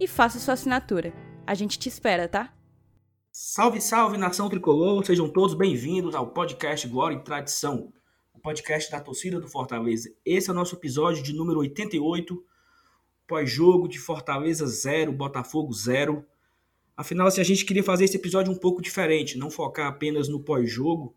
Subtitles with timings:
[0.00, 1.12] e faça sua assinatura.
[1.46, 2.54] A gente te espera, tá?
[3.32, 5.04] Salve, salve, nação tricolor!
[5.04, 7.92] Sejam todos bem-vindos ao podcast Glória e Tradição,
[8.32, 10.10] o podcast da torcida do Fortaleza.
[10.24, 12.44] Esse é o nosso episódio de número 88,
[13.26, 16.24] pós-jogo de Fortaleza 0, Botafogo 0.
[16.96, 20.42] Afinal, se a gente queria fazer esse episódio um pouco diferente, não focar apenas no
[20.42, 21.14] pós-jogo,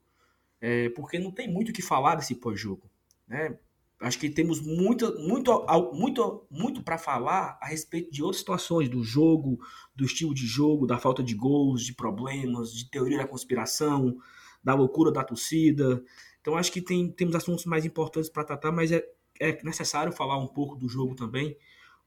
[0.60, 2.90] é, porque não tem muito o que falar desse pós-jogo.
[3.28, 3.58] Né?
[4.02, 9.04] Acho que temos muito, muito, muito, muito para falar a respeito de outras situações do
[9.04, 9.60] jogo,
[9.96, 14.18] do estilo de jogo, da falta de gols, de problemas, de teoria da conspiração,
[14.64, 16.04] da loucura da torcida.
[16.42, 19.06] Então acho que tem, temos assuntos mais importantes para tratar, mas é,
[19.40, 21.56] é necessário falar um pouco do jogo também.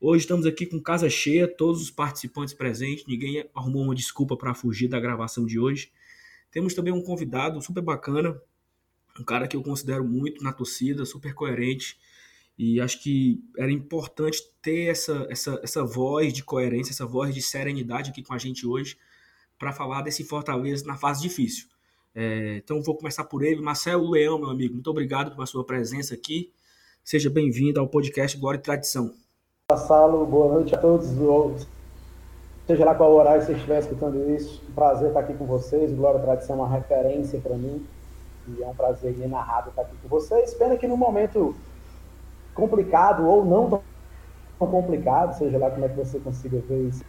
[0.00, 4.52] Hoje estamos aqui com casa cheia, todos os participantes presentes, ninguém arrumou uma desculpa para
[4.52, 5.92] fugir da gravação de hoje.
[6.50, 8.38] Temos também um convidado super bacana,
[9.18, 11.98] um cara que eu considero muito na torcida, super coerente.
[12.56, 17.42] E acho que era importante ter essa, essa, essa voz de coerência, essa voz de
[17.42, 18.96] serenidade aqui com a gente hoje,
[19.58, 21.66] para falar desse Fortaleza na fase difícil.
[22.14, 23.60] É, então vou começar por ele.
[23.60, 26.52] Marcelo Leão, meu amigo, muito obrigado pela sua presença aqui.
[27.02, 29.12] Seja bem-vindo ao podcast Glória e Tradição.
[29.76, 31.08] Salo, boa noite a todos.
[32.66, 35.92] Seja lá qual horário você estiver escutando isso, prazer estar aqui com vocês.
[35.92, 37.84] Glória e Tradição é uma referência para mim.
[38.48, 40.54] E é um prazer inenarrável estar aqui com vocês.
[40.54, 41.56] Pena que no momento
[42.54, 43.82] complicado ou não
[44.58, 47.04] tão complicado, seja lá como é que você consiga ver isso,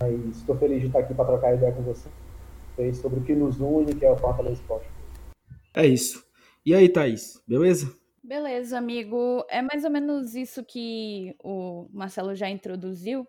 [0.00, 3.58] mas estou feliz de estar aqui para trocar ideia com vocês sobre o que nos
[3.60, 4.86] une, que é o Fortaleza Esporte.
[5.74, 6.24] É isso.
[6.64, 7.94] E aí, Thaís, beleza?
[8.22, 9.44] Beleza, amigo.
[9.48, 13.26] É mais ou menos isso que o Marcelo já introduziu.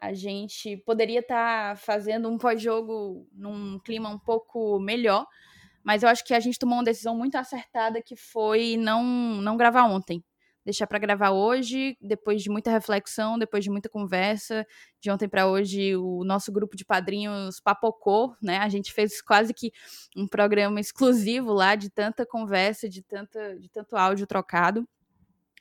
[0.00, 5.26] A gente poderia estar fazendo um pós-jogo num clima um pouco melhor,
[5.84, 9.56] mas eu acho que a gente tomou uma decisão muito acertada que foi não, não
[9.56, 10.24] gravar ontem.
[10.64, 14.64] Deixar para gravar hoje, depois de muita reflexão, depois de muita conversa.
[15.00, 18.58] De ontem para hoje, o nosso grupo de padrinhos papocou, né?
[18.58, 19.72] A gente fez quase que
[20.16, 24.88] um programa exclusivo lá, de tanta conversa, de, tanta, de tanto áudio trocado.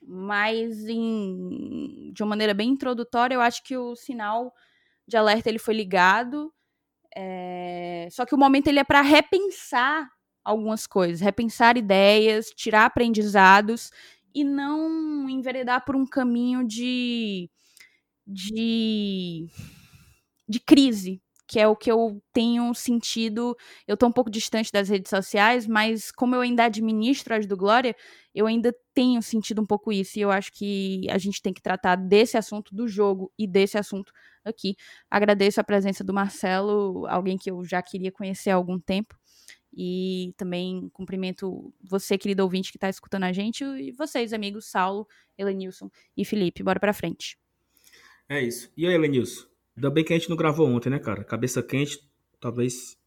[0.03, 4.53] Mas, em, de uma maneira bem introdutória, eu acho que o sinal
[5.07, 6.53] de alerta ele foi ligado
[7.15, 8.07] é...
[8.11, 10.07] Só que o momento ele é para repensar
[10.43, 13.91] algumas coisas, repensar ideias, tirar aprendizados
[14.33, 17.49] e não enveredar por um caminho de,
[18.25, 19.47] de,
[20.47, 23.55] de crise, que é o que eu tenho sentido.
[23.87, 27.57] Eu estou um pouco distante das redes sociais, mas como eu ainda administro as do
[27.57, 27.95] Glória,
[28.33, 30.17] eu ainda tenho sentido um pouco isso.
[30.17, 33.77] E eu acho que a gente tem que tratar desse assunto do jogo e desse
[33.77, 34.11] assunto
[34.45, 34.75] aqui.
[35.09, 39.15] Agradeço a presença do Marcelo, alguém que eu já queria conhecer há algum tempo.
[39.73, 45.07] E também cumprimento você, querido ouvinte, que está escutando a gente, e vocês, amigos Saulo,
[45.37, 46.61] Elenilson e Felipe.
[46.61, 47.37] Bora pra frente.
[48.27, 48.71] É isso.
[48.75, 49.45] E aí, Elenilson?
[49.75, 51.23] Ainda bem que a gente não gravou ontem, né, cara?
[51.23, 51.99] Cabeça quente,
[52.39, 52.97] talvez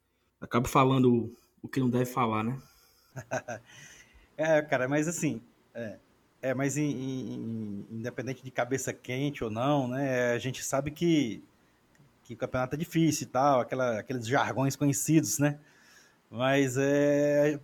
[0.40, 2.60] acabe falando o que não deve falar, né?
[4.36, 5.42] é, cara, mas assim,
[5.74, 5.98] é,
[6.44, 11.42] é mas em, em, independente de cabeça quente ou não, né, a gente sabe que,
[12.22, 15.58] que o campeonato é difícil e tal, aquela, aqueles jargões conhecidos, né?
[16.30, 17.58] Mas é,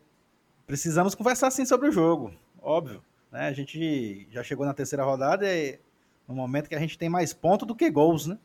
[0.66, 3.04] precisamos conversar sim sobre o jogo, óbvio.
[3.30, 3.48] Né?
[3.48, 5.78] A gente já chegou na terceira rodada e
[6.26, 8.38] no momento que a gente tem mais pontos do que gols, né?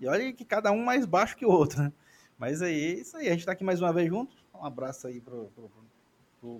[0.00, 1.92] E olha que cada um mais baixo que o outro, né?
[2.38, 4.34] Mas aí, isso aí, a gente está aqui mais uma vez junto.
[4.54, 5.84] Um abraço aí pro, pro, pro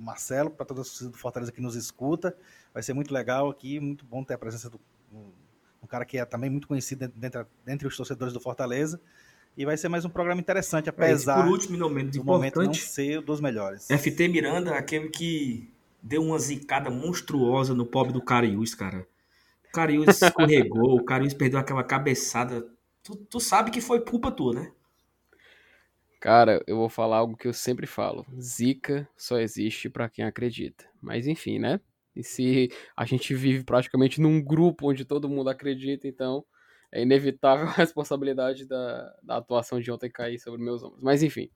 [0.01, 2.37] Marcelo, para toda a sociedade do Fortaleza que nos escuta.
[2.73, 4.81] Vai ser muito legal aqui, muito bom ter a presença do
[5.83, 8.99] um cara que é também muito conhecido dentre, dentre os torcedores do Fortaleza.
[9.57, 12.61] E vai ser mais um programa interessante, apesar é, por último, não menos do momento
[12.61, 13.87] não ser dos melhores.
[13.87, 15.71] FT Miranda, aquele que
[16.03, 19.07] deu uma zicada monstruosa no pobre do Cariús, cara.
[19.69, 22.67] O Cariús escorregou, o Cariús perdeu aquela cabeçada
[23.05, 24.73] Tu, tu sabe que foi culpa tua, né?
[26.25, 28.25] Cara, eu vou falar algo que eu sempre falo.
[28.41, 30.83] Zica só existe para quem acredita.
[30.99, 31.79] Mas enfim, né?
[32.17, 36.43] E se a gente vive praticamente num grupo onde todo mundo acredita, então
[36.91, 41.03] é inevitável a responsabilidade da, da atuação de ontem cair sobre meus ombros.
[41.03, 41.51] Mas enfim.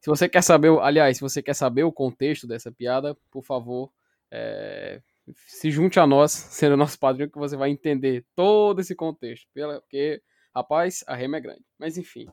[0.00, 3.92] Se você quer saber, aliás, se você quer saber o contexto dessa piada, por favor,
[4.32, 5.00] é,
[5.46, 9.46] se junte a nós, sendo nosso padrinho, que você vai entender todo esse contexto.
[9.54, 10.20] Porque,
[10.52, 11.64] rapaz, a rema é grande.
[11.78, 12.26] Mas enfim.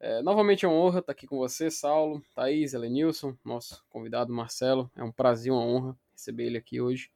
[0.00, 4.90] É, novamente é uma honra estar aqui com você, Saulo, Thaís, Elenilson, nosso convidado Marcelo.
[4.96, 7.10] É um prazer, uma honra receber ele aqui hoje.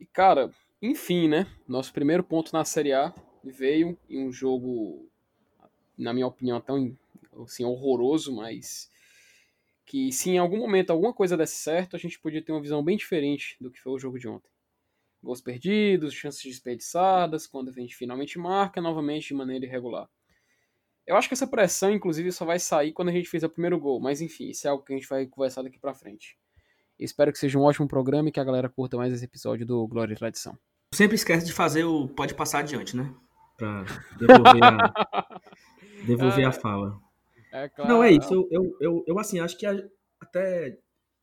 [0.00, 0.50] E, cara,
[0.80, 1.46] enfim, né?
[1.66, 5.08] Nosso primeiro ponto na Série A veio em um jogo,
[5.96, 6.96] na minha opinião, tão
[7.42, 8.90] assim, horroroso, mas
[9.84, 12.82] que se em algum momento alguma coisa desse certo, a gente podia ter uma visão
[12.82, 14.50] bem diferente do que foi o jogo de ontem.
[15.22, 20.08] Gols perdidos, chances desperdiçadas, quando a gente finalmente marca, novamente de maneira irregular.
[21.06, 23.78] Eu acho que essa pressão, inclusive, só vai sair quando a gente fizer o primeiro
[23.78, 26.36] gol, mas enfim, isso é algo que a gente vai conversar daqui pra frente.
[26.98, 29.86] Espero que seja um ótimo programa e que a galera curta mais esse episódio do
[29.86, 30.58] Glória e Tradição.
[30.94, 33.14] Sempre esquece de fazer o pode passar adiante, né?
[33.56, 33.84] Pra
[34.18, 35.40] devolver a,
[36.06, 36.98] devolver é, a fala.
[37.52, 37.90] É claro.
[37.90, 38.48] Não, é isso.
[38.50, 39.76] Eu, eu, eu, assim, acho que a,
[40.20, 40.78] até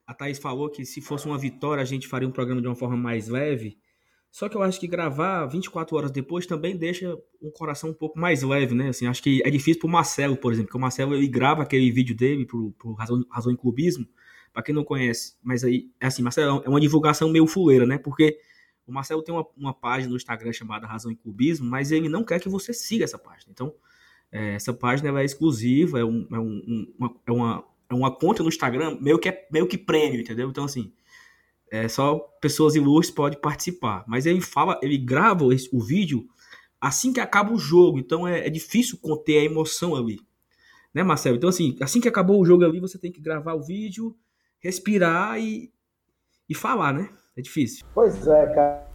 [0.06, 2.76] a Thaís falou que se fosse uma vitória a gente faria um programa de uma
[2.76, 3.78] forma mais leve.
[4.34, 8.18] Só que eu acho que gravar 24 horas depois também deixa o coração um pouco
[8.18, 8.90] mais leve, né?
[8.90, 11.92] Assim, acho que é difícil pro Marcelo, por exemplo, porque o Marcelo ele grava aquele
[11.92, 14.08] vídeo dele pro, Razão, Razão em Clubismo,
[14.52, 15.36] para quem não conhece.
[15.44, 18.00] Mas aí, é assim, Marcelo, é uma divulgação meio fuleira, né?
[18.00, 18.40] Porque
[18.88, 22.24] o Marcelo tem uma, uma página no Instagram chamada Razão em Clubismo, mas ele não
[22.24, 23.52] quer que você siga essa página.
[23.52, 23.72] Então,
[24.32, 28.42] é, essa página é exclusiva, é, um, é, um, uma, é, uma, é uma conta
[28.42, 30.50] no Instagram meio que, é, meio que prêmio, entendeu?
[30.50, 30.92] Então, assim,
[31.74, 34.04] é, só pessoas ilustres podem participar.
[34.08, 36.24] Mas ele fala, ele grava o vídeo
[36.80, 40.20] assim que acaba o jogo, então é, é, difícil conter a emoção ali.
[40.94, 41.36] Né, Marcelo?
[41.36, 44.16] Então, assim, assim que acabou o jogo ali, você tem que gravar o vídeo,
[44.62, 45.72] respirar e,
[46.48, 47.10] e falar, né?
[47.36, 47.84] É difícil.
[47.96, 48.94] Pois é, cara.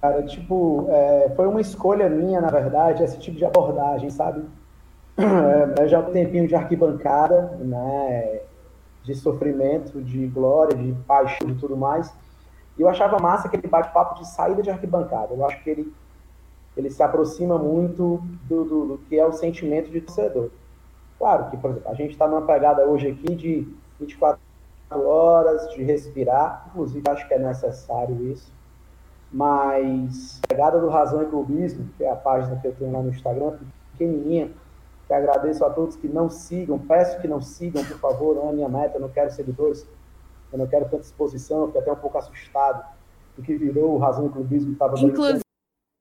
[0.00, 4.42] Cara, tipo, é, foi uma escolha minha, na verdade, esse tipo de abordagem, sabe?
[5.78, 8.40] É, já um tempinho de arquibancada, né?
[9.04, 12.12] De sofrimento, de glória, de paixão e tudo mais.
[12.76, 15.32] E eu achava massa aquele bate-papo de saída de arquibancada.
[15.32, 15.94] Eu acho que ele,
[16.76, 20.50] ele se aproxima muito do, do, do que é o sentimento de torcedor.
[21.18, 23.68] Claro que, por exemplo, a gente está numa pegada hoje aqui de
[24.00, 24.40] 24
[24.90, 26.66] horas, de respirar.
[26.70, 28.52] Inclusive, acho que é necessário isso.
[29.32, 33.10] Mas pegada do Razão e Clubismo, que é a página que eu tenho lá no
[33.10, 33.58] Instagram,
[33.92, 34.50] pequenininha,
[35.06, 38.52] que agradeço a todos que não sigam, peço que não sigam, por favor, não é
[38.52, 39.86] minha meta, eu não quero seguidores,
[40.52, 42.84] eu não quero tanta exposição, fiquei até um pouco assustado
[43.36, 45.42] do que virou o Razão e Clubismo que estava Inclusive,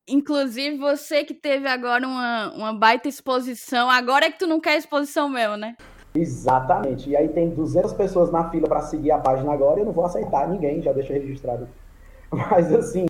[0.08, 4.78] inclusive, você que teve agora uma, uma baita exposição, agora é que tu não quer
[4.78, 5.76] exposição mesmo, né?
[6.16, 7.10] Exatamente.
[7.10, 9.94] E aí tem 200 pessoas na fila para seguir a página agora e eu não
[9.94, 11.68] vou aceitar ninguém, já deixa registrado.
[12.32, 13.08] Mas assim,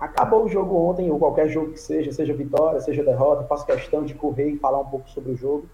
[0.00, 4.02] Acabou o jogo ontem, ou qualquer jogo que seja, seja vitória, seja derrota, faço questão
[4.02, 5.66] de correr e falar um pouco sobre o jogo,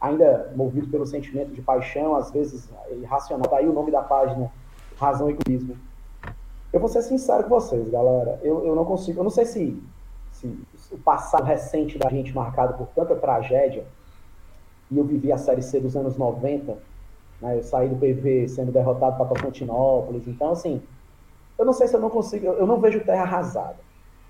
[0.00, 3.46] ainda movido pelo sentimento de paixão, às vezes irracional.
[3.50, 4.50] Daí o nome da página,
[4.98, 5.76] Razão e Clubismo.
[6.72, 8.40] Eu vou ser sincero com vocês, galera.
[8.42, 9.82] Eu, eu não consigo, eu não sei se,
[10.32, 10.58] se
[10.90, 13.84] o passado recente da gente marcado por tanta tragédia,
[14.90, 16.78] e eu vivi a Série C dos anos 90,
[17.42, 20.80] né, eu saí do PV sendo derrotado para Tocantinópolis, então assim,
[21.58, 23.76] eu não sei se eu não consigo, eu não vejo terra arrasada.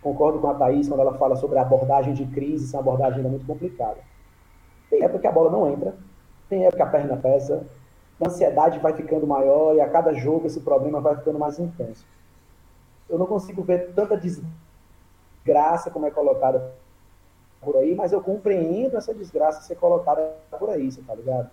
[0.00, 3.28] Concordo com a Thaís quando ela fala sobre a abordagem de crise, essa abordagem ainda
[3.28, 3.98] muito complicada.
[4.88, 5.94] Tem época que a bola não entra,
[6.48, 7.66] tem época que a perna pesa,
[8.20, 12.06] a ansiedade vai ficando maior e a cada jogo esse problema vai ficando mais intenso.
[13.08, 16.72] Eu não consigo ver tanta desgraça como é colocada
[17.60, 21.50] por aí, mas eu compreendo essa desgraça ser colocada por aí, você tá ligado?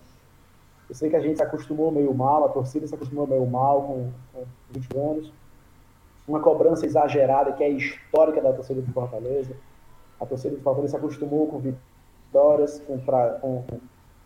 [0.88, 3.82] Eu sei que a gente se acostumou meio mal, a torcida se acostumou meio mal
[3.82, 5.43] com, com 20 anos
[6.28, 9.56] uma cobrança exagerada que é histórica da torcida do Fortaleza.
[10.20, 13.64] A torcida do Fortaleza se acostumou com vitórias, com, pra, com,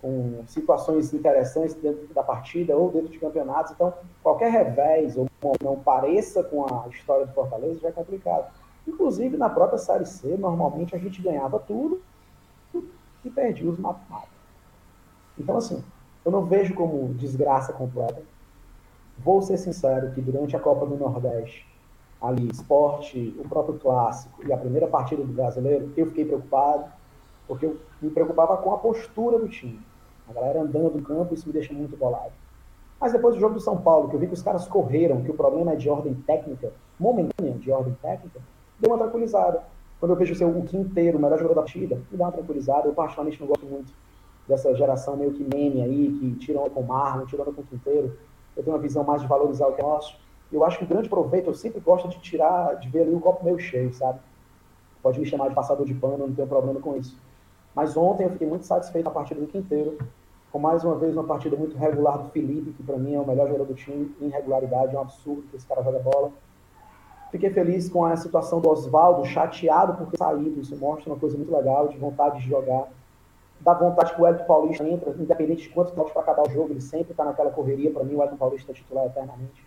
[0.01, 3.71] com, situações interessantes dentro da partida ou dentro de campeonatos.
[3.71, 5.27] Então, qualquer revés ou
[5.63, 8.51] não pareça com a história do Fortaleza já é complicado.
[8.87, 12.01] Inclusive, na própria Série C, normalmente a gente ganhava tudo
[13.25, 13.99] e perdia os mata
[15.37, 15.83] Então, assim,
[16.23, 18.21] eu não vejo como desgraça completa.
[19.17, 21.65] Vou ser sincero que durante a Copa do Nordeste
[22.21, 26.85] ali, esporte, o próprio clássico e a primeira partida do brasileiro, eu fiquei preocupado,
[27.47, 29.79] porque eu me preocupava com a postura do time.
[30.29, 32.33] A galera andando no campo, isso me deixa muito bolado.
[32.99, 35.31] Mas depois do jogo do São Paulo, que eu vi que os caras correram, que
[35.31, 38.41] o problema é de ordem técnica, momentânea de ordem técnica,
[38.79, 39.63] deu uma tranquilizada.
[39.99, 42.31] Quando eu vejo o seu o quinteiro, o melhor jogador da partida, me dá uma
[42.31, 42.87] tranquilizada.
[42.87, 43.93] Eu particularmente não gosto muito
[44.47, 48.17] dessa geração meio que meme aí, que tiram com o Marlon, tiram com o Quinteiro.
[48.55, 50.17] Eu tenho uma visão mais de valorizar o que é nosso.
[50.51, 53.19] Eu acho que o grande proveito, eu sempre gosto de tirar, de ver ali o
[53.19, 54.19] copo meio cheio, sabe?
[55.03, 57.17] Pode me chamar de passador de pano, não tenho problema com isso.
[57.75, 59.97] Mas ontem eu fiquei muito satisfeito a partida do Quinteiro,
[60.51, 63.27] com mais uma vez uma partida muito regular do Felipe, que para mim é o
[63.27, 66.31] melhor jogador do time, em regularidade, é um absurdo que esse cara joga bola.
[67.29, 71.35] Fiquei feliz com a situação do Oswaldo, chateado por ter saído, isso mostra uma coisa
[71.35, 72.87] muito legal, de vontade de jogar.
[73.59, 76.71] Dá vontade que o Elton Paulista entra, independente de quantos pontos para acabar o jogo,
[76.71, 77.91] ele sempre está naquela correria.
[77.91, 79.65] Para mim, o Elton Paulista é titular eternamente.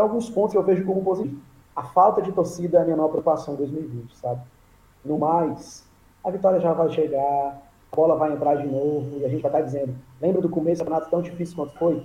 [0.00, 1.42] Então, alguns pontos eu vejo como positivo.
[1.76, 4.40] A falta de torcida é a minha maior preocupação em 2020, sabe?
[5.04, 5.86] No mais,
[6.24, 9.50] a vitória já vai chegar, a bola vai entrar de novo e a gente vai
[9.50, 12.02] estar dizendo: lembra do começo do campeonato tão difícil quanto foi?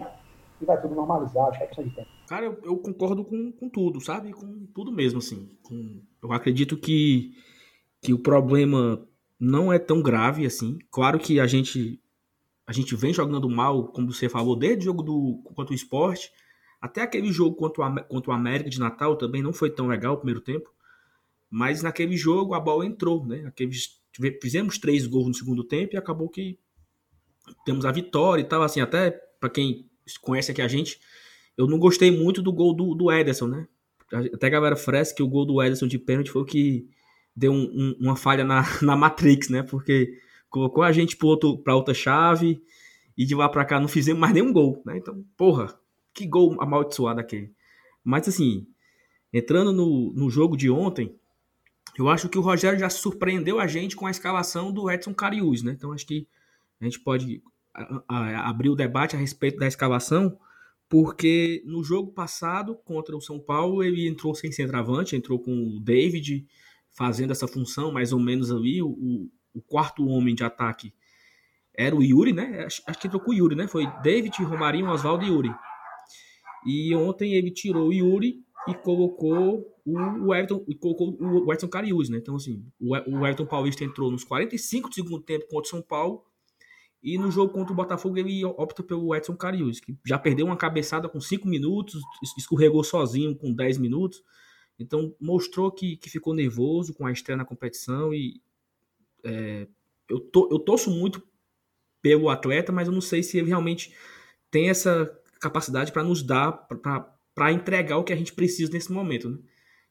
[0.61, 2.07] E vai tudo normalizar, acho que é questão de tempo.
[2.27, 4.33] Cara, eu, eu concordo com, com tudo, sabe?
[4.33, 5.49] Com tudo mesmo, assim.
[5.63, 7.31] Com, eu acredito que,
[8.01, 9.07] que o problema
[9.39, 10.77] não é tão grave assim.
[10.91, 12.01] Claro que a gente
[12.67, 16.29] a gente vem jogando mal, como você falou, desde o jogo do contra o esporte,
[16.85, 17.81] até aquele jogo contra
[18.29, 20.71] o, América de Natal também não foi tão legal o primeiro tempo.
[21.49, 23.43] Mas naquele jogo a bola entrou, né?
[23.47, 23.99] Aqueles,
[24.39, 26.59] fizemos três gols no segundo tempo e acabou que
[27.65, 28.61] temos a vitória e tal.
[28.61, 29.89] Assim, até para quem
[30.21, 30.99] conhece aqui a gente,
[31.57, 33.67] eu não gostei muito do gol do, do Ederson, né?
[34.13, 36.87] Até a galera fresca que o gol do Ederson de pênalti foi o que
[37.35, 39.63] deu um, um, uma falha na, na Matrix, né?
[39.63, 40.19] Porque
[40.51, 42.61] colocou a gente para outra chave
[43.17, 44.97] e de lá para cá não fizemos mais nenhum gol, né?
[44.97, 45.75] Então, porra,
[46.15, 47.53] que gol amaldiçoado aquele.
[48.03, 48.65] Mas assim,
[49.31, 51.13] entrando no, no jogo de ontem,
[51.98, 55.62] eu acho que o Rogério já surpreendeu a gente com a escalação do Edson Cariús,
[55.62, 55.74] né?
[55.74, 56.27] Então acho que
[56.79, 57.43] a gente pode
[58.07, 60.38] abrir o debate a respeito da escalação,
[60.88, 65.79] porque no jogo passado contra o São Paulo ele entrou sem centroavante, entrou com o
[65.79, 66.48] David
[66.91, 70.93] fazendo essa função mais ou menos ali, o, o quarto homem de ataque
[71.77, 72.63] era o Yuri, né?
[72.65, 73.67] Acho, acho que entrou com o Yuri, né?
[73.67, 75.53] Foi David, Romarinho, Oswaldo e Yuri.
[76.65, 82.10] E ontem ele tirou o Yuri e colocou o Everton, e colocou o Edson Cariús,
[82.10, 82.17] né?
[82.17, 86.24] Então, assim, o Everton Paulista entrou nos 45 do segundo tempo contra o São Paulo
[87.03, 90.57] e no jogo contra o Botafogo ele opta pelo Edson Cariús, que já perdeu uma
[90.57, 92.01] cabeçada com 5 minutos,
[92.36, 94.24] escorregou sozinho com 10 minutos.
[94.79, 98.41] Então mostrou que, que ficou nervoso com a estreia na competição e
[99.24, 99.67] é,
[100.10, 101.22] eu, to, eu torço muito
[102.01, 103.95] pelo atleta, mas eu não sei se ele realmente
[104.50, 106.67] tem essa capacidade para nos dar,
[107.33, 109.29] para entregar o que a gente precisa nesse momento.
[109.29, 109.37] Né?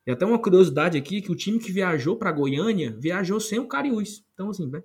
[0.06, 3.66] E até uma curiosidade aqui, que o time que viajou para Goiânia viajou sem o
[3.66, 4.24] Cariús.
[4.34, 4.82] Então, assim, né?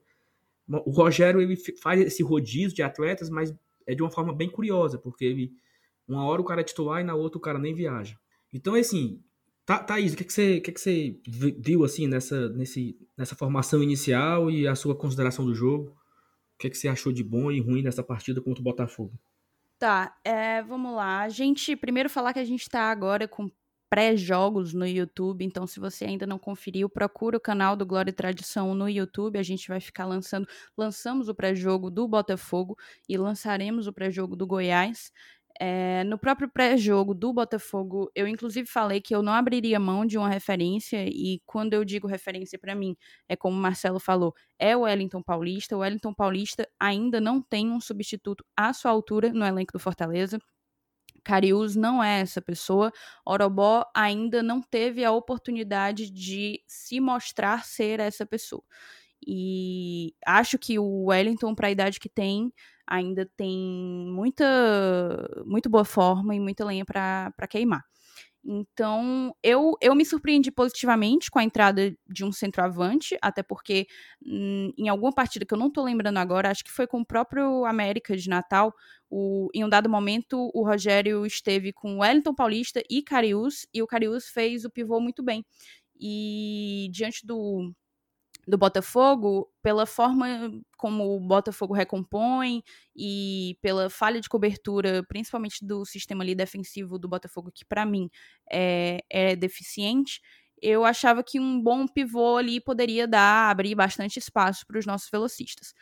[0.67, 3.53] O Rogério ele faz esse rodízio de atletas, mas
[3.88, 5.51] é de uma forma bem curiosa, porque ele,
[6.07, 8.15] uma hora o cara é titular e na outra o cara nem viaja.
[8.53, 9.19] Então, é assim,
[9.65, 13.81] tá, Thaís, o que, que, você, que, que você viu assim nessa, nesse, nessa formação
[13.81, 15.89] inicial e a sua consideração do jogo?
[16.55, 19.19] O que, que você achou de bom e ruim nessa partida contra o Botafogo?
[19.79, 21.21] Tá, é, vamos lá.
[21.21, 23.50] A gente, primeiro falar que a gente tá agora com
[23.89, 25.43] pré-jogos no YouTube.
[25.43, 29.39] Então, se você ainda não conferiu, procura o canal do Glória e Tradição no YouTube.
[29.39, 30.48] A gente vai ficar lançando.
[30.77, 35.12] Lançamos o pré-jogo do Botafogo e lançaremos o pré-jogo do Goiás.
[35.61, 40.17] É, no próprio pré-jogo do Botafogo, eu inclusive falei que eu não abriria mão de
[40.17, 42.95] uma referência, e quando eu digo referência para mim,
[43.27, 45.75] é como o Marcelo falou, é o Wellington Paulista.
[45.75, 50.39] O Wellington Paulista ainda não tem um substituto à sua altura no elenco do Fortaleza.
[51.23, 52.91] Cariús não é essa pessoa.
[53.25, 58.63] Orobó ainda não teve a oportunidade de se mostrar ser essa pessoa.
[59.27, 62.53] E acho que o Wellington, para a idade que tem,
[62.89, 63.58] ainda tem
[64.08, 64.46] muita,
[65.46, 67.84] muito boa forma e muita lenha para queimar.
[68.43, 73.86] Então, eu, eu me surpreendi positivamente com a entrada de um centroavante, até porque
[74.25, 77.05] hum, em alguma partida que eu não tô lembrando agora, acho que foi com o
[77.05, 78.74] próprio América de Natal,
[79.10, 83.81] o, em um dado momento o Rogério esteve com o Wellington Paulista e Cariús, e
[83.84, 85.46] o Cariús fez o pivô muito bem.
[86.00, 87.74] E diante do,
[88.50, 92.63] do Botafogo, pela forma como o Botafogo recompõe
[92.96, 98.10] e pela falha de cobertura, principalmente do sistema ali defensivo do Botafogo, que para mim
[98.51, 100.22] é, é deficiente,
[100.62, 105.10] eu achava que um bom pivô ali poderia dar, abrir bastante espaço para os nossos
[105.10, 105.74] velocistas.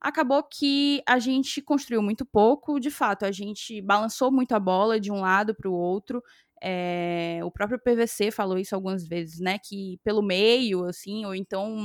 [0.00, 5.00] Acabou que a gente construiu muito pouco, de fato, a gente balançou muito a bola
[5.00, 6.22] de um lado para o outro,
[6.66, 9.58] é, o próprio PVC falou isso algumas vezes, né?
[9.58, 11.76] Que pelo meio, assim, ou então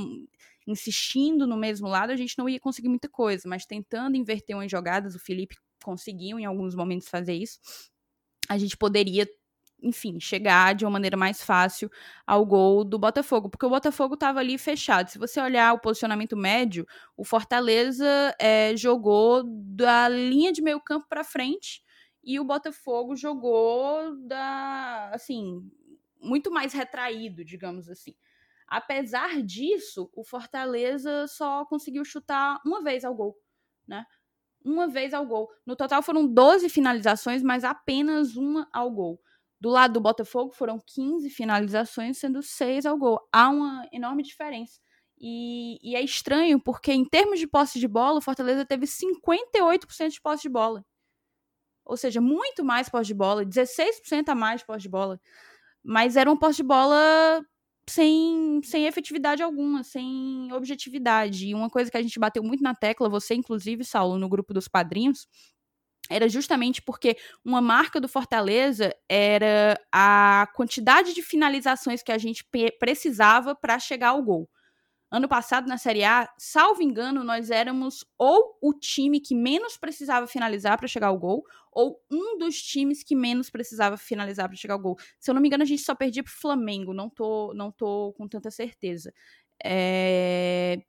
[0.66, 4.70] insistindo no mesmo lado, a gente não ia conseguir muita coisa, mas tentando inverter umas
[4.70, 7.58] jogadas, o Felipe conseguiu em alguns momentos fazer isso.
[8.48, 9.28] A gente poderia
[9.82, 11.90] enfim, chegar de uma maneira mais fácil
[12.26, 15.08] ao gol do Botafogo, porque o Botafogo estava ali fechado.
[15.08, 18.04] Se você olhar o posicionamento médio, o Fortaleza
[18.38, 21.82] é, jogou da linha de meio campo para frente
[22.22, 25.70] e o Botafogo jogou da, assim,
[26.20, 28.14] muito mais retraído, digamos assim.
[28.68, 33.36] Apesar disso, o Fortaleza só conseguiu chutar uma vez ao gol,
[33.86, 34.04] né?
[34.64, 35.48] Uma vez ao gol.
[35.66, 39.20] No total foram 12 finalizações, mas apenas uma ao gol.
[39.60, 43.20] Do lado do Botafogo foram 15 finalizações, sendo 6 ao gol.
[43.32, 44.80] Há uma enorme diferença.
[45.18, 50.10] E, e, é estranho, porque em termos de posse de bola, o Fortaleza teve 58%
[50.10, 50.82] de posse de bola.
[51.90, 55.20] Ou seja, muito mais posse de bola, 16% a mais de posse de bola.
[55.82, 57.42] Mas era um posse de bola
[57.88, 61.48] sem, sem efetividade alguma, sem objetividade.
[61.48, 64.54] E uma coisa que a gente bateu muito na tecla, você inclusive, Saulo, no grupo
[64.54, 65.26] dos padrinhos,
[66.08, 72.44] era justamente porque uma marca do Fortaleza era a quantidade de finalizações que a gente
[72.78, 74.48] precisava para chegar ao gol.
[75.10, 80.26] Ano passado, na Série A, salvo engano, nós éramos ou o time que menos precisava
[80.26, 84.74] finalizar para chegar ao gol, ou um dos times que menos precisava finalizar para chegar
[84.74, 84.96] ao gol.
[85.18, 88.12] Se eu não me engano, a gente só perdia o Flamengo, não tô, não tô
[88.16, 89.12] com tanta certeza.
[89.64, 90.80] É...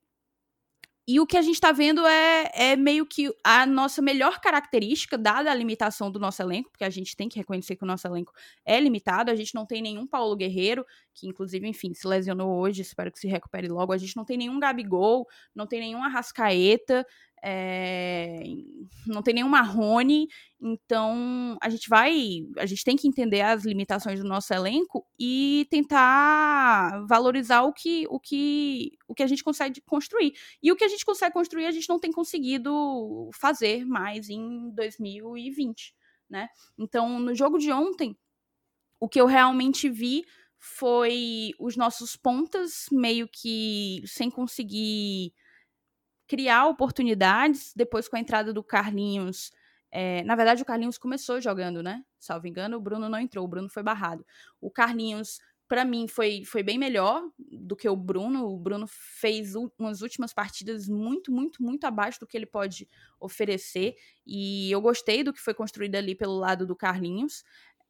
[1.12, 5.18] E o que a gente está vendo é, é meio que a nossa melhor característica,
[5.18, 8.08] dada a limitação do nosso elenco, porque a gente tem que reconhecer que o nosso
[8.08, 8.32] elenco
[8.64, 12.82] é limitado, a gente não tem nenhum Paulo Guerreiro, que inclusive, enfim, se lesionou hoje,
[12.82, 17.06] espero que se recupere logo, a gente não tem nenhum Gabigol, não tem nenhum Arrascaeta,
[17.44, 18.44] é,
[19.08, 20.28] não tem nenhum Marrone,
[20.62, 25.66] então a gente vai, a gente tem que entender as limitações do nosso elenco e
[25.72, 30.34] tentar valorizar o que, o que, o que a gente consegue construir.
[30.62, 34.70] E o que a gente consegue construir, a gente não tem conseguido fazer mais em
[34.76, 35.96] 2020,
[36.30, 36.48] né?
[36.78, 38.16] Então, no jogo de ontem,
[39.00, 40.24] o que eu realmente vi
[40.60, 45.34] foi os nossos pontas meio que sem conseguir
[46.32, 47.74] criar oportunidades.
[47.76, 49.52] Depois, com a entrada do Carlinhos.
[49.92, 52.06] É, na verdade, o Carlinhos começou jogando, né?
[52.18, 54.26] Salvo engano, o Bruno não entrou, o Bruno foi barrado.
[54.62, 58.48] O Carlinhos, para mim, foi, foi bem melhor do que o Bruno.
[58.48, 62.88] O Bruno fez umas últimas partidas muito, muito, muito abaixo do que ele pode
[63.20, 63.96] oferecer.
[64.26, 67.44] E eu gostei do que foi construído ali pelo lado do Carlinhos.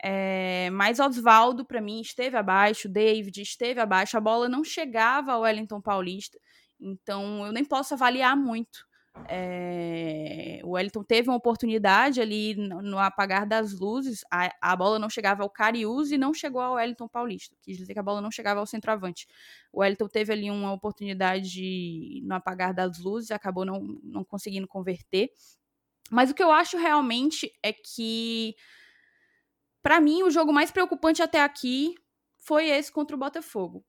[0.03, 5.41] É, mas Oswaldo, para mim, esteve abaixo, David esteve abaixo, a bola não chegava ao
[5.41, 6.39] Wellington Paulista.
[6.81, 8.85] Então, eu nem posso avaliar muito.
[9.27, 15.09] É, o Wellington teve uma oportunidade ali no, apagar das luzes, a, a, bola não
[15.09, 18.31] chegava ao Cariús e não chegou ao Wellington Paulista, quis dizer que a bola não
[18.31, 19.27] chegava ao centroavante.
[19.71, 25.29] O Wellington teve ali uma oportunidade no apagar das luzes, acabou não, não conseguindo converter.
[26.09, 28.55] Mas o que eu acho realmente é que,
[29.83, 31.95] para mim, o jogo mais preocupante até aqui
[32.37, 33.85] foi esse contra o Botafogo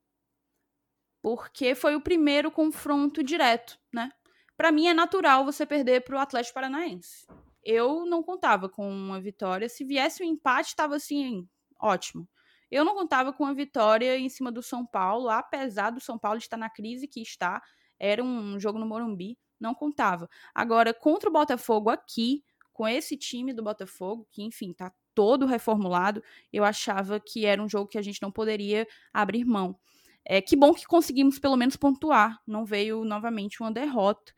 [1.23, 4.11] porque foi o primeiro confronto direto, né?
[4.57, 7.27] Para mim é natural você perder para o Atlético Paranaense.
[7.65, 9.69] Eu não contava com uma vitória.
[9.69, 11.49] Se viesse um empate, estava assim,
[11.81, 12.29] ótimo.
[12.71, 16.39] Eu não contava com a vitória em cima do São Paulo, apesar do São Paulo
[16.39, 17.63] estar na crise que está.
[17.99, 20.29] Era um jogo no Morumbi, não contava.
[20.55, 26.23] Agora, contra o Botafogo aqui, com esse time do Botafogo, que enfim, tá todo reformulado,
[26.53, 29.79] eu achava que era um jogo que a gente não poderia abrir mão.
[30.25, 34.33] É, que bom que conseguimos pelo menos pontuar, não veio novamente uma derrota,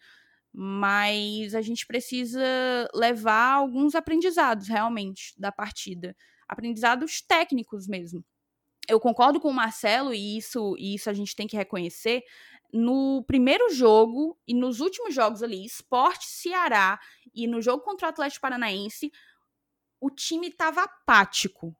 [0.53, 2.40] mas a gente precisa
[2.94, 6.16] levar alguns aprendizados realmente da partida,
[6.49, 8.25] aprendizados técnicos mesmo.
[8.88, 12.23] Eu concordo com o Marcelo e isso, e isso a gente tem que reconhecer.
[12.73, 17.01] No primeiro jogo e nos últimos jogos ali, Esporte Ceará
[17.35, 19.11] e no jogo contra o Atlético Paranaense,
[20.01, 21.75] o time estava apático,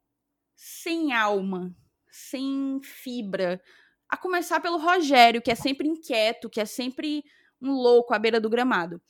[0.55, 1.75] sem alma,
[2.09, 3.61] sem fibra,
[4.09, 7.23] a começar pelo Rogério, que é sempre inquieto, que é sempre
[7.61, 9.01] um louco à beira do gramado.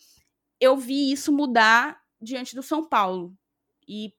[0.60, 3.36] Eu vi isso mudar diante do São Paulo.
[3.88, 4.13] E,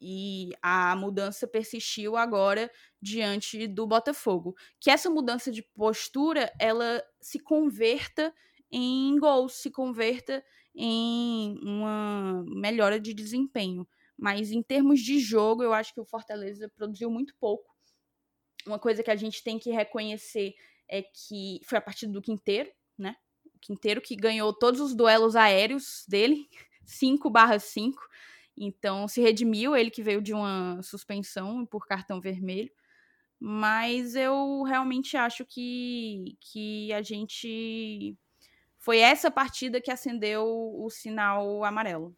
[0.00, 4.54] e a mudança persistiu agora diante do Botafogo.
[4.80, 8.34] Que essa mudança de postura, ela se converta
[8.70, 10.42] em gols, se converta
[10.74, 13.86] em uma melhora de desempenho.
[14.16, 17.71] Mas em termos de jogo, eu acho que o Fortaleza produziu muito pouco
[18.66, 20.54] uma coisa que a gente tem que reconhecer
[20.88, 23.16] é que foi a partir do Quinteiro, né?
[23.54, 26.48] O Quinteiro que ganhou todos os duelos aéreos dele,
[26.84, 28.00] 5 barra 5.
[28.56, 32.70] Então se redimiu, ele que veio de uma suspensão por cartão vermelho.
[33.40, 38.16] Mas eu realmente acho que, que a gente.
[38.78, 42.16] Foi essa partida que acendeu o sinal amarelo.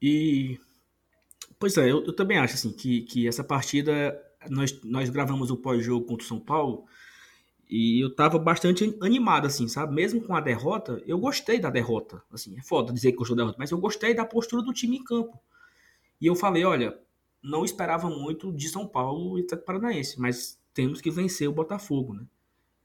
[0.00, 0.58] E.
[1.58, 4.22] Pois é, eu, eu também acho assim, que, que essa partida.
[4.48, 6.86] Nós, nós gravamos o pós-jogo contra o São Paulo
[7.68, 9.92] e eu tava bastante animado, assim, sabe?
[9.92, 12.22] Mesmo com a derrota, eu gostei da derrota.
[12.30, 14.98] Assim, é foda dizer que gostou da derrota, mas eu gostei da postura do time
[14.98, 15.40] em campo.
[16.20, 16.96] E eu falei, olha,
[17.42, 22.14] não esperava muito de São Paulo e Atlético Paranaense, mas temos que vencer o Botafogo,
[22.14, 22.24] né?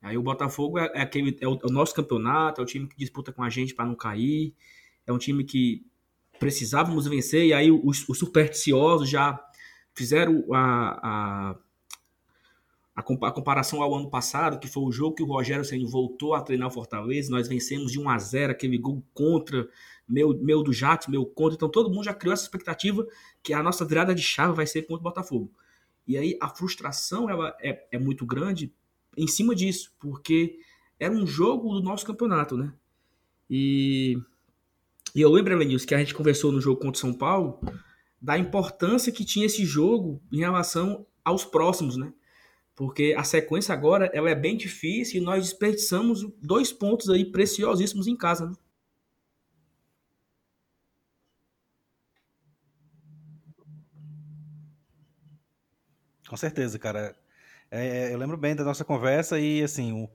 [0.02, 2.88] Aí o Botafogo é, é aquele, é o, é o, nosso campeonato, é o time
[2.88, 4.56] que disputa com a gente para não cair,
[5.06, 5.86] é um time que
[6.42, 9.40] precisávamos vencer, e aí os, os supersticiosos já
[9.94, 11.56] fizeram a, a
[12.96, 16.42] a, comparação ao ano passado, que foi o jogo que o Rogério Senna voltou a
[16.42, 19.68] treinar o Fortaleza, nós vencemos de 1 a 0 aquele gol contra,
[20.08, 23.08] meu, meu do Jato, meu contra, então todo mundo já criou essa expectativa
[23.42, 25.52] que a nossa virada de chave vai ser contra o Botafogo.
[26.08, 28.74] E aí a frustração ela é, é muito grande
[29.16, 30.60] em cima disso, porque
[31.00, 32.74] era um jogo do nosso campeonato, né?
[33.50, 34.18] E,
[35.16, 37.60] e eu lembro, Elenilson, que a gente conversou no jogo contra o São Paulo
[38.22, 42.14] da importância que tinha esse jogo em relação aos próximos, né?
[42.82, 48.08] porque a sequência agora ela é bem difícil e nós desperdiçamos dois pontos aí preciosíssimos
[48.08, 48.48] em casa.
[48.48, 48.56] Né?
[56.28, 57.16] Com certeza, cara.
[57.70, 60.10] É, eu lembro bem da nossa conversa e assim o,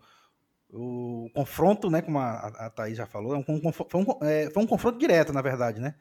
[0.73, 4.63] o confronto, né, como a, a Thaís já falou, é um, foi, um, é, foi
[4.63, 5.95] um confronto direto, na verdade, né?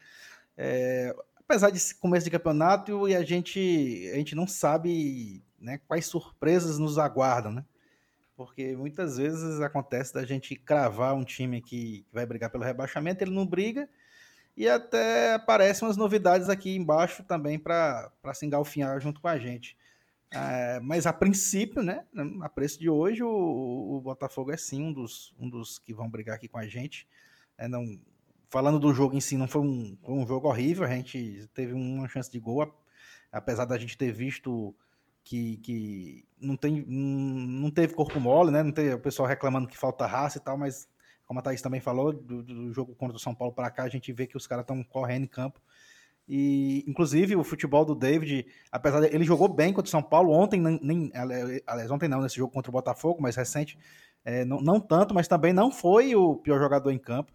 [0.57, 6.05] É, apesar de começo de campeonato e a gente a gente não sabe né, quais
[6.05, 7.65] surpresas nos aguardam, né?
[8.35, 13.31] Porque muitas vezes acontece da gente cravar um time que vai brigar pelo rebaixamento, ele
[13.31, 13.87] não briga,
[14.57, 19.77] e até aparecem umas novidades aqui embaixo também para se engalfinhar junto com a gente.
[20.31, 22.05] É, mas a princípio, né,
[22.41, 26.09] a preço de hoje, o, o, Botafogo é sim um dos, um dos que vão
[26.09, 27.07] brigar aqui com a gente.
[27.57, 27.99] É, não,
[28.49, 31.73] falando do jogo em si, não foi um, foi um jogo horrível, a gente teve
[31.73, 32.73] uma chance de gol,
[33.31, 34.75] apesar da gente ter visto
[35.23, 38.61] que, que não, tem, não teve corpo mole, né?
[38.61, 40.87] Não tem o pessoal reclamando que falta raça e tal, mas
[41.25, 43.89] como a Thaís também falou, do, do jogo contra o São Paulo para cá, a
[43.89, 45.59] gente vê que os caras estão correndo em campo.
[46.27, 50.31] E, inclusive, o futebol do David, apesar de ele jogou bem contra o São Paulo
[50.31, 51.11] ontem, nem,
[51.67, 53.77] aliás, ontem não, nesse jogo contra o Botafogo, mais recente,
[54.23, 57.31] é, não, não tanto, mas também não foi o pior jogador em campo.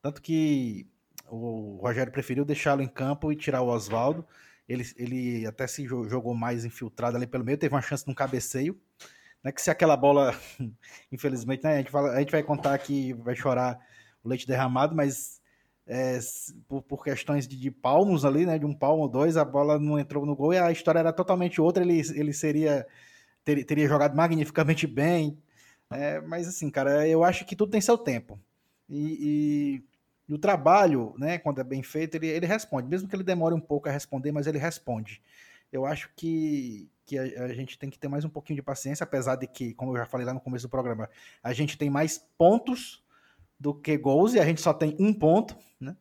[0.00, 0.86] Tanto que
[1.28, 4.24] o Rogério preferiu deixá-lo em campo e tirar o Oswaldo.
[4.68, 8.14] Ele, ele até se jogou mais infiltrado ali pelo meio, teve uma chance de um
[8.14, 8.78] cabeceio.
[9.42, 10.34] Né, que se aquela bola,
[11.10, 13.78] infelizmente, né, a, gente fala, a gente vai contar que vai chorar
[14.22, 15.39] o leite derramado, mas
[15.92, 16.20] é,
[16.68, 19.76] por, por, questões de, de, palmos ali, né, de um palmo ou dois, a bola
[19.76, 21.82] não entrou no gol e a história era totalmente outra.
[21.82, 22.86] Ele, ele seria
[23.44, 25.36] ter, teria jogado magnificamente bem.
[25.90, 28.38] É, mas assim, cara, eu acho que tudo tem seu tempo.
[28.88, 29.82] E,
[30.28, 33.52] e o trabalho, né, quando é bem feito, ele, ele responde, mesmo que ele demore
[33.52, 35.20] um pouco a responder, mas ele responde.
[35.72, 39.02] Eu acho que, que a, a, gente tem que ter mais um pouquinho de paciência,
[39.02, 41.10] apesar de que, como eu já falei lá no começo do programa,
[41.42, 43.02] a gente tem mais pontos
[43.60, 45.94] do que gols e a gente só tem um ponto, né?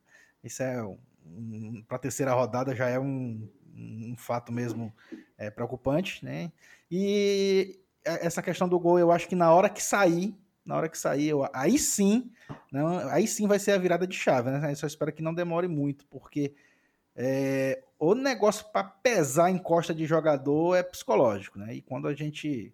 [0.44, 4.92] Isso é um, para a terceira rodada já é um, um fato mesmo
[5.38, 6.52] é, preocupante, né?
[6.90, 10.34] E essa questão do gol, eu acho que na hora que sair
[10.70, 12.32] na hora que sair, eu, aí sim,
[12.72, 14.72] não, aí sim vai ser a virada de chave, né?
[14.72, 16.54] Eu só espero que não demore muito, porque
[17.16, 21.74] é, o negócio para pesar em costa de jogador é psicológico, né?
[21.74, 22.72] E quando a gente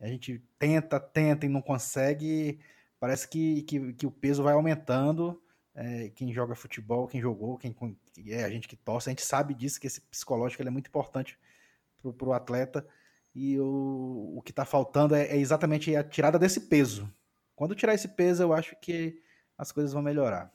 [0.00, 2.58] a gente tenta, tenta e não consegue,
[3.02, 5.42] parece que, que, que o peso vai aumentando.
[5.74, 7.74] É, quem joga futebol, quem jogou, quem
[8.28, 11.36] é a gente que torce, a gente sabe disso, que esse psicológico é muito importante
[12.16, 12.86] para o atleta.
[13.34, 17.12] E o, o que está faltando é, é, exatamente a tirada desse peso.
[17.56, 19.20] Quando tirar esse peso, eu acho que
[19.58, 20.52] as coisas vão melhorar.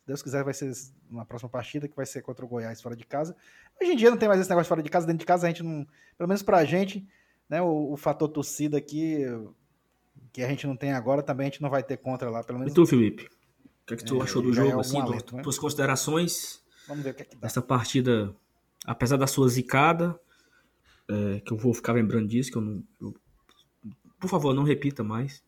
[0.00, 0.72] Se Deus quiser, vai ser
[1.08, 3.36] na próxima partida, que vai ser contra o Goiás fora de casa.
[3.80, 5.48] Hoje em dia não tem mais esse negócio fora de casa, dentro de casa a
[5.48, 5.86] gente não.
[6.18, 7.06] Pelo menos pra gente,
[7.48, 7.62] né?
[7.62, 9.24] O, o fator torcida aqui,
[10.32, 12.42] que a gente não tem agora, também a gente não vai ter contra lá.
[12.42, 12.72] Pelo menos...
[12.72, 13.24] E tu, Felipe?
[13.24, 15.42] O que, é que tu é, achou do jogo, é assim, alento, né?
[15.42, 16.62] tuas considerações?
[16.88, 17.46] Vamos ver o que é que dá.
[17.46, 18.34] Essa partida,
[18.84, 20.18] apesar da sua zicada,
[21.08, 22.82] é, que eu vou ficar lembrando disso, que eu não.
[23.00, 23.14] Eu,
[24.18, 25.42] por favor, não repita mais.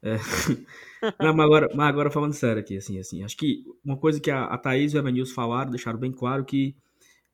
[0.00, 0.16] É,
[1.20, 4.30] não, mas, agora, mas agora falando sério aqui, assim, assim, acho que uma coisa que
[4.30, 6.76] a, a Thaís e o Evanilson falaram, deixaram bem claro que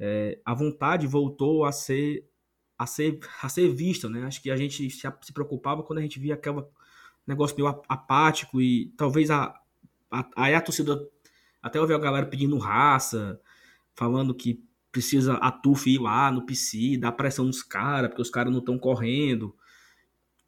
[0.01, 2.25] é, a vontade voltou a ser
[2.79, 4.25] a ser, a ser vista, né?
[4.25, 6.63] Acho que a gente se, preocupava quando a gente via aquele
[7.27, 9.55] negócio meio apático e talvez a,
[10.11, 11.09] a, aí a torcida
[11.63, 13.41] até ouviu a galera pedindo raça,
[13.95, 18.31] falando que precisa a TUF ir lá no PC, dar pressão nos caras, porque os
[18.31, 19.55] caras não estão correndo.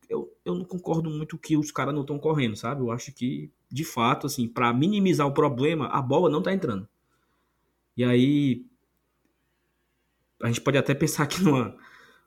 [0.08, 2.82] Eu, eu não concordo muito que os caras não estão correndo, sabe?
[2.82, 6.86] Eu acho que, de fato, assim, para minimizar o problema, a bola não tá entrando.
[7.96, 8.66] E aí
[10.42, 11.76] a gente pode até pensar aqui numa,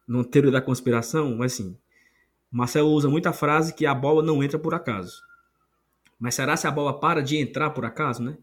[0.08, 1.78] numa teoria da conspiração, mas assim,
[2.52, 5.22] Marcelo usa muita frase que a bola não entra por acaso.
[6.20, 8.38] Mas será se a bola para de entrar por acaso, né?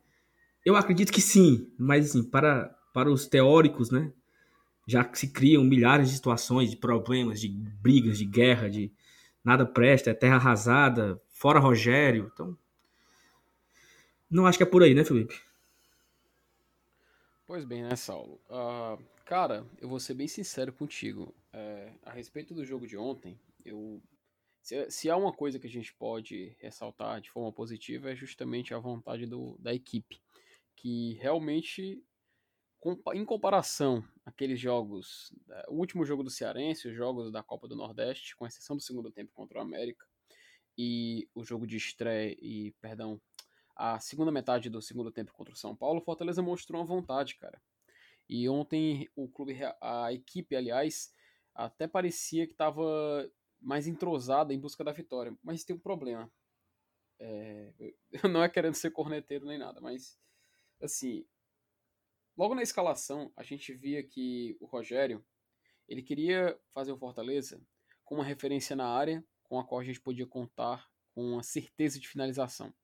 [0.64, 4.12] Eu acredito que sim, mas assim, para, para os teóricos, né?
[4.86, 8.92] Já que se criam milhares de situações, de problemas, de brigas, de guerra, de
[9.42, 12.30] nada presta, é terra arrasada, fora Rogério.
[12.32, 12.56] Então,
[14.30, 15.40] não acho que é por aí, né, Felipe?
[17.46, 18.40] Pois bem, né, Saulo?
[18.48, 21.34] Uh, cara, eu vou ser bem sincero contigo.
[21.56, 24.02] É, a respeito do jogo de ontem, eu
[24.60, 28.74] se, se, há uma coisa que a gente pode ressaltar de forma positiva é justamente
[28.74, 30.20] a vontade do, da equipe,
[30.74, 32.02] que realmente,
[33.14, 35.32] em comparação àqueles jogos,
[35.68, 39.12] o último jogo do Cearense, os jogos da Copa do Nordeste, com exceção do segundo
[39.12, 40.04] tempo contra o América,
[40.76, 43.20] e o jogo de estreia e, perdão,
[43.76, 47.36] a segunda metade do segundo tempo contra o São Paulo, o Fortaleza mostrou uma vontade,
[47.36, 47.62] cara.
[48.28, 51.13] E ontem o clube, a equipe, aliás,
[51.54, 55.36] até parecia que estava mais entrosada em busca da vitória.
[55.42, 56.30] Mas tem um problema.
[57.18, 57.72] É,
[58.30, 60.18] não é querendo ser corneteiro nem nada, mas
[60.82, 61.24] assim,
[62.36, 65.24] logo na escalação a gente via que o Rogério
[65.88, 67.60] ele queria fazer o Fortaleza
[68.04, 72.00] com uma referência na área com a qual a gente podia contar com uma certeza
[72.00, 72.74] de finalização.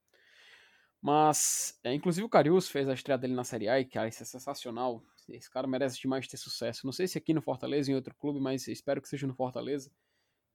[1.00, 4.22] Mas, é, inclusive o Carius fez a estreia dele na Série A e, cara, isso
[4.22, 5.02] é sensacional.
[5.30, 6.84] Esse cara merece demais ter sucesso.
[6.84, 9.90] Não sei se aqui no Fortaleza em outro clube, mas espero que seja no Fortaleza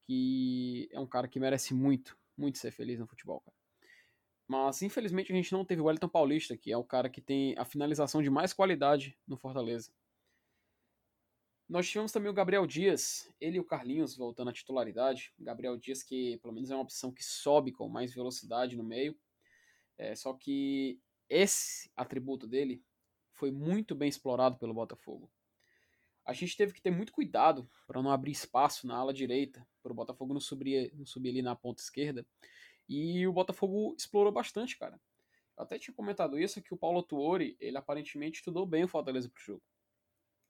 [0.06, 3.58] que é um cara que merece muito, muito ser feliz no futebol, cara.
[4.48, 7.58] Mas infelizmente a gente não teve o Wellington Paulista, que é o cara que tem
[7.58, 9.92] a finalização de mais qualidade no Fortaleza.
[11.68, 15.34] Nós tivemos também o Gabriel Dias, ele e o Carlinhos voltando à titularidade.
[15.40, 19.18] Gabriel Dias, que pelo menos é uma opção que sobe com mais velocidade no meio.
[19.98, 22.84] É, só que esse atributo dele
[23.36, 25.30] foi muito bem explorado pelo Botafogo
[26.26, 29.92] a gente teve que ter muito cuidado para não abrir espaço na ala direita, para
[29.92, 32.26] o Botafogo não subir, não subir ali na ponta esquerda.
[32.90, 35.00] E o Botafogo explorou bastante, cara.
[35.56, 39.30] Eu até tinha comentado isso, que o Paulo Tuori, ele aparentemente estudou bem o Fortaleza
[39.30, 39.64] pro jogo.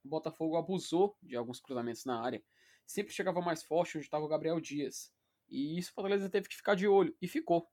[0.04, 2.42] O Botafogo abusou de alguns cruzamentos na área.
[2.88, 5.14] Sempre chegava mais forte onde estava o Gabriel Dias.
[5.50, 7.16] E isso o Fortaleza teve que ficar de olho.
[7.22, 7.70] E ficou.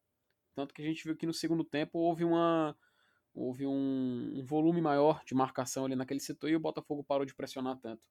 [0.55, 2.77] Tanto que a gente viu que no segundo tempo houve uma,
[3.35, 7.35] houve um, um, volume maior de marcação ali naquele setor e o Botafogo parou de
[7.35, 8.07] pressionar tanto.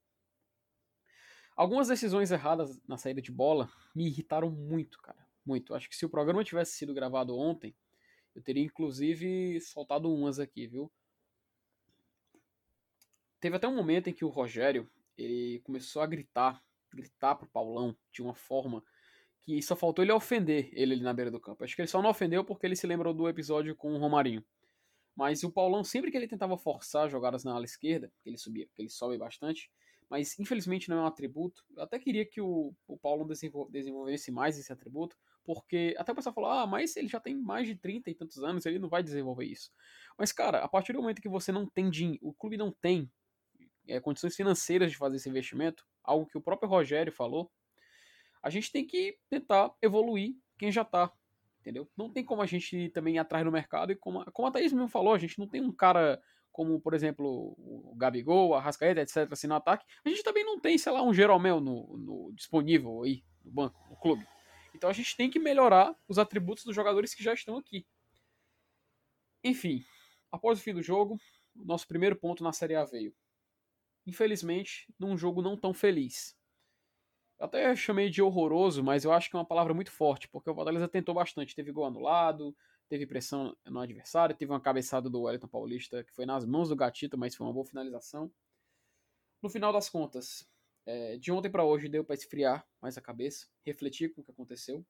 [1.54, 5.26] Algumas decisões erradas na saída de bola me irritaram muito, cara.
[5.44, 5.74] Muito.
[5.74, 7.74] Acho que se o programa tivesse sido gravado ontem,
[8.34, 10.90] eu teria inclusive soltado umas aqui, viu?
[13.40, 17.96] Teve até um momento em que o Rogério ele começou a gritar, gritar pro Paulão
[18.12, 18.82] de uma forma
[19.40, 21.64] que só faltou ele ofender ele ali na beira do campo.
[21.64, 24.44] Acho que ele só não ofendeu porque ele se lembrou do episódio com o Romarinho.
[25.14, 28.66] Mas o Paulão, sempre que ele tentava forçar jogadas na ala esquerda, que ele subia,
[28.74, 29.70] que ele sobe bastante,
[30.08, 31.64] mas infelizmente não é um atributo.
[31.76, 33.26] Eu até queria que o, o Paulão
[33.70, 37.66] desenvolvesse mais esse atributo, porque até o pessoal falou, ah, mas ele já tem mais
[37.66, 39.70] de 30 e tantos anos, ele não vai desenvolver isso.
[40.18, 43.10] Mas, cara, a partir do momento que você não tem dinheiro, o clube não tem
[43.88, 47.50] é, condições financeiras de fazer esse investimento, algo que o próprio Rogério falou,
[48.42, 51.12] a gente tem que tentar evoluir quem já tá
[51.62, 51.88] entendeu?
[51.96, 54.72] Não tem como a gente também ir atrás no mercado e como, como a Thaís
[54.72, 56.20] mesmo falou, a gente não tem um cara
[56.50, 59.86] como, por exemplo, o Gabigol, a Rascaeta, etc, assim, no ataque.
[60.04, 63.88] A gente também não tem, sei lá, um Jeromel no, no disponível aí no banco,
[63.88, 64.26] no clube.
[64.74, 67.86] Então a gente tem que melhorar os atributos dos jogadores que já estão aqui.
[69.42, 69.82] Enfim,
[70.30, 71.18] após o fim do jogo,
[71.54, 73.14] nosso primeiro ponto na Série A veio.
[74.06, 76.36] Infelizmente, num jogo não tão feliz.
[77.42, 80.54] Até chamei de horroroso, mas eu acho que é uma palavra muito forte, porque o
[80.54, 81.56] Fortaleza tentou bastante.
[81.56, 82.54] Teve gol anulado,
[82.88, 86.76] teve pressão no adversário, teve uma cabeçada do Wellington Paulista que foi nas mãos do
[86.76, 88.30] Gatito, mas foi uma boa finalização.
[89.42, 90.48] No final das contas,
[90.86, 94.30] é, de ontem para hoje deu para esfriar mais a cabeça, refletir com o que
[94.30, 94.86] aconteceu.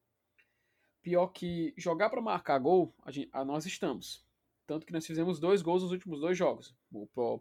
[1.00, 4.26] Pior que jogar para marcar gol, a gente, a nós estamos.
[4.66, 6.76] Tanto que nós fizemos dois gols nos últimos dois jogos.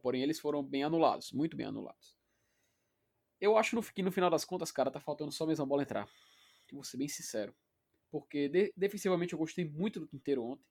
[0.02, 2.21] Porém, eles foram bem anulados, muito bem anulados.
[3.42, 6.08] Eu acho que no final das contas, cara, tá faltando só mesmo a bola entrar.
[6.72, 7.56] Vou ser bem sincero.
[8.12, 10.64] Porque de, defensivamente eu gostei muito do Quinteiro ontem.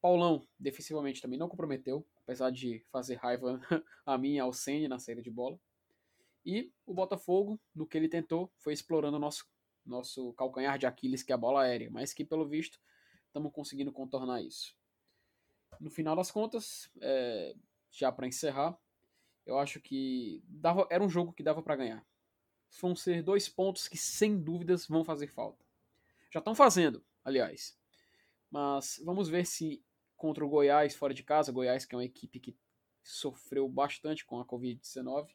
[0.00, 3.60] Paulão, defensivamente, também não comprometeu, apesar de fazer raiva
[4.06, 5.60] a mim e ao Senna na saída de bola.
[6.44, 9.46] E o Botafogo, no que ele tentou, foi explorando o nosso,
[9.84, 12.78] nosso calcanhar de Aquiles, que é a bola aérea, mas que, pelo visto,
[13.26, 14.74] estamos conseguindo contornar isso.
[15.80, 17.54] No final das contas, é,
[17.90, 18.78] já para encerrar,
[19.46, 22.06] eu acho que dava, era um jogo que dava para ganhar.
[22.80, 25.64] Vão ser dois pontos que sem dúvidas vão fazer falta.
[26.30, 27.78] Já estão fazendo, aliás.
[28.50, 29.84] Mas vamos ver se
[30.16, 32.56] contra o Goiás fora de casa, Goiás que é uma equipe que
[33.02, 35.28] sofreu bastante com a Covid-19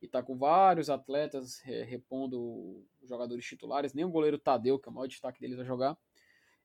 [0.00, 4.94] e está com vários atletas repondo jogadores titulares, nem o goleiro Tadeu, que é o
[4.94, 5.96] maior destaque deles a jogar.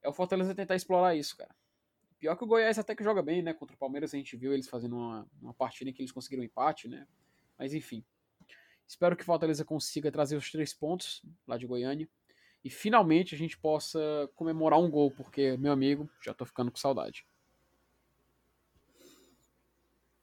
[0.02, 1.56] É o Fortaleza tentar explorar isso, cara.
[2.24, 3.54] Pior que o Goiás até que joga bem, né?
[3.54, 6.42] Contra o Palmeiras a gente viu eles fazendo uma, uma partida em que eles conseguiram
[6.42, 7.06] um empate, né?
[7.60, 8.02] Mas enfim.
[8.88, 12.08] Espero que o Fortaleza consiga trazer os três pontos lá de Goiânia.
[12.64, 14.00] E finalmente a gente possa
[14.36, 17.26] comemorar um gol, porque, meu amigo, já tô ficando com saudade.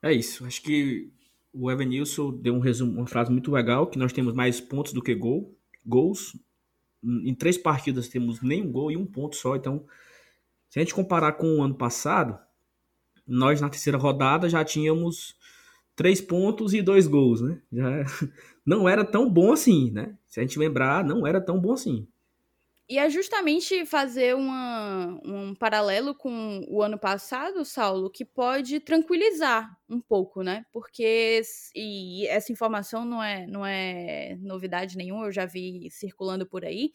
[0.02, 0.46] É isso.
[0.46, 1.12] Acho que
[1.52, 5.02] o Evanilson deu um resumo, uma frase muito legal, que nós temos mais pontos do
[5.02, 6.34] que gol, gols.
[7.04, 9.54] Em três partidas temos nem um gol e um ponto só.
[9.54, 9.86] Então,
[10.70, 12.38] se a gente comparar com o ano passado,
[13.26, 15.36] nós na terceira rodada já tínhamos
[15.96, 17.60] três pontos e dois gols, né?
[17.70, 17.90] Já
[18.64, 20.16] não era tão bom assim, né?
[20.26, 22.08] Se a gente lembrar, não era tão bom assim.
[22.88, 29.78] E é justamente fazer uma, um paralelo com o ano passado, Saulo, que pode tranquilizar
[29.88, 30.64] um pouco, né?
[30.72, 31.40] Porque
[31.72, 36.92] e essa informação não é, não é novidade nenhuma, eu já vi circulando por aí.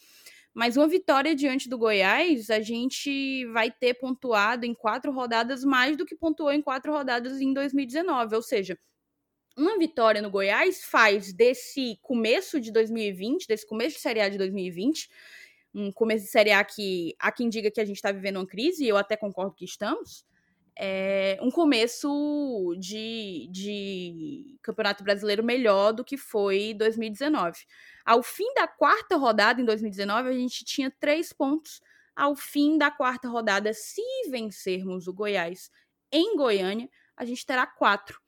[0.56, 5.98] Mas uma vitória diante do Goiás, a gente vai ter pontuado em quatro rodadas mais
[5.98, 8.38] do que pontuou em quatro rodadas em 2019.
[8.38, 8.80] Ou seja,
[9.58, 14.38] uma vitória no Goiás faz desse começo de 2020, desse começo de Série A de
[14.38, 15.10] 2020,
[15.74, 18.48] um começo de Série A que há quem diga que a gente está vivendo uma
[18.48, 20.26] crise, e eu até concordo que estamos,
[20.78, 27.66] é um começo de, de Campeonato Brasileiro melhor do que foi 2019.
[28.06, 31.82] Ao fim da quarta rodada, em 2019, a gente tinha três pontos.
[32.16, 35.70] Ao fim da quarta rodada, se vencermos o Goiás
[36.12, 38.20] em Goiânia, a gente terá quatro.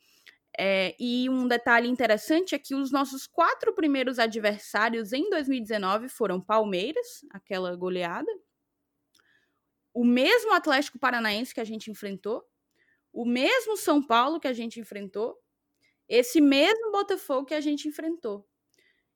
[0.60, 6.41] É, e um detalhe interessante é que os nossos quatro primeiros adversários em 2019 foram
[6.41, 8.31] Palmeiras, aquela goleada,
[9.97, 12.45] o mesmo Atlético Paranaense que a gente enfrentou,
[13.12, 15.36] o mesmo São Paulo que a gente enfrentou,
[16.07, 18.47] esse mesmo Botafogo que a gente enfrentou.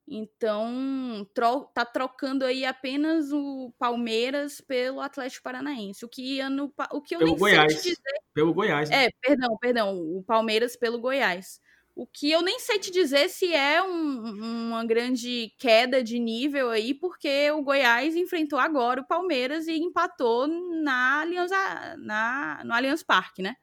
[0.08, 6.04] Então, tro tá trocando aí apenas o Palmeiras pelo Atlético Paranaense.
[6.04, 7.80] O que, ano, o que eu pelo nem Goiás.
[7.80, 8.20] dizer.
[8.34, 8.90] Pelo Goiás.
[8.90, 9.04] Né?
[9.04, 9.96] É, perdão, perdão.
[9.96, 11.60] O Palmeiras pelo Goiás.
[11.94, 16.70] O que eu nem sei te dizer se é um, uma grande queda de nível
[16.70, 23.02] aí, porque o Goiás enfrentou agora o Palmeiras e empatou na Aliança, na, no Allianz
[23.02, 23.56] Parque, né?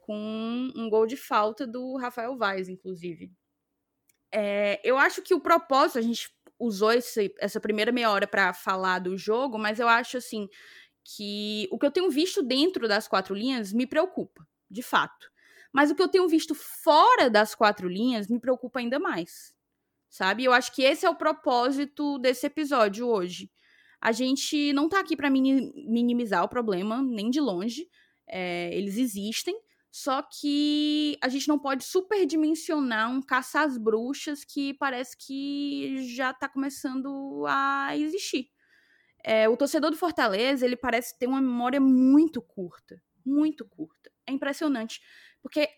[0.00, 3.32] Com um gol de falta do Rafael Vaz, inclusive.
[4.30, 8.52] É, eu acho que o propósito, a gente usou esse, essa primeira meia hora para
[8.52, 10.48] falar do jogo, mas eu acho assim
[11.02, 15.30] que o que eu tenho visto dentro das quatro linhas me preocupa, de fato.
[15.78, 19.54] Mas o que eu tenho visto fora das quatro linhas me preocupa ainda mais.
[20.10, 20.42] Sabe?
[20.42, 23.48] Eu acho que esse é o propósito desse episódio hoje.
[24.00, 27.88] A gente não tá aqui para minimizar o problema, nem de longe.
[28.26, 29.56] É, eles existem,
[29.88, 36.32] só que a gente não pode superdimensionar um caça às bruxas que parece que já
[36.32, 38.50] está começando a existir.
[39.22, 43.00] É, o torcedor do Fortaleza, ele parece ter uma memória muito curta.
[43.24, 44.10] Muito curta.
[44.26, 45.00] É impressionante.
[45.42, 45.68] Porque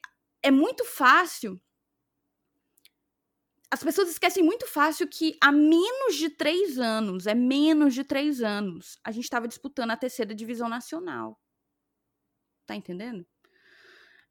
[0.42, 1.60] é muito fácil.
[3.70, 8.42] As pessoas esquecem muito fácil que há menos de três anos, é menos de três
[8.42, 11.40] anos, a gente estava disputando a terceira divisão nacional.
[12.66, 13.24] Tá entendendo?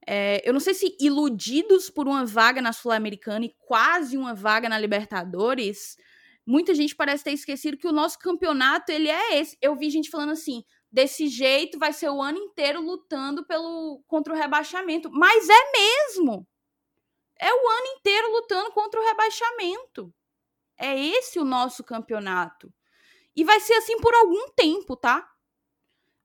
[0.06, 4.68] É, eu não sei se iludidos por uma vaga na Sul-Americana e quase uma vaga
[4.68, 5.96] na Libertadores,
[6.46, 9.58] muita gente parece ter esquecido que o nosso campeonato ele é esse.
[9.62, 14.34] Eu vi gente falando assim, desse jeito vai ser o ano inteiro lutando pelo contra
[14.34, 16.48] o rebaixamento, mas é mesmo.
[17.40, 20.14] É o ano inteiro lutando contra o rebaixamento.
[20.78, 22.74] É esse o nosso campeonato.
[23.36, 25.30] E vai ser assim por algum tempo, tá?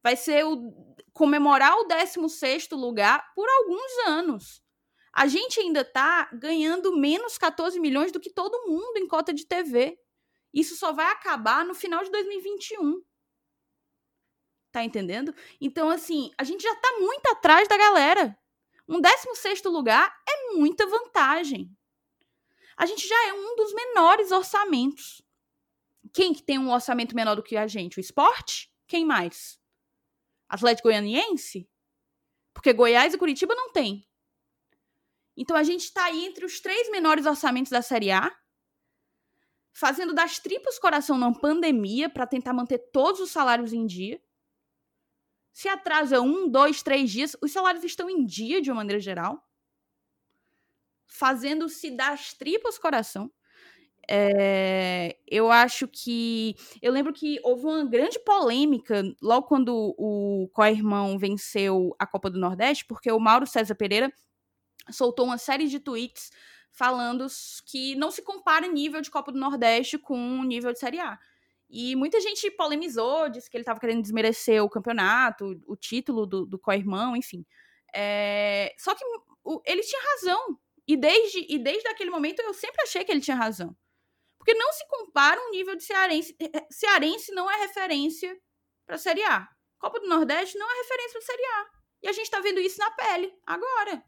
[0.02, 4.62] Vai ser o comemorar o 16 lugar por alguns anos.
[5.12, 9.46] A gente ainda está ganhando menos 14 milhões do que todo mundo em cota de
[9.46, 9.96] TV.
[10.52, 13.00] Isso só vai acabar no final de 2021.
[14.74, 15.32] Tá entendendo?
[15.60, 18.36] Então, assim, a gente já está muito atrás da galera.
[18.88, 21.70] Um 16 lugar é muita vantagem.
[22.76, 25.22] A gente já é um dos menores orçamentos.
[26.12, 27.98] Quem que tem um orçamento menor do que a gente?
[27.98, 28.68] O esporte?
[28.88, 29.60] Quem mais?
[30.48, 31.70] Atlético Goianiense?
[32.52, 34.04] Porque Goiás e Curitiba não tem.
[35.36, 38.36] Então a gente está aí entre os três menores orçamentos da Série A,
[39.72, 44.20] fazendo das tripas coração na pandemia para tentar manter todos os salários em dia.
[45.54, 49.40] Se atrasa um, dois, três dias, os salários estão em dia de uma maneira geral.
[51.06, 53.30] Fazendo-se das tripas coração.
[54.10, 56.56] É, eu acho que.
[56.82, 62.38] Eu lembro que houve uma grande polêmica logo quando o Coirmão venceu a Copa do
[62.38, 64.12] Nordeste, porque o Mauro César Pereira
[64.90, 66.30] soltou uma série de tweets
[66.72, 67.26] falando
[67.64, 71.16] que não se compara nível de Copa do Nordeste com o nível de Série A.
[71.76, 76.46] E muita gente polemizou, disse que ele estava querendo desmerecer o campeonato, o título do,
[76.46, 77.44] do co-irmão, enfim.
[77.92, 78.72] É...
[78.78, 79.04] Só que
[79.42, 80.56] o, ele tinha razão.
[80.86, 83.76] E desde, e desde aquele momento eu sempre achei que ele tinha razão.
[84.38, 86.36] Porque não se compara um nível de cearense.
[86.38, 88.40] Eh, eh, cearense não é referência
[88.86, 89.48] para a Série A.
[89.76, 91.66] Copa do Nordeste não é referência para a Série A.
[92.04, 94.04] E a gente está vendo isso na pele, agora.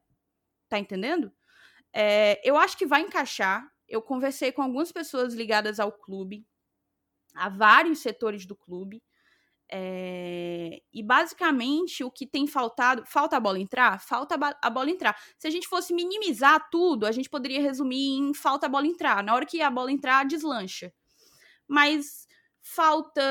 [0.69, 1.33] Tá entendendo?
[1.93, 3.69] É, eu acho que vai encaixar.
[3.89, 6.47] Eu conversei com algumas pessoas ligadas ao clube,
[7.37, 9.03] a vários setores do clube.
[9.69, 14.01] É, e basicamente o que tem faltado, falta a bola entrar?
[14.01, 15.17] Falta a bola entrar.
[15.39, 19.23] Se a gente fosse minimizar tudo, a gente poderia resumir em falta a bola entrar.
[19.23, 20.93] Na hora que a bola entrar, deslancha.
[21.67, 22.29] Mas
[22.63, 23.23] falta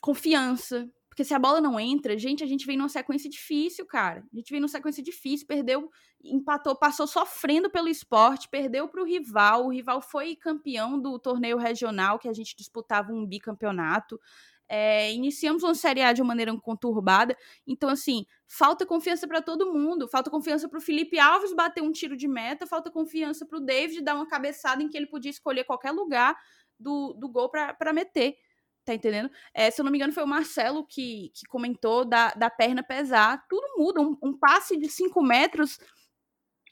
[0.00, 0.90] confiança,
[1.20, 4.24] porque se a bola não entra, gente, a gente vem numa sequência difícil, cara.
[4.32, 5.90] A gente vem numa sequência difícil, perdeu,
[6.24, 9.66] empatou, passou sofrendo pelo esporte, perdeu para o rival.
[9.66, 14.18] O rival foi campeão do torneio regional, que a gente disputava um bicampeonato.
[14.66, 17.36] É, iniciamos uma Série A de uma maneira conturbada.
[17.66, 20.08] Então, assim, falta confiança para todo mundo.
[20.08, 22.66] Falta confiança para o Felipe Alves bater um tiro de meta.
[22.66, 26.34] Falta confiança para o David dar uma cabeçada em que ele podia escolher qualquer lugar
[26.78, 28.36] do, do gol para meter.
[28.84, 29.30] Tá entendendo?
[29.54, 32.82] É, se eu não me engano, foi o Marcelo que, que comentou da, da perna
[32.82, 33.46] pesar.
[33.48, 34.00] Tudo muda.
[34.00, 35.78] Um, um passe de 5 metros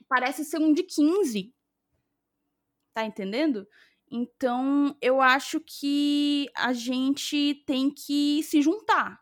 [0.09, 1.55] parece ser um de 15.
[2.95, 3.67] Tá entendendo?
[4.11, 9.21] Então, eu acho que a gente tem que se juntar.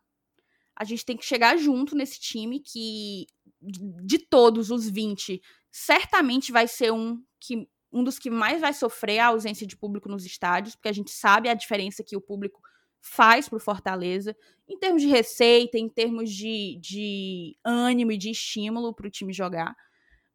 [0.75, 3.27] A gente tem que chegar junto nesse time que,
[3.61, 9.21] de todos os 20, certamente vai ser um que um dos que mais vai sofrer
[9.21, 12.61] a ausência de público nos estádios, porque a gente sabe a diferença que o público
[13.07, 14.37] faz para o Fortaleza,
[14.69, 19.33] em termos de receita, em termos de, de ânimo e de estímulo para o time
[19.33, 19.77] jogar.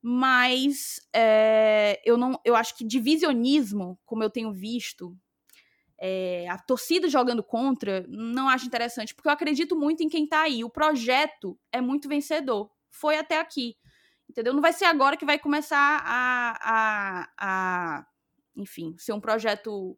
[0.02, 5.16] Mas é, eu não, eu acho que divisionismo, como eu tenho visto,
[6.00, 10.44] é, a torcida jogando contra, não acho interessante, porque eu acredito muito em quem está
[10.44, 10.64] aí.
[10.64, 12.72] O projeto é muito vencedor.
[12.90, 13.76] Foi até aqui.
[14.30, 14.54] Entendeu?
[14.54, 18.06] Não vai ser agora que vai começar a, a, a
[18.56, 19.98] enfim, ser um projeto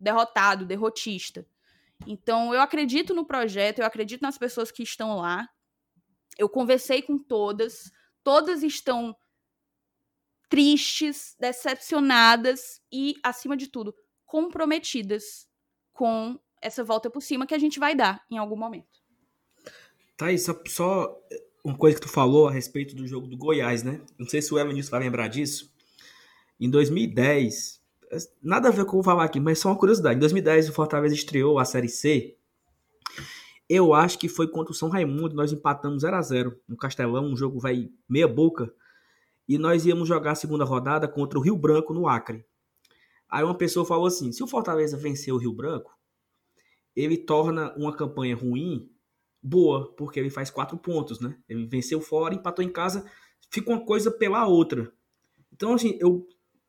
[0.00, 1.46] derrotado, derrotista.
[2.04, 5.48] Então, eu acredito no projeto, eu acredito nas pessoas que estão lá.
[6.36, 7.90] Eu conversei com todas,
[8.22, 9.16] todas estão
[10.48, 13.94] tristes, decepcionadas e, acima de tudo,
[14.24, 15.48] comprometidas
[15.92, 19.00] com essa volta por cima que a gente vai dar em algum momento.
[20.16, 21.20] Tá aí, só, só
[21.64, 24.00] uma coisa que tu falou a respeito do jogo do Goiás, né?
[24.18, 25.72] Não sei se o Evanilson vai lembrar disso.
[26.58, 27.82] Em 2010,
[28.42, 30.16] Nada a ver com o que eu vou falar aqui, mas só uma curiosidade.
[30.16, 32.36] Em 2010, o Fortaleza estreou a Série C.
[33.68, 35.34] Eu acho que foi contra o São Raimundo.
[35.34, 37.24] Nós empatamos 0 a 0 no Castelão.
[37.24, 38.72] Um jogo vai meia boca.
[39.48, 42.44] E nós íamos jogar a segunda rodada contra o Rio Branco no Acre.
[43.28, 45.96] Aí uma pessoa falou assim: se o Fortaleza vencer o Rio Branco,
[46.94, 48.90] ele torna uma campanha ruim
[49.42, 51.36] boa, porque ele faz quatro pontos, né?
[51.48, 53.04] Ele venceu fora, empatou em casa,
[53.50, 54.92] fica uma coisa pela outra.
[55.52, 56.26] Então, assim, eu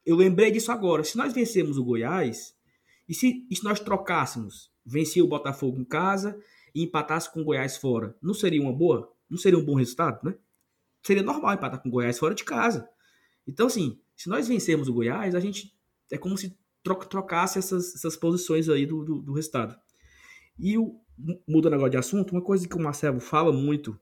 [0.07, 1.03] eu lembrei disso agora.
[1.03, 2.55] Se nós vencemos o Goiás,
[3.09, 6.41] e se, e se nós trocássemos, vencia o Botafogo em casa
[6.73, 9.13] e empatasse com o Goiás fora, não seria uma boa?
[9.29, 10.33] Não seria um bom resultado, né?
[11.03, 12.87] Seria normal empatar com o Goiás fora de casa.
[13.45, 15.77] Então, assim, se nós vencermos o Goiás, a gente
[16.09, 16.57] é como se
[17.09, 19.77] trocasse essas, essas posições aí do, do, do resultado.
[20.57, 21.01] E o,
[21.45, 23.99] mudando agora de assunto, uma coisa que o Marcelo fala muito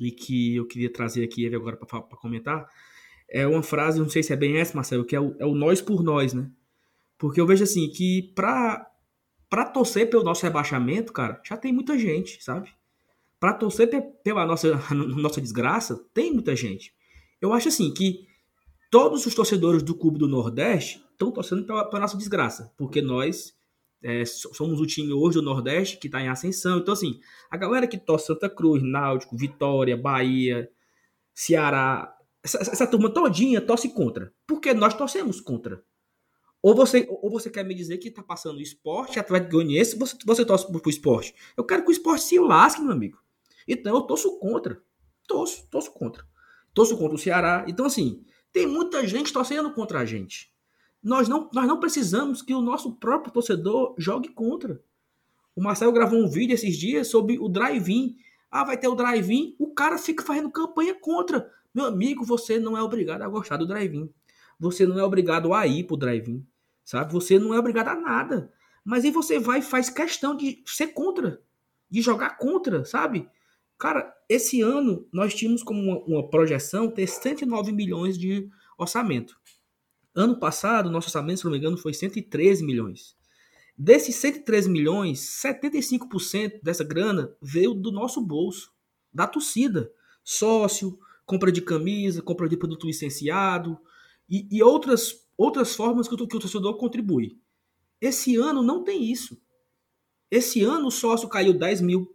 [0.00, 2.66] e que eu queria trazer aqui agora para comentar
[3.30, 5.54] é uma frase, não sei se é bem essa, Marcelo, que é o, é o
[5.54, 6.50] nós por nós, né?
[7.18, 8.86] Porque eu vejo assim que pra,
[9.50, 12.70] pra torcer pelo nosso rebaixamento, cara, já tem muita gente, sabe?
[13.38, 13.88] Pra torcer
[14.22, 16.94] pela nossa, nossa desgraça, tem muita gente.
[17.40, 18.26] Eu acho assim que
[18.90, 23.54] todos os torcedores do Clube do Nordeste estão torcendo pela, pela, nossa desgraça, porque nós
[24.02, 26.78] é, somos o time hoje do Nordeste que está em ascensão.
[26.78, 27.20] Então, assim,
[27.50, 30.70] a galera que torce Santa Cruz, Náutico, Vitória, Bahia,
[31.34, 34.32] Ceará, essa, essa turma todinha torce contra.
[34.46, 35.82] Porque nós torcemos contra.
[36.62, 40.44] Ou você, ou você quer me dizer que tá passando esporte, Atlético Goianiense, você, você
[40.44, 41.34] torce pro, pro esporte.
[41.56, 43.18] Eu quero que o esporte se lasque, meu amigo.
[43.66, 44.82] Então eu torço contra.
[45.26, 46.26] Torço, torço contra.
[46.74, 47.64] Torço contra o Ceará.
[47.68, 50.52] Então, assim, tem muita gente torcendo contra a gente.
[51.02, 54.82] Nós não, nós não precisamos que o nosso próprio torcedor jogue contra.
[55.54, 58.16] O Marcelo gravou um vídeo esses dias sobre o drive-in.
[58.50, 59.54] Ah, vai ter o drive-in.
[59.58, 61.50] O cara fica fazendo campanha contra.
[61.78, 64.12] Meu amigo, você não é obrigado a gostar do drive-in.
[64.58, 66.44] Você não é obrigado a ir pro drive-in,
[66.84, 67.12] sabe?
[67.12, 68.52] Você não é obrigado a nada.
[68.84, 71.40] Mas aí você vai e faz questão de ser contra,
[71.88, 73.28] de jogar contra, sabe?
[73.78, 79.38] Cara, esse ano nós tínhamos como uma, uma projeção ter 109 milhões de orçamento.
[80.12, 83.16] Ano passado, nosso orçamento, se não me engano, foi 113 milhões.
[83.76, 88.72] Desses 113 milhões, 75% dessa grana veio do nosso bolso,
[89.14, 89.92] da torcida.
[90.24, 90.98] Sócio,
[91.28, 93.78] compra de camisa, compra de produto licenciado
[94.26, 97.38] e, e outras, outras formas que o, que o torcedor contribui.
[98.00, 99.38] Esse ano não tem isso.
[100.30, 102.08] Esse ano o sócio caiu 10 mil.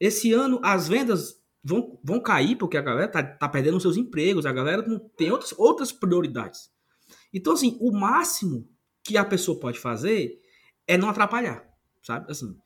[0.00, 4.46] Esse ano as vendas vão, vão cair porque a galera tá, tá perdendo seus empregos,
[4.46, 6.70] a galera não tem outras, outras prioridades.
[7.34, 8.66] Então, assim, o máximo
[9.04, 10.40] que a pessoa pode fazer
[10.86, 11.62] é não atrapalhar,
[12.02, 12.30] sabe?
[12.30, 12.56] Assim,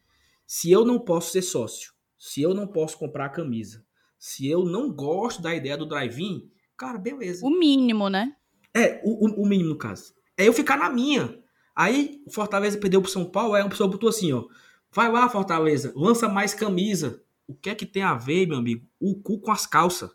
[0.47, 3.84] se eu não posso ser sócio, se eu não posso comprar a camisa,
[4.25, 7.45] se eu não gosto da ideia do drive-in, cara, beleza.
[7.45, 8.35] O mínimo, né?
[8.75, 10.15] É, o, o, mínimo no caso.
[10.35, 11.39] É eu ficar na minha.
[11.77, 14.47] Aí o Fortaleza perdeu pro São Paulo, aí uma pessoa botou assim, ó.
[14.91, 17.23] Vai lá, Fortaleza, lança mais camisa.
[17.47, 18.87] O que é que tem a ver, meu amigo?
[18.99, 20.11] O cu com as calças.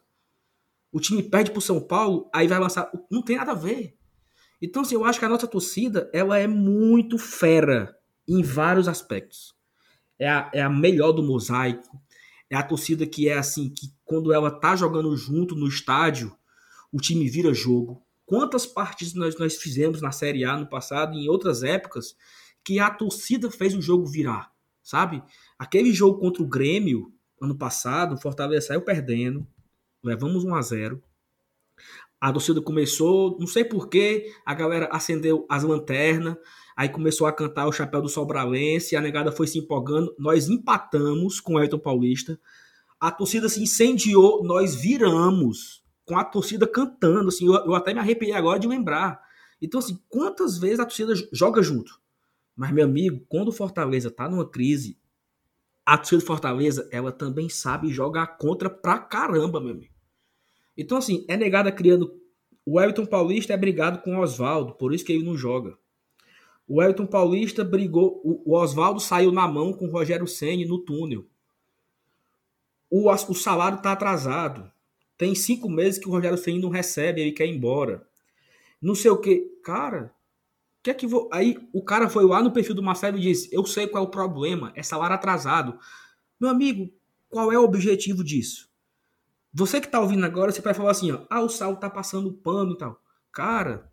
[0.91, 2.91] O time perde pro São Paulo, aí vai lançar.
[3.11, 3.95] Não tem nada a ver.
[4.59, 7.95] Então, assim, eu acho que a nossa torcida, ela é muito fera
[8.27, 9.53] em vários aspectos.
[10.17, 12.01] É a, é a melhor do mosaico.
[12.49, 16.35] É a torcida que é assim, que quando ela tá jogando junto no estádio,
[16.91, 18.03] o time vira jogo.
[18.25, 22.15] Quantas partidas nós, nós fizemos na Série A no passado e em outras épocas
[22.63, 24.51] que a torcida fez o jogo virar,
[24.83, 25.23] sabe?
[25.57, 29.47] Aquele jogo contra o Grêmio, ano passado, o Fortaleza saiu perdendo,
[30.03, 31.03] levamos 1 a 0
[32.21, 36.35] a torcida começou, não sei porquê, a galera acendeu as lanternas,
[36.79, 41.41] aí começou a cantar o chapéu do Sobralense, a negada foi se empolgando, nós empatamos
[41.41, 42.39] com o Elton Paulista,
[42.97, 47.99] a torcida se incendiou, nós viramos, com a torcida cantando, assim, eu, eu até me
[47.99, 49.21] arrepiei agora de lembrar.
[49.61, 51.99] Então, assim, quantas vezes a torcida joga junto?
[52.55, 54.97] Mas, meu amigo, quando o Fortaleza tá numa crise,
[55.85, 59.93] a torcida do Fortaleza, ela também sabe jogar contra pra caramba, meu amigo.
[60.77, 62.17] Então, assim, é negada criando.
[62.65, 65.77] O Everton Paulista é brigado com o Oswaldo, por isso que ele não joga.
[66.69, 68.21] O Everton Paulista brigou.
[68.23, 71.25] O Oswaldo saiu na mão com o Rogério Senni no túnel.
[72.87, 74.71] O, o salário está atrasado.
[75.17, 78.07] Tem cinco meses que o Rogério Senni não recebe, ele quer ir embora.
[78.79, 79.51] Não sei o que.
[79.63, 80.13] Cara,
[80.83, 81.27] que é que vou.
[81.33, 84.07] Aí o cara foi lá no perfil do Marcelo e disse: Eu sei qual é
[84.07, 85.79] o problema, é salário atrasado.
[86.39, 86.87] Meu amigo,
[87.29, 88.69] qual é o objetivo disso?
[89.51, 92.31] Você que tá ouvindo agora, você vai falar assim, ó, ah, o Sal tá passando
[92.31, 93.01] pano e tal.
[93.31, 93.91] Cara,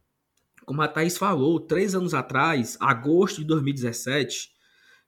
[0.66, 4.50] como a Thaís falou, três anos atrás, agosto de 2017,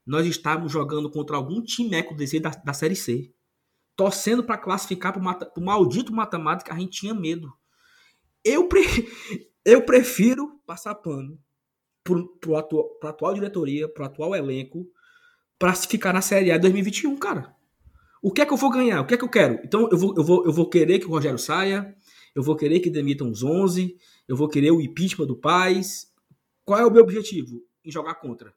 [0.07, 3.35] nós estávamos jogando contra algum time eco DC da, da Série C.
[3.97, 7.53] Torcendo para classificar mata, pro maldito matemática, a gente tinha medo.
[8.45, 8.83] Eu, pre,
[9.67, 11.37] eu prefiro passar pano
[12.05, 14.87] pro atual, pra atual diretoria, pro atual elenco,
[15.59, 17.53] para ficar na Série A 2021, cara.
[18.23, 19.01] O que é que eu vou ganhar?
[19.01, 19.61] O que é que eu quero?
[19.65, 21.97] Então eu vou, eu vou, eu vou querer que o Rogério saia,
[22.39, 23.97] eu vou querer que demitam os 11,
[24.29, 26.09] eu vou querer o impeachment do Paz.
[26.65, 27.61] Qual é o meu objetivo?
[27.85, 28.55] Em jogar contra.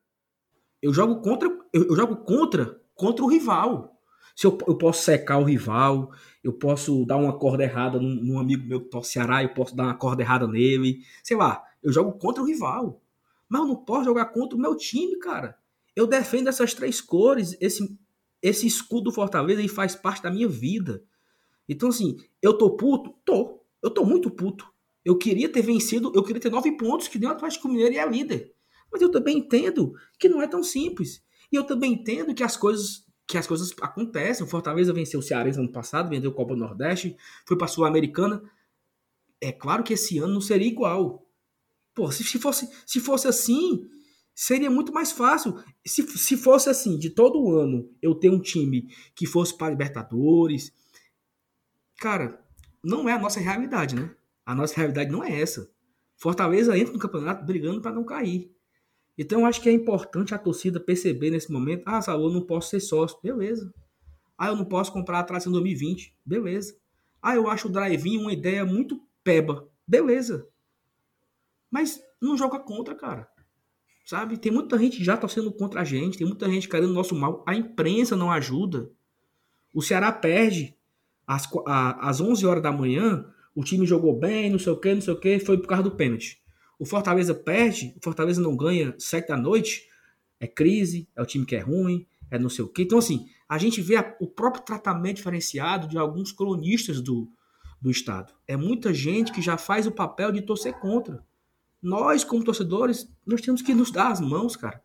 [0.79, 3.99] Eu jogo contra, eu, eu jogo contra contra o rival.
[4.35, 6.11] Se eu, eu, posso secar o rival,
[6.43, 9.75] eu posso dar uma corda errada num, num amigo meu que torce Ceará, eu posso
[9.75, 10.99] dar uma corda errada nele.
[11.23, 13.01] Sei lá, eu jogo contra o rival.
[13.49, 15.57] Mas eu não posso jogar contra o meu time, cara.
[15.95, 17.97] Eu defendo essas três cores, esse,
[18.43, 21.03] esse escudo do Fortaleza ele faz parte da minha vida.
[21.67, 23.15] Então, assim, eu tô puto?
[23.25, 23.60] Tô.
[23.81, 24.65] Eu tô muito puto.
[25.03, 27.97] Eu queria ter vencido, eu queria ter nove pontos, que nem o Atlético Mineiro e
[27.97, 28.53] é líder.
[28.91, 31.23] Mas eu também entendo que não é tão simples.
[31.51, 34.45] E eu também entendo que as coisas que as coisas acontecem.
[34.45, 37.15] O Fortaleza venceu o Cearense ano passado, vendeu o Copa do Nordeste,
[37.47, 38.43] foi para a Sul-Americana.
[39.39, 41.25] É claro que esse ano não seria igual.
[41.95, 43.87] Pô, se, se, fosse, se fosse assim,
[44.35, 45.55] seria muito mais fácil.
[45.85, 50.73] Se, se fosse assim, de todo ano eu ter um time que fosse para Libertadores.
[51.99, 52.43] Cara,
[52.83, 54.13] não é a nossa realidade, né?
[54.45, 55.69] A nossa realidade não é essa.
[56.17, 58.51] Fortaleza entra no campeonato brigando para não cair.
[59.17, 62.41] Então eu acho que é importante a torcida perceber nesse momento: ah, Salô, eu não
[62.41, 63.19] posso ser sócio.
[63.21, 63.73] Beleza.
[64.37, 66.15] Ah, eu não posso comprar atrás em 2020.
[66.25, 66.75] Beleza.
[67.21, 69.69] Ah, eu acho o drive-in uma ideia muito peba.
[69.87, 70.47] Beleza.
[71.69, 73.29] Mas não joga contra, cara.
[74.05, 74.37] Sabe?
[74.37, 77.43] Tem muita gente já torcendo contra a gente, tem muita gente querendo nosso mal.
[77.47, 78.91] A imprensa não ajuda.
[79.73, 80.75] O Ceará perde
[81.35, 81.49] às,
[81.99, 83.25] às 11 horas da manhã.
[83.55, 85.83] O time jogou bem, não sei o que, não sei o que, foi por causa
[85.83, 86.41] do pênalti.
[86.79, 89.87] O Fortaleza perde, o Fortaleza não ganha 7 da noite.
[90.39, 92.81] É crise, é o time que é ruim, é não sei o que.
[92.81, 97.31] Então, assim, a gente vê a, o próprio tratamento diferenciado de alguns colonistas do,
[97.79, 98.33] do Estado.
[98.47, 101.23] É muita gente que já faz o papel de torcer contra
[101.81, 104.83] nós, como torcedores, nós temos que nos dar as mãos, cara.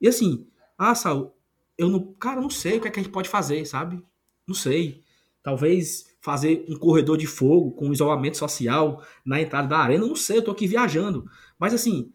[0.00, 1.32] E assim, ah, Saul,
[1.78, 4.02] eu não, cara, não sei o que, é que a gente pode fazer, sabe?
[4.46, 5.03] Não sei.
[5.44, 10.06] Talvez fazer um corredor de fogo com isolamento social na entrada da arena.
[10.06, 11.26] Não sei, eu tô aqui viajando.
[11.58, 12.10] Mas assim,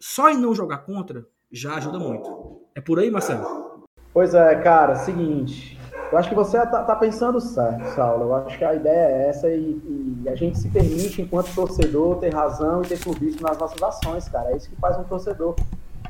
[0.00, 2.60] só em não jogar contra já ajuda muito.
[2.74, 3.86] É por aí, Marcelo?
[4.12, 5.78] Pois é, cara, seguinte.
[6.10, 8.24] Eu acho que você tá, tá pensando certo, Saulo.
[8.24, 12.18] Eu acho que a ideia é essa e, e, a gente se permite, enquanto torcedor,
[12.18, 14.50] ter razão e ter clubismo nas nossas ações, cara.
[14.50, 15.54] É isso que faz um torcedor.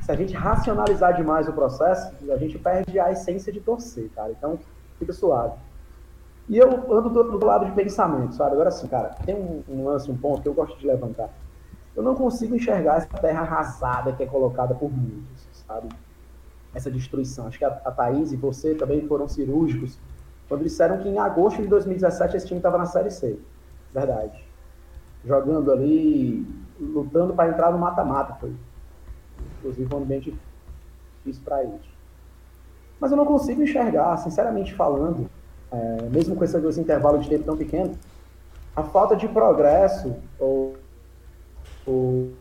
[0.01, 4.31] Se a gente racionalizar demais o processo, a gente perde a essência de torcer, cara.
[4.31, 4.59] Então,
[4.97, 5.53] fica suave.
[6.47, 8.53] E eu ando do, do lado de pensamento, sabe?
[8.53, 11.29] Agora sim, cara, tem um, um, lance, um ponto que eu gosto de levantar.
[11.95, 15.89] Eu não consigo enxergar essa terra arrasada que é colocada por muitos, sabe?
[16.73, 17.47] Essa destruição.
[17.47, 19.97] Acho que a, a Thaís e você também foram cirúrgicos
[20.47, 23.39] quando disseram que em agosto de 2017 esse time estava na Série C.
[23.91, 24.43] Verdade.
[25.25, 26.45] Jogando ali,
[26.79, 28.53] lutando para entrar no mata-mata, foi.
[29.57, 30.37] Inclusive um ambiente
[31.17, 31.81] difícil para eles.
[32.99, 35.29] Mas eu não consigo enxergar, sinceramente falando,
[35.75, 37.97] é, mesmo com esse, esse intervalo de tempo tão pequeno,
[38.75, 40.75] a falta de progresso ou,
[41.85, 42.31] ou,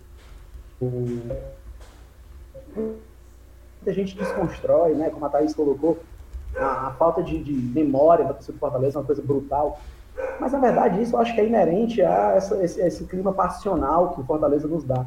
[0.80, 0.90] ou
[3.86, 5.98] a gente desconstrói, né, como a Thaís colocou,
[6.56, 9.80] a, a falta de, de, memória da torcida do Fortaleza é uma coisa brutal.
[10.40, 14.14] Mas, na verdade, isso eu acho que é inerente a essa, esse, esse, clima passional
[14.14, 15.04] que o Fortaleza nos dá.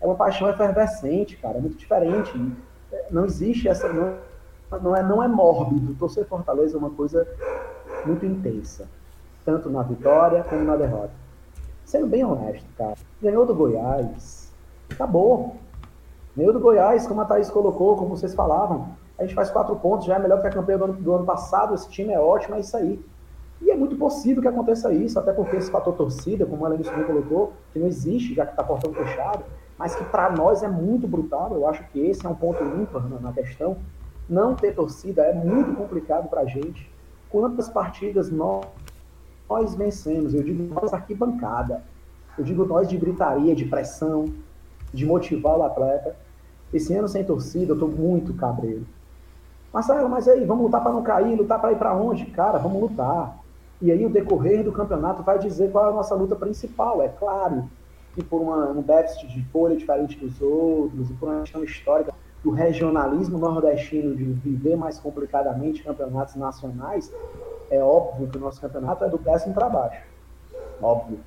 [0.00, 2.32] É uma paixão efervescente, cara, é muito diferente.
[3.10, 3.92] Não existe essa.
[3.92, 4.14] Não,
[4.70, 5.94] não é, não é mórbido.
[5.94, 7.26] Torcer Fortaleza é uma coisa
[8.04, 8.88] muito intensa,
[9.44, 11.12] tanto na vitória como na derrota.
[11.84, 14.52] Sendo bem honesto, cara, ganhou do Goiás,
[14.90, 15.56] acabou.
[16.36, 20.06] Ganhou do Goiás, como a Thaís colocou, como vocês falavam, a gente faz quatro pontos,
[20.06, 22.56] já é melhor que a campanha do ano, do ano passado, esse time é ótimo,
[22.56, 23.02] é isso aí.
[23.62, 27.04] E é muito possível que aconteça isso, até porque esse fator torcida, como a Lenilson
[27.04, 29.44] colocou, que não existe, já que está portão fechado,
[29.78, 31.54] mas que para nós é muito brutal.
[31.54, 33.78] Eu acho que esse é um ponto ímpar na questão,
[34.28, 36.90] não ter torcida é muito complicado para a gente.
[37.30, 38.66] Quantas partidas nós,
[39.48, 40.34] nós vencemos?
[40.34, 41.82] Eu digo nós arquibancada.
[42.36, 44.26] Eu digo nós de gritaria, de pressão,
[44.92, 46.16] de motivar o atleta.
[46.72, 48.84] Esse ano sem torcida, eu estou muito cabreiro.
[49.72, 52.26] Marcelo, mas aí, vamos lutar para não cair, lutar para ir para onde?
[52.26, 53.38] Cara, vamos lutar.
[53.80, 57.02] E aí o decorrer do campeonato vai dizer qual é a nossa luta principal.
[57.02, 57.68] É claro
[58.14, 62.14] que por uma, um déficit de folha diferente dos outros, e por uma questão histórica,
[62.46, 67.12] do regionalismo nordestino de viver mais complicadamente campeonatos nacionais,
[67.68, 70.06] é óbvio que o nosso campeonato é do décimo para baixo.
[70.80, 71.18] Óbvio.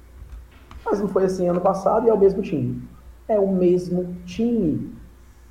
[0.86, 2.82] Mas não foi assim ano passado e é o mesmo time.
[3.28, 4.96] É o mesmo time.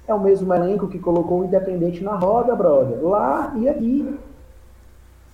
[0.07, 3.05] É o mesmo elenco que colocou o Independente na roda, brother.
[3.05, 4.19] Lá e aqui.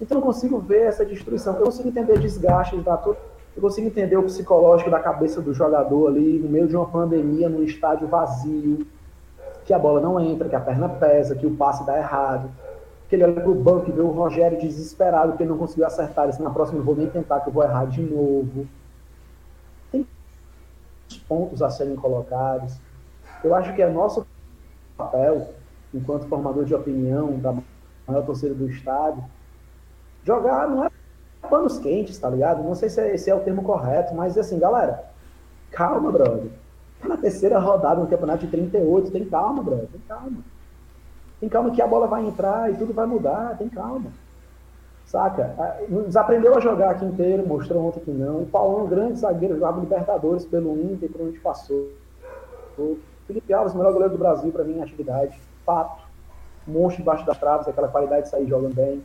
[0.00, 1.54] Então eu consigo ver essa destruição.
[1.54, 3.18] Eu consigo entender desgastes da toda.
[3.54, 7.48] Eu consigo entender o psicológico da cabeça do jogador ali, no meio de uma pandemia,
[7.48, 8.84] num estádio vazio,
[9.64, 12.50] que a bola não entra, que a perna pesa, que o passe dá errado,
[13.08, 15.86] que ele olha para o banco e vê o Rogério desesperado porque ele não conseguiu
[15.86, 16.24] acertar.
[16.24, 18.66] Ele disse, na próxima eu vou nem tentar, que eu vou errar de novo.
[19.90, 20.06] Tem
[21.26, 22.78] pontos a serem colocados.
[23.42, 24.26] Eu acho que é nosso
[24.96, 25.48] papel,
[25.92, 27.54] enquanto formador de opinião da
[28.06, 29.24] maior torcida do estádio,
[30.22, 30.90] jogar não é
[31.48, 32.62] panos quentes, tá ligado?
[32.62, 35.04] Não sei se é, esse é o termo correto, mas assim, galera,
[35.70, 36.50] calma, brother
[37.08, 39.10] na terceira rodada no campeonato de 38.
[39.10, 39.88] Tem calma, brother.
[39.88, 40.38] Tem calma.
[41.40, 43.56] Tem calma que a bola vai entrar e tudo vai mudar.
[43.58, 44.10] Tem calma.
[45.06, 45.54] Saca?
[46.06, 48.42] Desaprendeu a jogar aqui inteiro, mostrou ontem que não.
[48.42, 51.90] O Paulão, grande zagueiro, jogava Libertadores pelo Inter, por onde passou.
[52.78, 55.38] O Felipe Alves, melhor goleiro do Brasil para mim em atividade.
[55.64, 56.02] Fato.
[56.66, 59.02] Monstro debaixo das traves, aquela qualidade de sair jogando bem.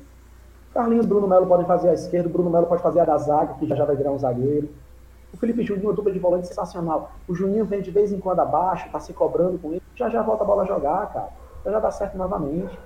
[0.74, 3.68] Carlinhos Bruno Melo podem fazer a esquerda, Bruno Melo pode fazer a da zaga, que
[3.68, 4.70] já já vai virar um zagueiro.
[5.34, 7.12] O Felipe Juninho, dupla de volante sensacional.
[7.28, 9.82] O Juninho vem de vez em quando abaixo, tá se cobrando com ele.
[9.96, 11.30] Já já volta a bola a jogar, cara.
[11.64, 12.78] Já já dá certo novamente.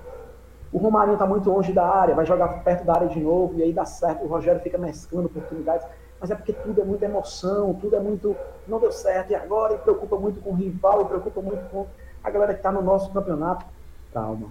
[0.72, 3.62] O Romarinho tá muito longe da área, vai jogar perto da área de novo, e
[3.62, 4.24] aí dá certo.
[4.24, 5.86] O Rogério fica mesclando oportunidades.
[6.20, 8.36] Mas é porque tudo é muita emoção, tudo é muito.
[8.66, 9.74] Não deu certo, e agora?
[9.74, 11.86] E preocupa muito com o rival, e preocupa muito com
[12.22, 13.64] a galera que tá no nosso campeonato.
[14.12, 14.48] Calma.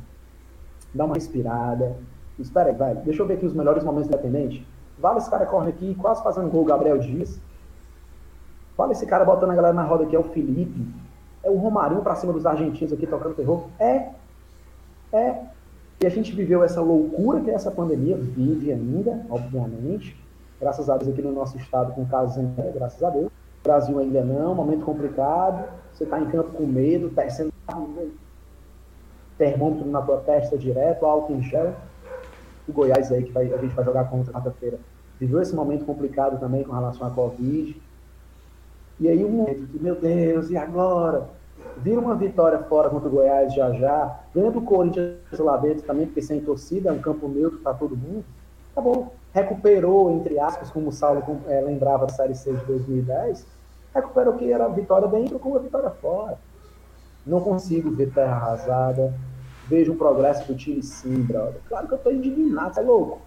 [0.94, 1.96] Dá uma respirada.
[2.40, 2.96] Espera aí, vai.
[2.96, 4.66] Deixa eu ver aqui os melhores momentos independente.
[4.98, 7.40] Vale esse cara corre aqui, quase fazendo gol, Gabriel Dias.
[8.76, 10.86] Fala esse cara botando a galera na roda aqui, é o Felipe.
[11.44, 13.68] É o Romarinho pra cima dos argentinos aqui tocando terror.
[13.80, 14.10] É.
[15.12, 15.42] É.
[16.02, 20.18] E a gente viveu essa loucura que é essa pandemia, vive ainda, obviamente.
[20.60, 23.30] Graças a Deus aqui no nosso estado com casos pé, graças a Deus.
[23.64, 25.70] Brasil ainda não, momento complicado.
[25.94, 27.54] Você tá em campo com medo, tecendo
[29.38, 31.74] termômetro na tua testa direto, álcool em gel.
[32.68, 34.80] O Goiás aí que vai, a gente vai jogar contra quarta-feira.
[35.20, 37.80] Viveu esse momento complicado também com relação à Covid
[39.00, 41.28] e aí um momento que, meu Deus, e agora?
[41.78, 46.06] Vira uma vitória fora contra o Goiás já já, ganha do Corinthians lá dentro também,
[46.06, 48.24] porque sem torcida, é um campo neutro para todo mundo.
[48.76, 53.46] Tá bom, recuperou, entre aspas, como o Saulo é, lembrava da Série C de 2010,
[53.94, 56.38] recuperou que era vitória dentro com a vitória fora.
[57.26, 59.14] Não consigo ver terra arrasada,
[59.68, 61.60] vejo o progresso do time sim, brother.
[61.68, 63.22] Claro que eu tô indignado, você é louco.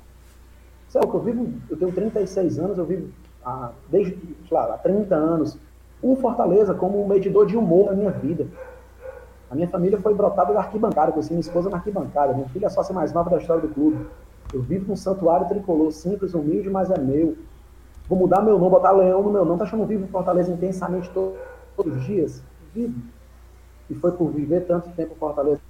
[0.88, 3.10] Você é louco, eu vivo, eu tenho 36 anos, eu vivo
[3.46, 4.12] há, desde,
[4.48, 5.56] claro, há 30 anos,
[6.02, 8.46] um Fortaleza como um medidor de humor na minha vida.
[9.48, 12.66] A minha família foi brotada da arquibancada, conheci minha esposa na arquibancada, minha filha é
[12.66, 14.04] a sócia mais nova da história do clube.
[14.52, 17.36] Eu vivo num santuário tricolor, simples, humilde, mas é meu.
[18.08, 19.58] Vou mudar meu nome, botar leão no meu nome.
[19.58, 21.36] Tá achando vivo Fortaleza intensamente todo,
[21.76, 22.42] todos os dias?
[22.74, 23.00] Vivo.
[23.88, 25.60] E foi por viver tanto tempo Fortaleza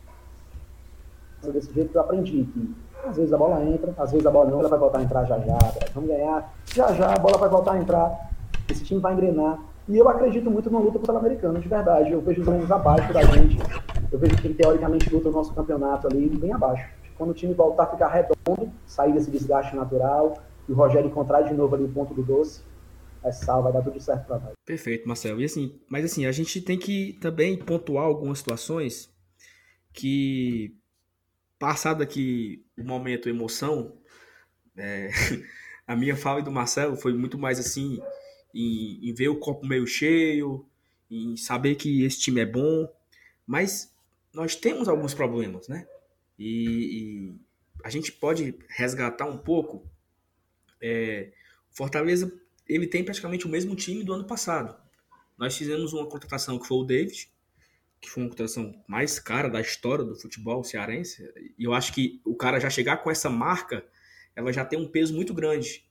[1.43, 2.75] desse jeito que eu aprendi que
[3.07, 5.25] às vezes a bola entra, às vezes a bola não, ela vai voltar a entrar
[5.25, 5.59] já já,
[5.95, 8.31] vamos ganhar, já já a bola vai voltar a entrar,
[8.71, 9.59] esse time vai engrenar.
[9.89, 12.11] E eu acredito muito na luta pelo americano, de verdade.
[12.11, 13.57] Eu vejo os anos abaixo da gente.
[14.11, 16.89] Eu vejo que teoricamente luta o nosso campeonato ali bem abaixo.
[17.17, 20.39] Quando o time voltar a ficar redondo, sair desse desgaste natural,
[20.69, 22.63] e o Rogério encontrar de novo ali o ponto do doce,
[23.23, 24.53] é sal, vai dar tudo certo para nós.
[24.65, 25.41] Perfeito, Marcelo.
[25.41, 29.09] E assim, mas assim, a gente tem que também pontuar algumas situações
[29.93, 30.76] que
[31.59, 33.97] passado aqui o momento emoção,
[34.77, 35.11] é,
[35.87, 38.01] a minha fala e do Marcelo foi muito mais assim
[38.55, 40.67] em, em, ver o copo meio cheio,
[41.11, 42.89] em saber que esse time é bom,
[43.47, 43.95] mas
[44.33, 45.87] nós temos alguns problemas, né?
[46.39, 47.35] E, e
[47.83, 49.89] a gente pode resgatar um pouco.
[50.81, 51.33] É,
[51.71, 52.33] Fortaleza
[52.69, 54.77] ele tem praticamente o mesmo time do ano passado.
[55.39, 57.31] Nós fizemos uma contratação que foi o David,
[58.01, 61.23] que foi uma contratação mais cara da história do futebol cearense.
[61.59, 63.85] E eu acho que o cara já chegar com essa marca,
[64.35, 65.89] ela já tem um peso muito grande,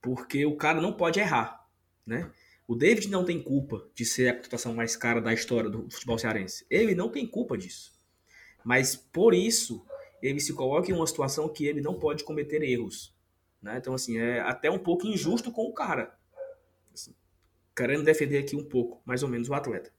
[0.00, 1.66] porque o cara não pode errar,
[2.06, 2.30] né?
[2.68, 6.18] O David não tem culpa de ser a contratação mais cara da história do futebol
[6.18, 6.66] cearense.
[6.68, 7.92] Ele não tem culpa disso.
[8.64, 9.86] Mas por isso,
[10.20, 13.14] ele se coloca em uma situação que ele não pode cometer erros.
[13.62, 13.76] Né?
[13.78, 16.18] Então, assim, é até um pouco injusto com o cara.
[16.92, 17.14] Assim,
[17.76, 19.92] querendo defender aqui um pouco, mais ou menos, o atleta.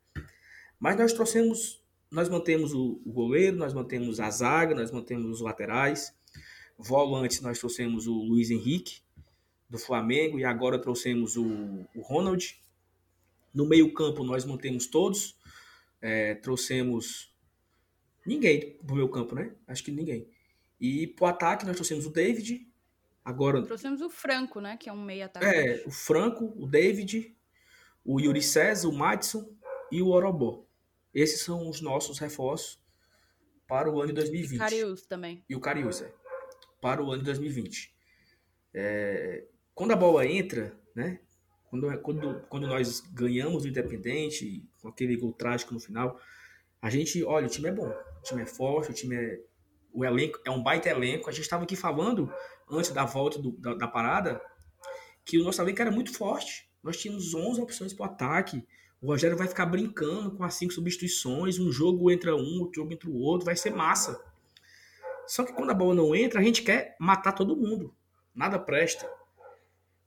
[0.80, 5.42] Mas nós trouxemos, nós mantemos o, o goleiro, nós mantemos a zaga, nós mantemos os
[5.42, 6.16] laterais.
[6.78, 9.02] Volante, nós trouxemos o Luiz Henrique,
[9.70, 11.46] do Flamengo, e agora trouxemos o,
[11.96, 12.60] o Ronald.
[13.54, 15.36] No meio-campo, nós mantemos todos.
[16.00, 17.34] É, trouxemos
[18.26, 19.52] ninguém pro meio campo, né?
[19.68, 20.28] Acho que ninguém.
[20.80, 22.68] E pro ataque, nós trouxemos o David.
[23.26, 23.64] Agora.
[23.64, 24.78] Trouxemos o Franco, né?
[24.78, 25.46] Que é um meio ataque.
[25.46, 27.36] É, o Franco, o David,
[28.06, 29.50] o Yuri César, o Madison
[29.92, 30.67] e o Orobó.
[31.18, 32.80] Esses são os nossos reforços
[33.68, 34.52] para o ano de 2020.
[34.52, 35.46] E o Carius também.
[35.50, 36.14] E o Carius, é.
[36.80, 37.92] Para o ano de 2020.
[38.72, 41.20] É, quando a bola entra, né?
[41.72, 46.22] Quando, quando, quando nós ganhamos o Independente, com aquele gol trágico no final,
[46.80, 47.90] a gente, olha, o time é bom.
[47.90, 49.42] O time é forte, o time é.
[49.92, 51.32] O elenco é um baita elenco.
[51.32, 52.32] A gente estava aqui falando,
[52.70, 54.40] antes da volta do, da, da parada,
[55.26, 56.70] que o nosso elenco era muito forte.
[56.84, 58.64] Nós tínhamos 11 opções para o ataque.
[59.02, 62.94] O Rogério vai ficar brincando com as cinco substituições, um jogo entra um, outro jogo
[62.94, 64.20] entra o outro, vai ser massa.
[65.28, 67.94] Só que quando a bola não entra, a gente quer matar todo mundo.
[68.34, 69.10] Nada presta.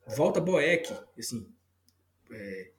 [0.06, 1.46] Volta Boeck, assim,
[2.32, 2.70] é,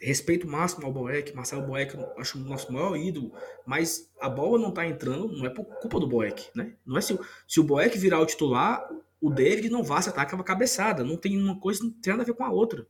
[0.00, 3.32] respeito máximo ao Boeck, Marcelo Boeck, acho o nosso maior ídolo,
[3.66, 6.74] mas a bola não tá entrando, não é por culpa do Boeck, né?
[6.84, 8.88] Não é se, se o Boeck virar o titular,
[9.20, 12.26] o David não vai acertar aquela cabeçada, não tem uma coisa, não tem nada a
[12.26, 12.86] ver com a outra.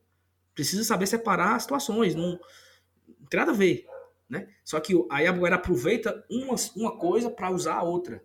[0.59, 2.33] Precisa saber separar as situações, não,
[3.07, 3.87] não tem nada a ver.
[4.29, 4.49] Né?
[4.65, 8.25] Só que aí a Buera aproveita uma, uma coisa para usar a outra.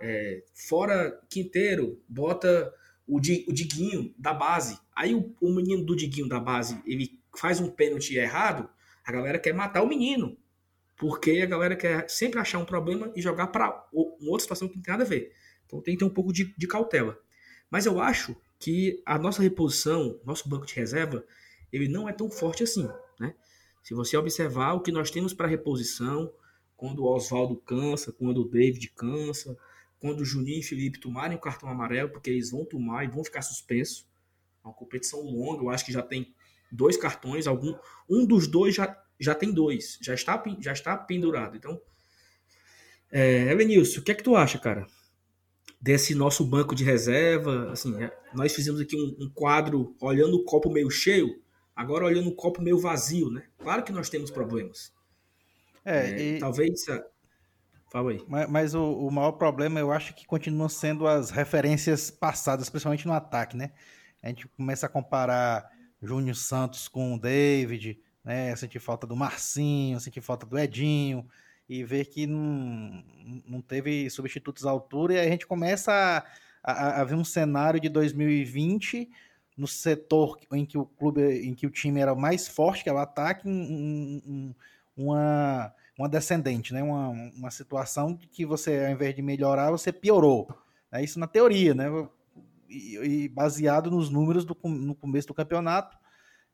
[0.00, 2.72] É, fora Quinteiro, bota
[3.08, 4.78] o, Di, o Diguinho da base.
[4.94, 8.70] Aí o, o, menino do Diguinho da base, ele faz um pênalti errado,
[9.04, 10.38] a galera quer matar o menino.
[10.96, 14.76] Porque a galera quer sempre achar um problema e jogar para uma outra situação que
[14.76, 15.32] não tem nada a ver.
[15.66, 17.18] Então tem que ter um pouco de, de cautela.
[17.68, 21.24] Mas eu acho que a nossa reposição, nosso banco de reserva,
[21.74, 23.34] ele não é tão forte assim, né?
[23.82, 26.32] Se você observar o que nós temos para reposição,
[26.76, 29.56] quando o Oswaldo cansa, quando o David cansa,
[29.98, 33.24] quando o Juninho e Felipe tomarem o cartão amarelo, porque eles vão tomar e vão
[33.24, 34.06] ficar suspensos.
[34.62, 36.34] É uma competição longa, eu acho que já tem
[36.70, 37.74] dois cartões, algum,
[38.08, 41.56] um dos dois já, já tem dois, já está, já está pendurado.
[41.56, 41.80] Então,
[43.10, 44.86] é, Elenilson, o que é que tu acha, cara?
[45.80, 50.44] Desse nosso banco de reserva, assim, é, nós fizemos aqui um, um quadro olhando o
[50.44, 51.43] copo meio cheio,
[51.74, 53.44] Agora olhando o copo meio vazio, né?
[53.58, 54.92] Claro que nós temos problemas.
[55.84, 56.38] É, é e...
[56.38, 56.84] talvez.
[57.90, 58.24] Fala aí.
[58.28, 63.06] Mas, mas o, o, maior problema eu acho que continuam sendo as referências passadas, principalmente
[63.06, 63.72] no ataque, né?
[64.22, 65.70] A gente começa a comparar
[66.02, 68.54] Júnior Santos com o David, né?
[68.56, 71.28] Sentir falta do Marcinho, sentir falta do Edinho,
[71.68, 73.04] e ver que não,
[73.46, 76.24] não teve substitutos à altura, e a gente começa
[76.64, 79.10] havia um cenário de 2020
[79.56, 82.92] no setor em que o clube, em que o time era mais forte, que é
[82.92, 84.54] o ataque, um, um,
[84.96, 86.82] uma, uma descendente, né?
[86.82, 90.48] uma, uma situação que você, ao invés de melhorar, você piorou.
[90.90, 91.86] É isso na teoria, né?
[92.68, 95.96] E, e baseado nos números do, no começo do campeonato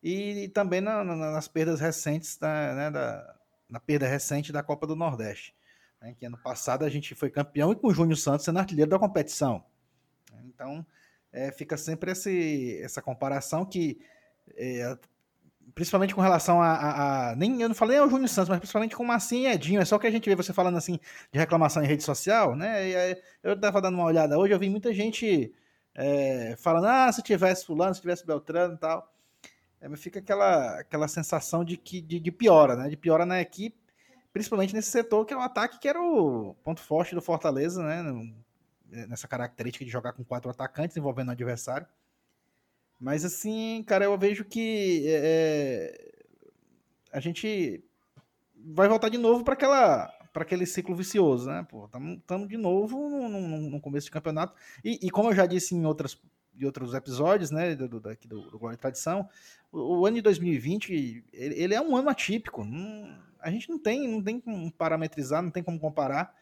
[0.02, 3.36] e, e também na, na, nas perdas recentes, da, né, da,
[3.68, 5.54] na perda recente da Copa do Nordeste.
[6.00, 6.14] Né?
[6.18, 8.98] Que ano passado a gente foi campeão e com o Júnior Santos sendo artilheiro da
[8.98, 9.64] competição.
[10.44, 10.84] Então,
[11.32, 14.00] é, fica sempre esse, essa comparação que,
[14.56, 14.96] é,
[15.74, 18.96] principalmente com relação a, a, a, Nem eu não falei ao Júnior Santos, mas principalmente
[18.96, 19.80] com o Marcinho e Edinho.
[19.80, 20.98] É só que a gente vê você falando assim
[21.32, 22.88] de reclamação em rede social, né?
[22.88, 25.52] E, eu estava dando uma olhada hoje, eu vi muita gente
[25.94, 29.12] é, falando, ah, se tivesse fulano, se tivesse Beltrano e tal.
[29.80, 32.88] É, fica aquela, aquela sensação de que de, de piora, né?
[32.88, 33.78] De piora na equipe,
[34.32, 38.02] principalmente nesse setor que é o ataque que era o ponto forte do Fortaleza, né?
[38.90, 41.86] Nessa característica de jogar com quatro atacantes envolvendo o adversário.
[42.98, 46.10] Mas assim, cara, eu vejo que é, é
[47.12, 47.82] a gente
[48.56, 51.66] vai voltar de novo para aquela para aquele ciclo vicioso, né?
[52.18, 54.54] Estamos de novo no, no, no, começo de campeonato.
[54.84, 56.16] E, e, como eu já disse em outras,
[56.56, 59.28] em outros episódios, né, do, do, daqui do, do Glória e Tradição,
[59.72, 62.64] o, o, ano de 2020 ele, ele, é um ano atípico.
[62.64, 66.32] Não, a gente não tem, não tem como parametrizar, não tem como comparar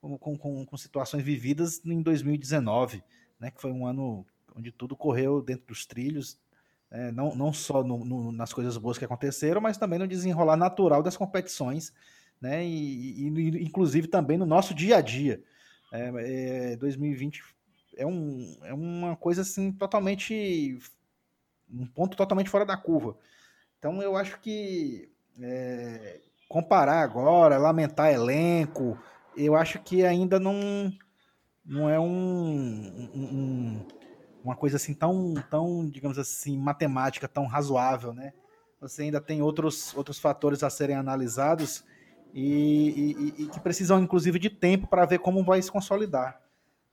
[0.00, 3.02] com, com, com situações vividas em 2019,
[3.38, 6.38] né, que foi um ano onde tudo correu dentro dos trilhos,
[6.90, 10.56] é, não, não só no, no, nas coisas boas que aconteceram, mas também no desenrolar
[10.56, 11.92] natural das competições,
[12.40, 15.42] né, e, e inclusive também no nosso dia a dia.
[15.92, 17.42] É, é, 2020
[17.96, 20.78] é, um, é uma coisa assim totalmente
[21.70, 23.16] um ponto totalmente fora da curva.
[23.78, 25.10] Então eu acho que
[25.40, 28.98] é, comparar agora, lamentar elenco,
[29.36, 30.92] eu acho que ainda não,
[31.64, 33.86] não é um, um,
[34.42, 38.32] uma coisa assim tão, tão, digamos assim, matemática, tão razoável, né?
[38.80, 41.84] Você ainda tem outros, outros fatores a serem analisados
[42.34, 46.40] e, e, e que precisam, inclusive, de tempo para ver como vai se consolidar.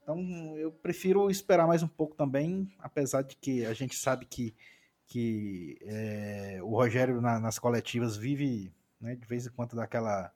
[0.02, 0.18] Então,
[0.56, 4.54] eu prefiro esperar mais um pouco também, apesar de que a gente sabe que,
[5.06, 10.32] que é, o Rogério na, nas coletivas vive né, de vez em quando daquela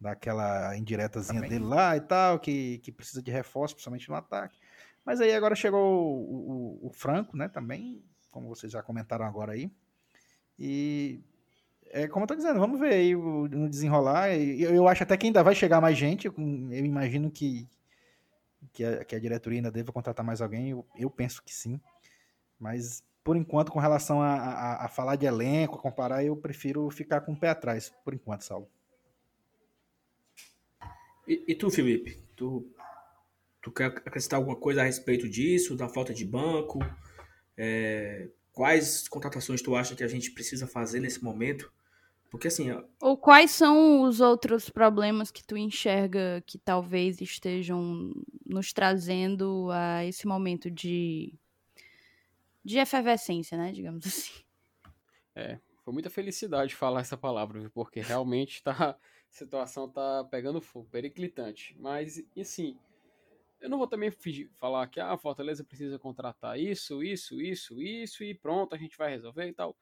[0.00, 1.58] daquela indiretazinha Também.
[1.58, 4.58] dele lá e tal, que, que precisa de reforço, principalmente no ataque.
[5.04, 9.52] Mas aí agora chegou o, o, o Franco, né, também, como vocês já comentaram agora
[9.52, 9.70] aí.
[10.58, 11.20] E
[11.90, 14.30] é como eu tô dizendo, vamos ver aí no desenrolar.
[14.30, 16.26] Eu, eu acho até que ainda vai chegar mais gente.
[16.26, 17.68] Eu, eu imagino que,
[18.72, 20.70] que, a, que a diretoria ainda deva contratar mais alguém.
[20.70, 21.80] Eu, eu penso que sim.
[22.58, 26.88] Mas por enquanto, com relação a, a, a, falar de elenco, a comparar, eu prefiro
[26.90, 28.68] ficar com o pé atrás, por enquanto, Saulo.
[31.30, 32.20] E, e, tu, Felipe?
[32.34, 32.68] Tu,
[33.62, 36.80] tu quer acrescentar alguma coisa a respeito disso, da falta de banco?
[37.56, 41.72] É, quais contratações tu acha que a gente precisa fazer nesse momento?
[42.28, 42.66] Porque assim.
[43.00, 48.12] Ou quais são os outros problemas que tu enxerga que talvez estejam
[48.44, 51.32] nos trazendo a esse momento de
[52.64, 53.70] de efervescência, né?
[53.70, 54.42] Digamos assim.
[55.36, 57.70] É, foi muita felicidade falar essa palavra?
[57.72, 58.98] Porque realmente tá,
[59.30, 61.76] situação tá pegando fogo, periclitante.
[61.78, 62.76] Mas, assim,
[63.60, 64.10] eu não vou também
[64.56, 68.96] falar que ah, a Fortaleza precisa contratar isso, isso, isso, isso e pronto, a gente
[68.96, 69.76] vai resolver e tal.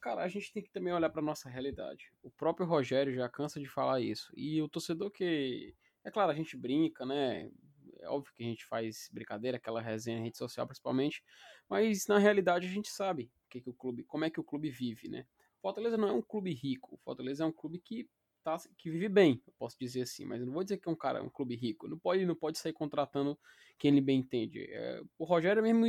[0.00, 2.10] Cara, a gente tem que também olhar para nossa realidade.
[2.22, 4.32] O próprio Rogério já cansa de falar isso.
[4.34, 5.74] E o torcedor que.
[6.02, 7.50] É claro, a gente brinca, né?
[7.98, 11.22] É óbvio que a gente faz brincadeira, aquela resenha em rede social principalmente,
[11.68, 14.70] mas na realidade a gente sabe que, que o clube, como é que o clube
[14.70, 15.26] vive, né?
[15.60, 18.08] Fortaleza não é um clube rico, Fortaleza é um clube que
[18.42, 20.92] tá, que vive bem, eu posso dizer assim, mas eu não vou dizer que é
[20.92, 23.38] um cara, um clube rico, não pode, não pode sair contratando
[23.78, 24.66] quem ele bem entende.
[24.70, 25.86] É, o Rogério mesmo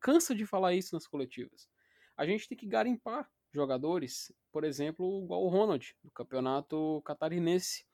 [0.00, 1.68] cansa de falar isso nas coletivas.
[2.16, 7.84] A gente tem que garimpar jogadores, por exemplo, igual o Ronald, do campeonato catarinense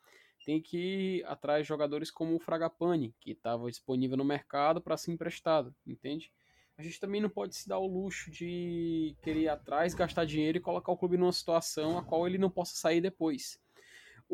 [0.44, 4.96] tem que ir atrás de jogadores como o Fragapane, que estava disponível no mercado para
[4.96, 6.32] ser emprestado, entende?
[6.76, 10.58] A gente também não pode se dar o luxo de querer ir atrás, gastar dinheiro
[10.58, 13.60] e colocar o clube numa situação a qual ele não possa sair depois.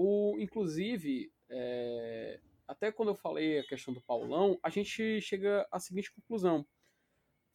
[0.01, 2.39] O, inclusive, é,
[2.69, 6.65] até quando eu falei a questão do Paulão, a gente chega à seguinte conclusão.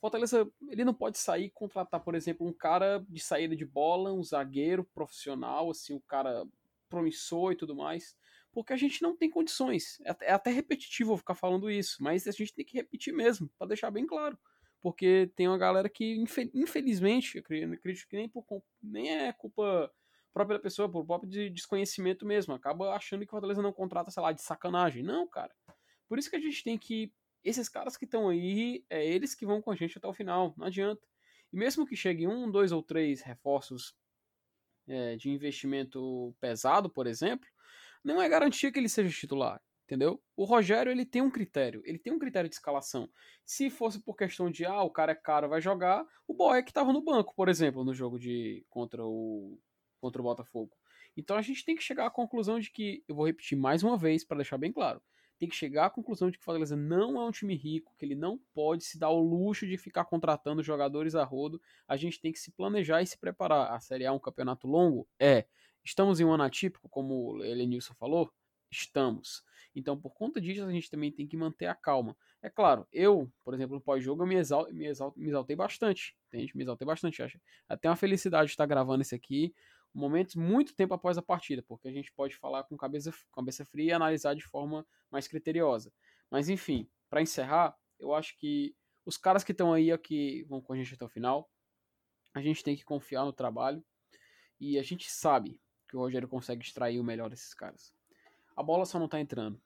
[0.01, 4.11] Fortaleza, ele não pode sair e contratar, por exemplo, um cara de saída de bola,
[4.11, 6.45] um zagueiro profissional, assim, um cara
[6.89, 8.13] promissor e tudo mais
[8.51, 9.99] porque a gente não tem condições.
[10.01, 13.67] É, é até repetitivo ficar falando isso, mas a gente tem que repetir mesmo, para
[13.67, 14.37] deixar bem claro.
[14.79, 16.23] Porque tem uma galera que,
[16.53, 18.45] infelizmente, eu acredito que nem, por,
[18.81, 19.89] nem é culpa
[20.33, 24.31] própria pessoa, por próprio desconhecimento mesmo, acaba achando que o Fortaleza não contrata, sei lá,
[24.31, 25.03] de sacanagem.
[25.03, 25.53] Não, cara.
[26.09, 27.13] Por isso que a gente tem que
[27.43, 30.53] Esses caras que estão aí, é eles que vão com a gente até o final,
[30.57, 31.05] não adianta.
[31.51, 33.95] E mesmo que chegue um, dois ou três reforços
[34.87, 37.47] é, de investimento pesado, por exemplo,
[38.03, 40.21] não é garantia que ele seja titular, entendeu?
[40.35, 43.09] O Rogério ele tem um critério, ele tem um critério de escalação.
[43.45, 46.91] Se fosse por questão de ah, o cara é caro, vai jogar, o que estava
[46.91, 49.59] no banco, por exemplo, no jogo de contra o
[50.03, 50.75] contra o Botafogo.
[51.15, 53.97] Então a gente tem que chegar à conclusão de que, eu vou repetir mais uma
[53.97, 55.01] vez para deixar bem claro,
[55.39, 58.05] tem que chegar à conclusão de que o Fortaleza não é um time rico, que
[58.05, 61.61] ele não pode se dar o luxo de ficar contratando jogadores a rodo.
[61.87, 63.71] A gente tem que se planejar e se preparar.
[63.71, 65.07] A Série A é um campeonato longo?
[65.19, 65.45] É.
[65.83, 68.31] Estamos em um ano atípico, como o Elenilson falou?
[68.71, 69.43] Estamos.
[69.75, 72.15] Então, por conta disso, a gente também tem que manter a calma.
[72.41, 76.15] É claro, eu, por exemplo, no pós-jogo, eu me, me, me exaltei bastante.
[76.27, 76.55] Entende?
[76.55, 77.21] Me exaltei bastante.
[77.23, 77.39] Acho.
[77.67, 79.53] Até uma felicidade de estar gravando isso aqui
[79.93, 83.89] momentos muito tempo após a partida, porque a gente pode falar com cabeça, cabeça fria
[83.89, 85.93] e analisar de forma mais criteriosa.
[86.29, 88.75] Mas enfim, para encerrar, eu acho que
[89.05, 91.49] os caras que estão aí aqui vão com a gente até o final.
[92.33, 93.83] A gente tem que confiar no trabalho
[94.59, 97.93] e a gente sabe que o Rogério consegue extrair o melhor desses caras.
[98.55, 99.61] A bola só não tá entrando,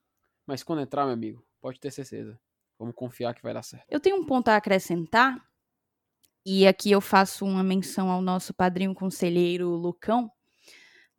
[0.46, 2.40] mas quando entrar, meu amigo, pode ter certeza.
[2.78, 3.86] Vamos confiar que vai dar certo.
[3.90, 5.42] Eu tenho um ponto a acrescentar
[6.50, 10.32] e aqui eu faço uma menção ao nosso padrinho conselheiro Lucão,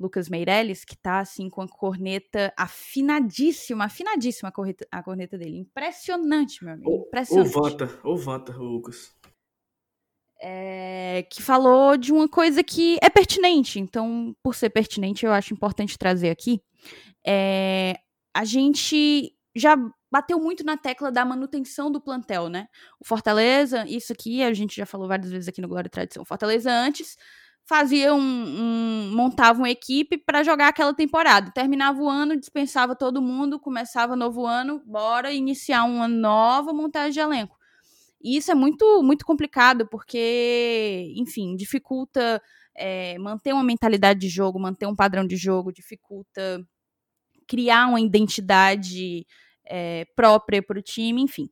[0.00, 5.58] Lucas Meirelles, que tá assim com a corneta afinadíssima, afinadíssima a corneta, a corneta dele.
[5.58, 7.04] Impressionante, meu amigo.
[7.08, 7.54] Impressionante.
[7.54, 9.14] Ou vanta, ou vanta, Lucas.
[10.40, 13.78] É, que falou de uma coisa que é pertinente.
[13.78, 16.62] Então, por ser pertinente, eu acho importante trazer aqui.
[17.26, 17.98] É,
[18.32, 19.76] a gente já
[20.10, 22.68] bateu muito na tecla da manutenção do plantel, né?
[23.00, 26.22] O Fortaleza, isso aqui a gente já falou várias vezes aqui no Glória e Tradição.
[26.22, 27.16] O Fortaleza antes
[27.68, 31.52] fazia um, um montava uma equipe para jogar aquela temporada.
[31.52, 37.20] Terminava o ano, dispensava todo mundo, começava novo ano, bora iniciar uma nova montagem de
[37.20, 37.56] elenco.
[38.22, 42.42] E isso é muito muito complicado porque, enfim, dificulta
[42.74, 46.64] é, manter uma mentalidade de jogo, manter um padrão de jogo, dificulta
[47.46, 49.26] criar uma identidade
[49.68, 51.50] é, própria para o time, enfim.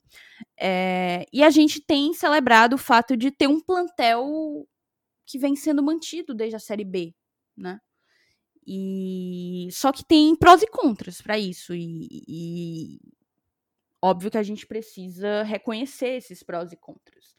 [0.58, 4.66] É, e a gente tem celebrado o fato de ter um plantel
[5.26, 7.14] que vem sendo mantido desde a Série B,
[7.56, 7.80] né?
[8.66, 12.98] E só que tem prós e contras para isso e, e
[14.02, 17.35] óbvio que a gente precisa reconhecer esses prós e contras.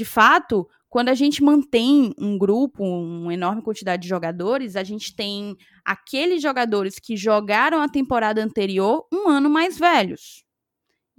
[0.00, 5.14] De fato, quando a gente mantém um grupo, uma enorme quantidade de jogadores, a gente
[5.14, 10.42] tem aqueles jogadores que jogaram a temporada anterior um ano mais velhos.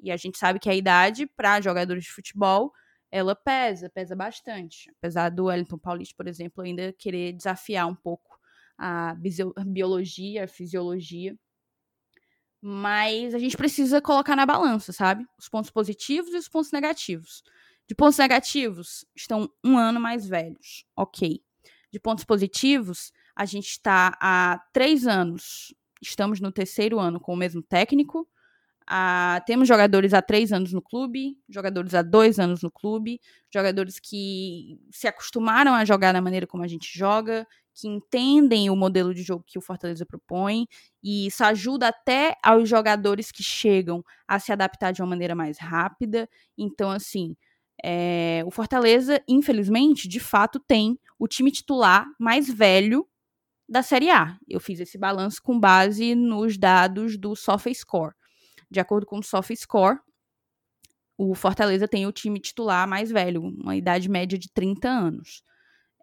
[0.02, 2.74] E a gente sabe que a idade para jogadores de futebol
[3.12, 4.90] ela pesa, pesa bastante.
[4.98, 8.40] Apesar do Wellington Paulista, por exemplo, ainda querer desafiar um pouco
[8.80, 9.16] a
[9.68, 11.38] biologia, a fisiologia.
[12.60, 15.24] Mas a gente precisa colocar na balança, sabe?
[15.38, 17.44] Os pontos positivos e os pontos negativos.
[17.92, 20.86] De pontos negativos, estão um ano mais velhos.
[20.96, 21.42] Ok.
[21.92, 25.76] De pontos positivos, a gente está há três anos.
[26.02, 28.26] Estamos no terceiro ano com o mesmo técnico.
[28.88, 33.20] Ah, temos jogadores há três anos no clube, jogadores há dois anos no clube,
[33.54, 38.76] jogadores que se acostumaram a jogar da maneira como a gente joga, que entendem o
[38.76, 40.66] modelo de jogo que o Fortaleza propõe,
[41.04, 45.58] e isso ajuda até aos jogadores que chegam a se adaptar de uma maneira mais
[45.60, 46.30] rápida.
[46.58, 47.36] Então, assim,
[47.84, 53.08] é, o Fortaleza, infelizmente, de fato, tem o time titular mais velho
[53.68, 54.38] da Série A.
[54.48, 58.14] Eu fiz esse balanço com base nos dados do SofaScore.
[58.70, 60.00] De acordo com o SofaScore,
[61.18, 65.44] o Fortaleza tem o time titular mais velho, uma idade média de 30 anos.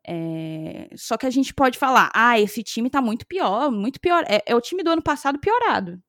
[0.06, 4.24] É, só que a gente pode falar, ah, esse time tá muito pior, muito pior.
[4.28, 6.02] É, é o time do ano passado piorado.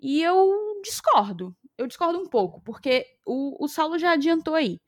[0.00, 4.80] E eu discordo eu discordo um pouco, porque o, o Saulo já adiantou aí.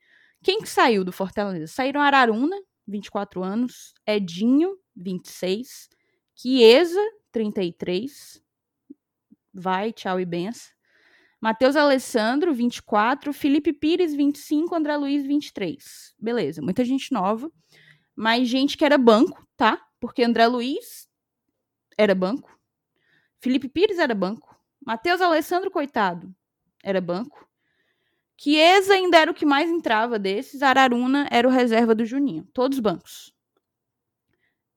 [0.43, 1.65] Quem que saiu do Fortaleza?
[1.67, 2.55] Saíram Araruna,
[2.87, 5.89] 24 anos, Edinho, 26,
[6.35, 8.41] Chiesa, 33,
[9.51, 10.71] vai, tchau e benção.
[11.41, 16.13] Matheus Alessandro, 24, Felipe Pires, 25, André Luiz, 23.
[16.17, 17.51] Beleza, muita gente nova,
[18.15, 19.83] mas gente que era banco, tá?
[19.99, 21.09] Porque André Luiz
[21.97, 22.55] era banco,
[23.41, 26.33] Felipe Pires era banco, Matheus Alessandro, coitado,
[26.83, 27.47] era banco.
[28.37, 30.61] Chiesa ainda era o que mais entrava desses.
[30.61, 32.45] Araruna era o reserva do Juninho.
[32.53, 33.33] Todos bancos.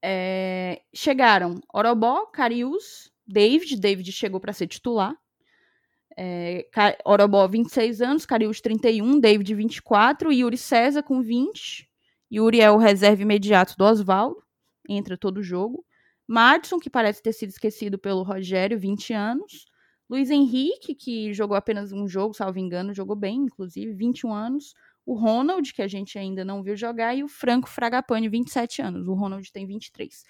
[0.01, 3.81] É, chegaram Orobó, Carius, David.
[3.81, 5.17] David chegou para ser titular.
[6.17, 6.67] É,
[7.05, 11.91] Orobó, 26 anos, Carius, 31, David, 24, Yuri César, com 20.
[12.33, 14.43] Yuri é o reserva imediato do Oswaldo,
[14.89, 15.85] entra todo jogo.
[16.27, 19.67] Madison, que parece ter sido esquecido pelo Rogério, 20 anos.
[20.09, 24.75] Luiz Henrique, que jogou apenas um jogo, salvo engano, jogou bem, inclusive, 21 anos.
[25.05, 29.07] O Ronald, que a gente ainda não viu jogar, e o Franco Fragapane, 27 anos.
[29.09, 30.25] O Ronald tem 23.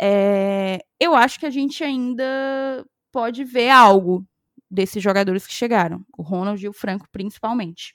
[0.00, 4.26] É, eu acho que a gente ainda pode ver algo
[4.70, 6.04] desses jogadores que chegaram.
[6.16, 7.94] O Ronald e o Franco, principalmente.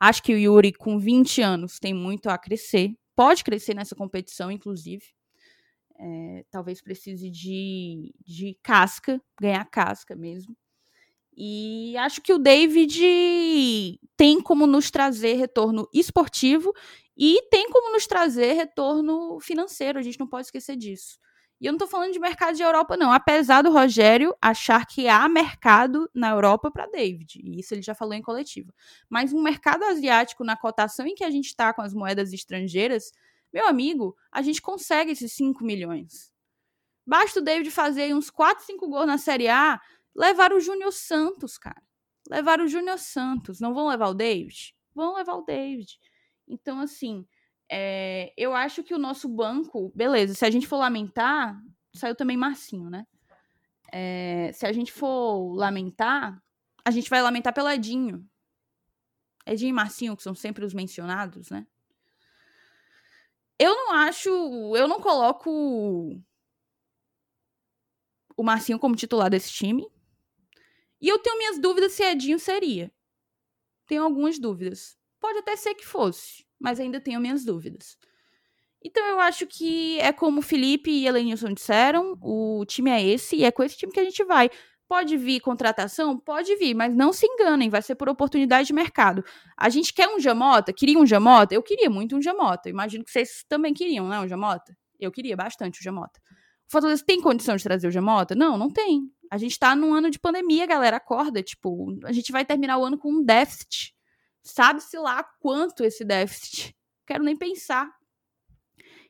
[0.00, 2.92] Acho que o Yuri, com 20 anos, tem muito a crescer.
[3.14, 5.04] Pode crescer nessa competição, inclusive.
[6.04, 10.56] É, talvez precise de, de casca, ganhar casca mesmo.
[11.36, 16.72] E acho que o David tem como nos trazer retorno esportivo
[17.16, 19.98] e tem como nos trazer retorno financeiro.
[19.98, 21.18] A gente não pode esquecer disso.
[21.60, 23.12] E eu não estou falando de mercado de Europa, não.
[23.12, 27.40] Apesar do Rogério achar que há mercado na Europa para David.
[27.40, 28.74] E isso ele já falou em coletiva.
[29.08, 33.12] Mas um mercado asiático, na cotação em que a gente está com as moedas estrangeiras,
[33.52, 36.32] meu amigo, a gente consegue esses 5 milhões.
[37.06, 39.80] Basta o David fazer uns 4, 5 gols na Série A,
[40.14, 41.82] levar o Júnior Santos, cara.
[42.28, 43.60] Levar o Júnior Santos.
[43.60, 44.74] Não vão levar o David?
[44.94, 45.98] Vão levar o David.
[46.48, 47.26] Então, assim,
[47.70, 51.60] é, eu acho que o nosso banco, beleza, se a gente for lamentar,
[51.94, 53.06] saiu também Marcinho, né?
[53.92, 56.42] É, se a gente for lamentar,
[56.84, 58.26] a gente vai lamentar pelo Edinho.
[59.44, 61.66] Edinho e Marcinho, que são sempre os mencionados, né?
[63.62, 64.28] Eu não acho.
[64.76, 66.20] Eu não coloco
[68.36, 69.86] o Marcinho como titular desse time.
[71.00, 72.92] E eu tenho minhas dúvidas se Edinho seria.
[73.86, 74.98] Tenho algumas dúvidas.
[75.20, 77.96] Pode até ser que fosse, mas ainda tenho minhas dúvidas.
[78.82, 83.36] Então eu acho que é como o Felipe e Elenilson disseram, o time é esse
[83.36, 84.50] e é com esse time que a gente vai.
[84.92, 86.18] Pode vir contratação?
[86.18, 89.24] Pode vir, mas não se enganem, vai ser por oportunidade de mercado.
[89.56, 90.70] A gente quer um Jamota?
[90.70, 91.54] Queria um Jamota?
[91.54, 92.68] Eu queria muito um Jamota.
[92.68, 94.76] Imagino que vocês também queriam, né, um Jamota?
[95.00, 96.20] Eu queria bastante o Jamota.
[96.68, 98.34] O Fortaleza tem condição de trazer o Jamota?
[98.34, 99.10] Não, não tem.
[99.30, 101.42] A gente tá num ano de pandemia, galera, acorda.
[101.42, 103.94] Tipo, a gente vai terminar o ano com um déficit.
[104.42, 106.76] Sabe-se lá quanto esse déficit.
[107.06, 107.90] Quero nem pensar.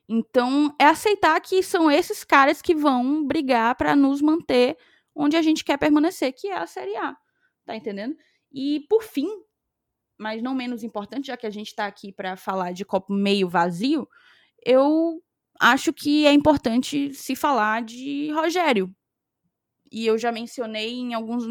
[0.07, 4.77] Então, é aceitar que são esses caras que vão brigar para nos manter
[5.15, 7.15] onde a gente quer permanecer, que é a Série A.
[7.65, 8.15] Tá entendendo?
[8.51, 9.27] E por fim,
[10.17, 13.49] mas não menos importante, já que a gente está aqui para falar de copo meio
[13.49, 14.07] vazio,
[14.65, 15.21] eu
[15.59, 18.93] acho que é importante se falar de Rogério.
[19.91, 21.43] E eu já mencionei em alguns.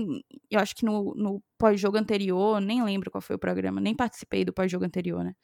[0.50, 4.44] Eu acho que no, no pós-jogo anterior, nem lembro qual foi o programa, nem participei
[4.44, 5.34] do pós-jogo anterior, né?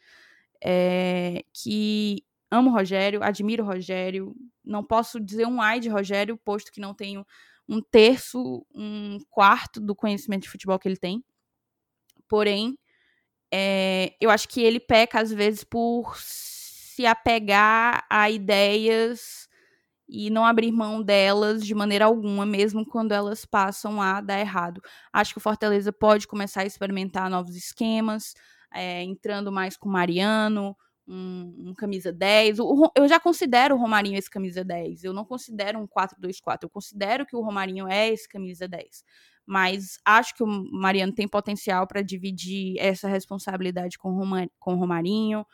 [0.63, 6.81] É, que amo Rogério, admiro Rogério, não posso dizer um ai de Rogério, posto que
[6.81, 7.25] não tenho
[7.69, 11.23] um terço, um quarto do conhecimento de futebol que ele tem.
[12.29, 12.79] Porém,
[13.53, 19.49] é, eu acho que ele peca às vezes por se apegar a ideias
[20.09, 24.83] e não abrir mão delas de maneira alguma, mesmo quando elas passam a dar errado.
[25.13, 28.35] Acho que o Fortaleza pode começar a experimentar novos esquemas,
[28.73, 30.77] é, entrando mais com o Mariano,
[31.09, 32.59] um, um, camisa 10.
[32.61, 35.05] O, eu já considero o Romarinho esse camisa 10.
[35.05, 36.59] Eu não considero um 4-2-4.
[36.63, 39.03] Eu considero que o Romarinho é esse camisa 10.
[39.47, 44.77] Mas acho que o Mariano tem potencial para dividir essa responsabilidade com, Roma, com o
[44.77, 45.47] Romarinho.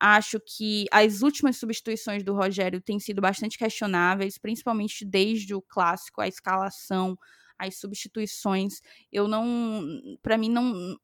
[0.00, 6.20] Acho que as últimas substituições do Rogério têm sido bastante questionáveis, principalmente desde o clássico,
[6.20, 7.18] a escalação,
[7.58, 8.80] as substituições.
[9.12, 9.86] Eu não.
[10.22, 10.96] Para mim, não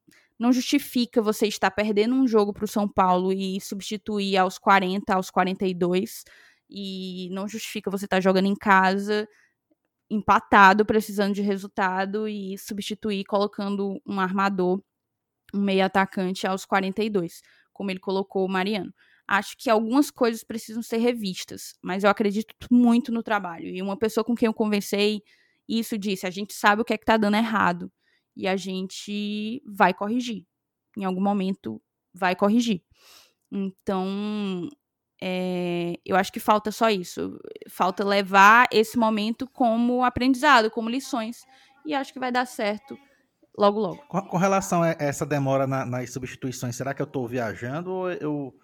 [0.43, 5.15] não justifica você estar perdendo um jogo para o São Paulo e substituir aos 40,
[5.15, 6.25] aos 42.
[6.69, 9.29] E não justifica você estar jogando em casa,
[10.11, 14.83] empatado, precisando de resultado e substituir colocando um armador,
[15.55, 17.41] um meio atacante aos 42,
[17.73, 18.93] como ele colocou o Mariano.
[19.29, 23.69] Acho que algumas coisas precisam ser revistas, mas eu acredito muito no trabalho.
[23.69, 25.23] E uma pessoa com quem eu conversei
[25.69, 27.93] isso disse: a gente sabe o que é que tá dando errado
[28.37, 30.47] e a gente vai corrigir.
[30.97, 31.81] Em algum momento
[32.13, 32.83] vai corrigir.
[33.51, 34.69] Então,
[35.21, 37.39] é, eu acho que falta só isso.
[37.69, 41.45] Falta levar esse momento como aprendizado, como lições.
[41.85, 42.99] E acho que vai dar certo
[43.57, 44.03] logo, logo.
[44.09, 48.11] Com, com relação a essa demora na, nas substituições, será que eu estou viajando ou
[48.11, 48.55] eu,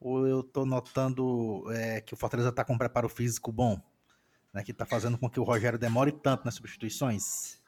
[0.00, 3.80] ou eu estou notando é, que o Fortaleza está com um preparo físico bom?
[4.52, 7.60] Né, que está fazendo com que o Rogério demore tanto nas substituições?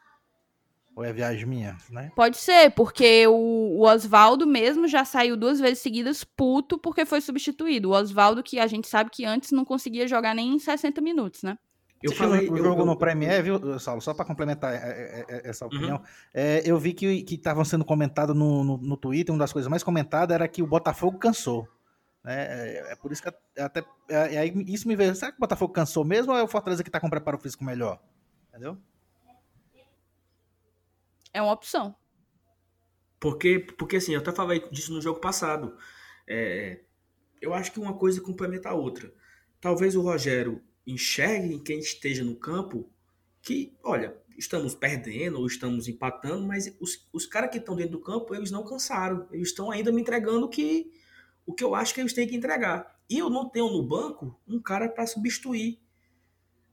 [0.97, 2.11] Ou é viagem minha, né?
[2.15, 7.21] Pode ser, porque o, o Oswaldo mesmo já saiu duas vezes seguidas puto porque foi
[7.21, 7.91] substituído.
[7.91, 11.43] O Oswaldo, que a gente sabe que antes não conseguia jogar nem em 60 minutos,
[11.43, 11.57] né?
[12.03, 14.01] Eu falei, o jogo eu, no Premier, viu, Saulo?
[14.01, 15.71] Só para complementar é, é, é, essa uhum.
[15.71, 16.05] opinião, uhum.
[16.33, 19.83] é, eu vi que estavam sendo comentado no, no, no, Twitter, uma das coisas mais
[19.83, 21.69] comentadas era que o Botafogo cansou.
[22.25, 22.47] Né?
[22.49, 23.29] É, é por isso que
[23.61, 23.85] até.
[24.09, 25.15] É, isso me veio.
[25.15, 27.65] Será que o Botafogo cansou mesmo ou é o Fortaleza que está com preparo físico
[27.65, 28.01] melhor?
[28.49, 28.79] Entendeu?
[31.33, 31.95] É uma opção.
[33.19, 35.77] Porque, porque assim, eu até falei disso no jogo passado.
[36.27, 36.81] É,
[37.41, 39.13] eu acho que uma coisa complementa a outra.
[39.61, 42.91] Talvez o Rogério enxergue em quem esteja no campo
[43.43, 48.01] que, olha, estamos perdendo ou estamos empatando, mas os, os caras que estão dentro do
[48.01, 49.29] campo, eles não cansaram.
[49.31, 50.91] Eles estão ainda me entregando que,
[51.47, 52.99] o que eu acho que eles têm que entregar.
[53.09, 55.81] E eu não tenho no banco um cara para substituir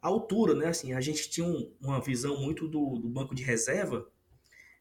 [0.01, 0.67] a altura, né?
[0.67, 4.07] Assim, a gente tinha um, uma visão muito do, do banco de reserva.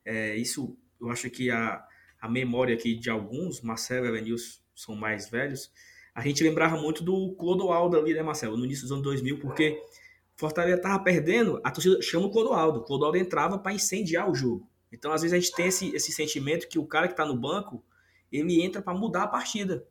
[0.07, 1.85] É, isso, eu acho que a,
[2.20, 5.70] a memória aqui de alguns, Marcelo e Elenilson são mais velhos,
[6.15, 9.78] a gente lembrava muito do Clodoaldo ali, né, Marcelo, no início dos anos 2000, porque
[10.35, 12.81] Fortaleza tava perdendo, a torcida chama o Clodoaldo.
[12.81, 14.66] O Clodoaldo entrava para incendiar o jogo.
[14.93, 17.37] Então, às vezes, a gente tem esse, esse sentimento que o cara que está no
[17.37, 17.85] banco,
[18.31, 19.87] ele entra para mudar a partida.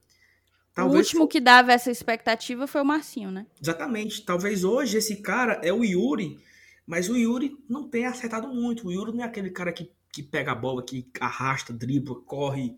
[0.74, 3.48] Talvez o último que dava essa expectativa foi o Marcinho, né?
[3.62, 4.26] Exatamente.
[4.26, 6.38] Talvez hoje esse cara é o Yuri,
[6.86, 8.88] mas o Yuri não tem acertado muito.
[8.88, 12.78] O Yuri não é aquele cara que, que pega a bola, que arrasta, dribla, corre.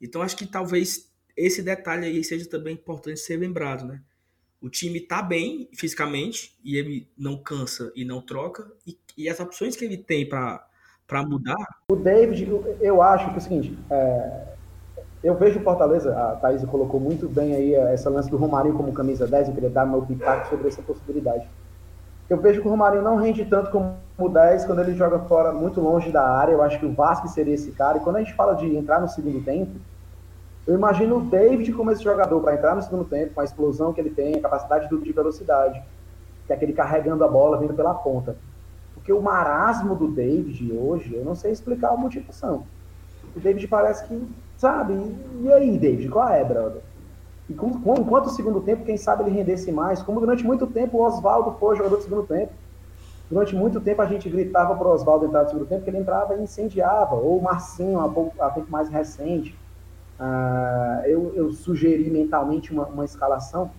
[0.00, 4.00] Então acho que talvez esse detalhe aí seja também importante ser lembrado, né?
[4.62, 8.66] O time tá bem fisicamente e ele não cansa e não troca.
[8.86, 10.66] E, e as opções que ele tem para
[11.26, 11.54] mudar.
[11.90, 12.48] O David,
[12.80, 14.54] eu acho que é o seguinte: é,
[15.22, 18.90] eu vejo o Fortaleza, a Thaís colocou muito bem aí essa lance do Romarinho como
[18.94, 19.48] camisa 10.
[19.48, 21.46] Eu queria dar meu pitaco sobre essa possibilidade.
[22.30, 25.52] Eu vejo que o Romarinho não rende tanto como o 10 quando ele joga fora,
[25.52, 26.52] muito longe da área.
[26.52, 27.98] Eu acho que o Vasco seria esse cara.
[27.98, 29.72] E quando a gente fala de entrar no segundo tempo
[30.66, 33.92] eu imagino o David como esse jogador para entrar no segundo tempo, com a explosão
[33.92, 35.82] que ele tem, a capacidade de velocidade,
[36.46, 38.36] que é aquele carregando a bola vindo pela ponta.
[38.94, 42.64] Porque o marasmo do David hoje, eu não sei explicar a motivação.
[43.36, 44.26] O David parece que,
[44.56, 44.94] sabe,
[45.42, 46.80] e aí, David, qual é, brother?
[47.50, 50.66] E com, com, enquanto o segundo tempo, quem sabe ele rendesse mais, como durante muito
[50.66, 52.52] tempo o Oswaldo foi jogador do segundo tempo.
[53.30, 55.98] Durante muito tempo a gente gritava para o Oswaldo entrar no segundo tempo, que ele
[55.98, 59.56] entrava e incendiava, ou o Marcinho, há, há tempo mais recente
[60.18, 63.70] Uh, eu, eu, sugeri mentalmente uma, uma escalação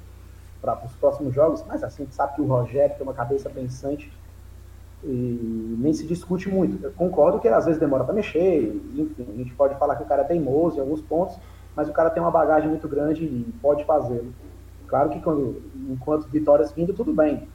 [0.61, 4.11] para os próximos jogos, mas assim, sabe que o Rogério tem uma cabeça pensante
[5.01, 6.83] e nem se discute muito.
[6.83, 10.05] Eu concordo que às vezes demora para mexer, enfim, a gente pode falar que o
[10.05, 11.37] cara é teimoso em alguns pontos,
[11.73, 14.33] mas o cara tem uma bagagem muito grande e pode fazê-lo.
[14.87, 17.47] Claro que quando, enquanto vitórias vindo, tudo bem.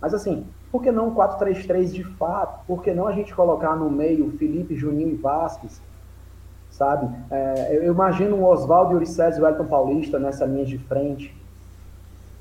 [0.00, 2.64] Mas assim, por que não 4-3-3 de fato?
[2.66, 5.80] Por que não a gente colocar no meio Felipe, Juninho e Vasquez?
[6.78, 7.12] sabe?
[7.30, 11.36] É, eu imagino o Oswaldo, Ulisses e o Elton Paulista nessa linha de frente.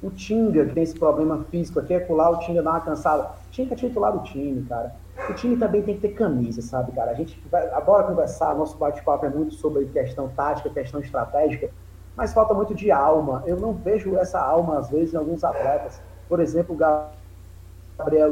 [0.01, 3.31] O Tinga, que tem esse problema físico aqui, é lá o Tinga dá uma cansada.
[3.51, 4.95] Tinga é titular do time, cara.
[5.27, 7.09] O time também tem que ter camisa, sabe, cara?
[7.09, 11.71] A gente vai, adora conversar, nosso bate-papo é muito sobre questão tática, questão estratégica,
[12.15, 13.41] mas falta muito de alma.
[13.47, 15.99] Eu não vejo essa alma, às vezes, em alguns atletas.
[16.29, 17.17] Por exemplo, o Gabriel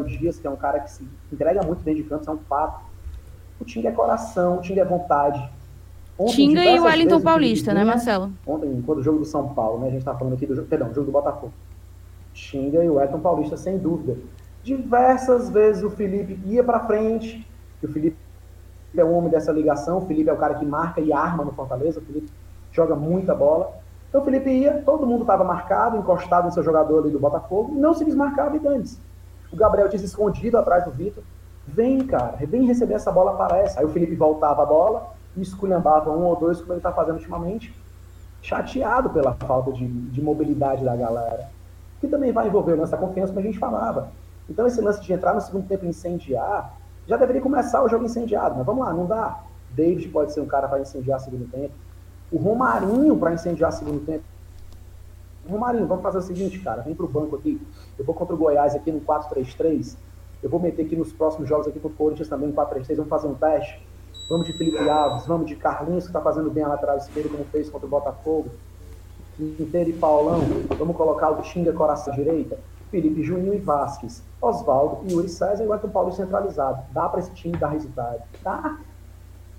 [0.05, 2.37] Dias, que é um cara que se entrega muito dentro de campo, isso é um
[2.37, 2.85] fato.
[3.59, 5.49] O Tinga é coração, o Tinga é vontade.
[6.17, 8.31] Ontem, Tinga e o Wellington Paulista, né, Marcelo?
[8.45, 9.87] Ontem, quando o jogo do São Paulo, né?
[9.87, 11.51] A gente tá falando aqui do jogo, perdão, jogo do Botafogo.
[12.33, 14.17] Tinga e o Wellington Paulista, sem dúvida.
[14.63, 17.47] Diversas vezes o Felipe ia para frente,
[17.83, 18.17] o Felipe
[18.95, 21.51] é o homem dessa ligação, o Felipe é o cara que marca e arma no
[21.51, 22.31] Fortaleza, o Felipe
[22.71, 23.73] joga muita bola.
[24.09, 27.73] Então o Felipe ia, todo mundo estava marcado, encostado no seu jogador ali do Botafogo,
[27.77, 28.85] não se desmarcava e dane
[29.51, 31.23] O Gabriel se escondido atrás do Vitor.
[31.67, 33.77] Vem, cara, vem receber essa bola, aparece.
[33.79, 37.15] Aí o Felipe voltava a bola, e esculhambava um ou dois, como ele está fazendo
[37.15, 37.73] ultimamente,
[38.41, 41.49] chateado pela falta de, de, mobilidade da galera.
[41.99, 44.09] Que também vai envolver o lance da confiança, como a gente falava.
[44.49, 46.77] Então, esse lance de entrar no segundo tempo e incendiar,
[47.07, 49.43] já deveria começar o jogo incendiado, mas vamos lá, não dá.
[49.71, 51.73] David pode ser um cara para incendiar segundo tempo.
[52.31, 54.23] O Romarinho para incendiar segundo tempo.
[55.47, 57.61] Romarinho, vamos fazer o seguinte, cara, vem pro banco aqui.
[57.97, 59.95] Eu vou contra o Goiás aqui no 4-3-3.
[60.41, 62.95] Eu vou meter aqui nos próximos jogos aqui contra o Corinthians também no 4-3-3.
[62.95, 63.81] Vamos fazer um teste.
[64.27, 67.45] Vamos de Felipe Alves, vamos de Carlinhos, que está fazendo bem a lateral esquerda, como
[67.45, 68.49] fez contra o Botafogo.
[69.37, 70.39] Quinteiro e Paulão,
[70.79, 72.57] vamos colocar o Xinga coração direita.
[72.89, 74.23] Felipe Juninho e Vasques.
[74.41, 76.83] Oswaldo e Yuri César e o Paulo centralizado.
[76.91, 78.23] Dá para esse time dar resultado?
[78.41, 78.77] Dá.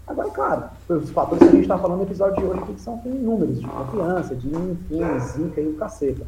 [0.06, 2.98] Agora, claro, os fatores que a gente está falando no episódio de hoje aqui, são
[2.98, 6.26] com números de confiança, de enfim, zica e o caceta.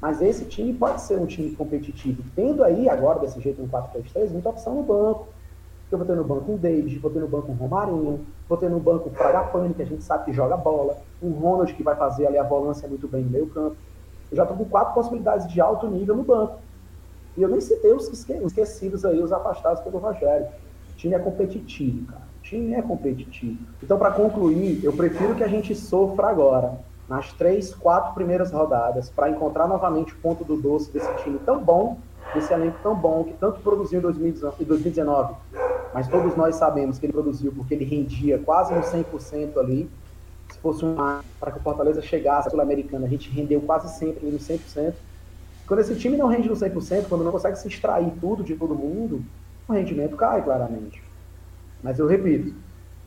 [0.00, 2.22] Mas esse time pode ser um time competitivo.
[2.34, 5.28] Tendo aí, agora, desse jeito, um 4-3-3, muita opção no banco
[5.90, 8.70] eu vou ter no banco um David, vou ter no banco um Romarinho, vou ter
[8.70, 11.96] no banco o Fragapane, que a gente sabe que joga bola, um Ronald que vai
[11.96, 13.76] fazer ali a volância muito bem no meio campo.
[14.30, 16.58] Eu já estou com quatro possibilidades de alto nível no banco.
[17.36, 20.46] E eu nem citei os esquecidos aí, os afastados pelo Rogério.
[20.92, 22.29] O time é competitivo, cara.
[22.50, 23.58] Time é competitivo.
[23.80, 29.08] Então, para concluir, eu prefiro que a gente sofra agora, nas três, quatro primeiras rodadas,
[29.08, 31.98] para encontrar novamente o ponto do doce desse time tão bom,
[32.34, 35.34] desse elenco tão bom, que tanto produziu em 2019
[35.92, 39.90] mas todos nós sabemos que ele produziu porque ele rendia quase no 100% ali.
[40.50, 44.28] Se fosse uma para que o Fortaleza chegasse à Sul-Americana, a gente rendeu quase sempre
[44.28, 44.92] no 100%.
[45.66, 48.74] Quando esse time não rende no 100%, quando não consegue se extrair tudo de todo
[48.74, 49.24] mundo,
[49.68, 51.02] o rendimento cai claramente.
[51.82, 52.54] Mas eu repito,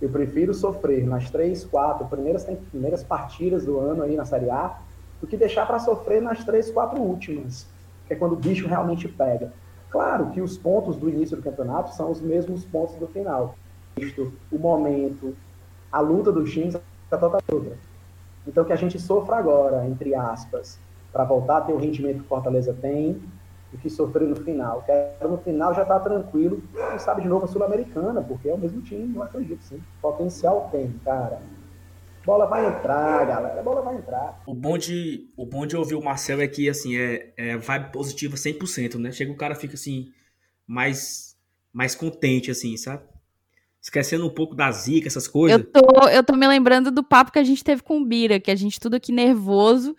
[0.01, 4.79] eu prefiro sofrer nas três, quatro primeiras, primeiras partidas do ano aí na Série A
[5.21, 7.65] do que deixar para sofrer nas três, quatro últimas,
[8.05, 9.53] que é quando o bicho realmente pega.
[9.89, 13.55] Claro que os pontos do início do campeonato são os mesmos pontos do final.
[14.51, 15.35] O momento,
[15.91, 17.77] a luta dos times, a toda outra.
[18.45, 20.79] Então que a gente sofra agora, entre aspas,
[21.11, 23.21] para voltar a ter o rendimento que o Fortaleza tem,
[23.73, 24.83] do que sofrer no final.
[24.85, 28.57] Quero no final já está tranquilo, quem sabe de novo a Sul-Americana, porque é o
[28.57, 29.81] mesmo time, não acredito, sim.
[29.99, 31.41] Potencial tem, cara.
[32.23, 33.59] Bola vai entrar, galera.
[33.59, 34.41] A bola vai entrar.
[34.45, 37.91] O bom de, o bom de ouvir o Marcelo é que, assim, é, é vibe
[37.91, 39.11] positiva 100%, né?
[39.11, 40.11] Chega o cara fica, assim,
[40.65, 41.35] mais,
[41.73, 43.03] mais contente, assim, sabe?
[43.81, 45.59] Esquecendo um pouco da zica, essas coisas.
[45.59, 48.39] Eu tô, eu tô me lembrando do papo que a gente teve com o Bira,
[48.39, 49.93] que a gente tudo aqui nervoso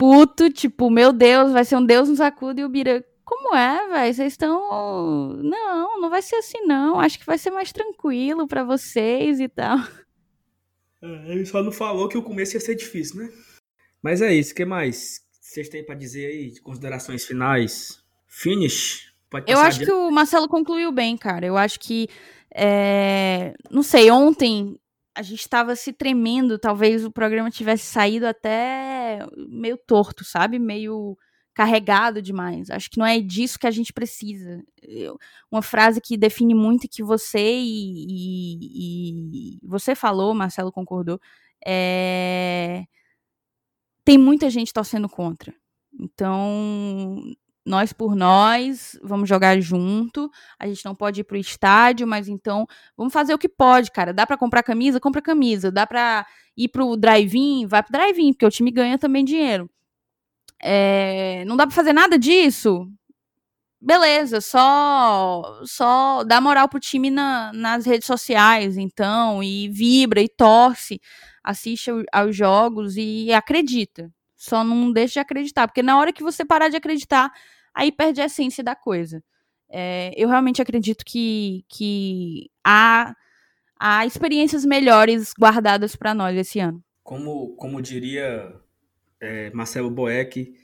[0.00, 3.86] puto, tipo, meu Deus, vai ser um Deus nos acuda e o Bira, como é,
[3.86, 4.14] velho?
[4.14, 5.36] Vocês estão.
[5.42, 6.98] Não, não vai ser assim, não.
[6.98, 9.76] Acho que vai ser mais tranquilo para vocês e tal.
[11.02, 13.30] É, ele só não falou que o começo ia ser difícil, né?
[14.02, 18.02] Mas é isso, o que mais vocês têm para dizer aí de considerações finais?
[18.26, 19.12] Finish?
[19.46, 21.44] Eu acho que o Marcelo concluiu bem, cara.
[21.44, 22.08] Eu acho que.
[22.54, 23.52] É...
[23.70, 24.80] Não sei, ontem
[25.20, 30.58] a gente estava se tremendo, talvez o programa tivesse saído até meio torto, sabe?
[30.58, 31.14] Meio
[31.52, 32.70] carregado demais.
[32.70, 34.64] Acho que não é disso que a gente precisa.
[34.82, 35.18] Eu,
[35.52, 41.20] uma frase que define muito que você e, e, e você falou, Marcelo concordou,
[41.66, 42.86] é...
[44.02, 45.54] tem muita gente torcendo contra.
[45.92, 47.22] Então,
[47.64, 50.30] nós por nós, vamos jogar junto.
[50.58, 52.66] A gente não pode ir pro estádio, mas então
[52.96, 54.12] vamos fazer o que pode, cara.
[54.12, 55.70] Dá para comprar camisa, compra camisa.
[55.70, 56.26] Dá para
[56.56, 59.70] ir pro drive-in, vai pro drive-in, porque o time ganha também dinheiro.
[60.62, 62.86] É, não dá para fazer nada disso.
[63.82, 70.28] Beleza, só só dá moral pro time na, nas redes sociais, então, e vibra e
[70.28, 71.00] torce,
[71.42, 74.12] assiste aos jogos e acredita.
[74.40, 77.30] Só não deixe de acreditar, porque na hora que você parar de acreditar,
[77.74, 79.22] aí perde a essência da coisa.
[79.68, 83.14] É, eu realmente acredito que, que há,
[83.78, 86.82] há experiências melhores guardadas para nós esse ano.
[87.02, 88.50] Como, como diria
[89.20, 90.54] é, Marcelo Boeck,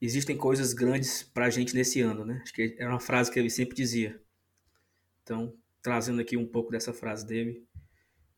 [0.00, 2.38] existem coisas grandes para a gente nesse ano, né?
[2.44, 4.22] Acho que era uma frase que ele sempre dizia.
[5.24, 7.66] Então, trazendo aqui um pouco dessa frase dele.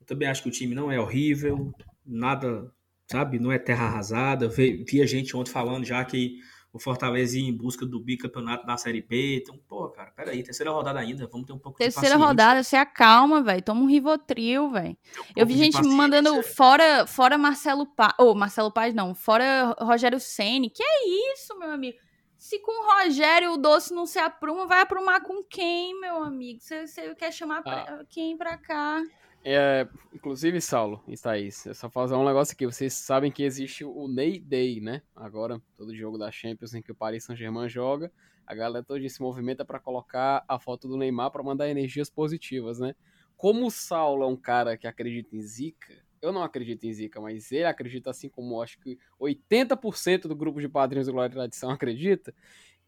[0.01, 1.75] Eu também acho que o time não é horrível,
[2.07, 2.73] nada,
[3.11, 3.39] sabe?
[3.39, 4.49] Não é terra arrasada.
[4.49, 6.39] Vi, vi a gente ontem falando já que
[6.73, 9.39] o Fortaleza ir em busca do bicampeonato da Série B.
[9.43, 12.63] Então, pô, cara, peraí, terceira rodada ainda, vamos ter um pouco terceira de Terceira rodada,
[12.63, 14.97] você acalma, velho, toma um Rivotril, velho.
[15.19, 19.15] Um Eu vi gente me mandando fora, fora Marcelo Paz, ou oh, Marcelo Paz não,
[19.15, 20.71] fora Rogério Ceni.
[20.71, 21.97] Que é isso, meu amigo?
[22.37, 26.61] Se com o Rogério o doce não se apruma, vai aprumar com quem, meu amigo?
[26.61, 28.05] Você, você quer chamar ah.
[28.09, 29.03] quem pra cá?
[29.51, 32.67] É, inclusive, Saulo e Thaís, é só fazer um negócio aqui.
[32.67, 35.01] Vocês sabem que existe o Ney Day, né?
[35.17, 38.13] Agora, todo jogo da Champions em que o Paris Saint-Germain joga,
[38.47, 42.79] a galera toda se movimenta para colocar a foto do Neymar para mandar energias positivas,
[42.79, 42.95] né?
[43.39, 47.19] Como o Saulo é um cara que acredita em zica, eu não acredito em zica,
[47.19, 51.35] mas ele acredita assim como acho que 80% do grupo de padrinhos do Glória e
[51.35, 52.35] Tradição acredita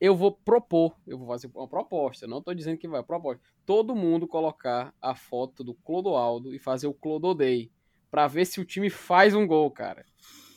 [0.01, 3.43] eu vou propor, eu vou fazer uma proposta, não estou dizendo que vai, proposta.
[3.66, 7.70] Todo mundo colocar a foto do Clodoaldo e fazer o Clododei
[8.10, 10.05] para ver se o time faz um gol, cara.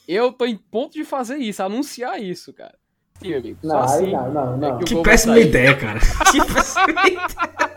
[0.07, 2.76] Eu tô em ponto de fazer isso, anunciar isso, cara.
[3.22, 3.60] Sim, amigo.
[3.64, 4.76] Não, assim, não, não, não.
[4.76, 5.99] É que, que péssima ideia, cara.
[6.32, 7.73] que péssima ideia.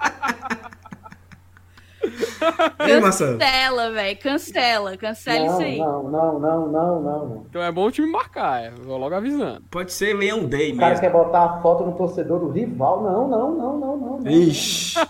[2.79, 4.19] Cancela, velho.
[4.19, 4.97] Cancela.
[4.97, 5.79] Cancela não, isso aí.
[5.79, 7.47] Não, não, não, não, não.
[7.49, 8.71] Então é bom o time marcar, é.
[8.71, 9.63] Vou logo avisando.
[9.71, 10.77] Pode ser Leão Day mesmo.
[10.77, 13.03] O cara quer botar a foto no torcedor do rival.
[13.03, 14.21] Não, não, não, não, não.
[14.21, 14.99] não Ixi.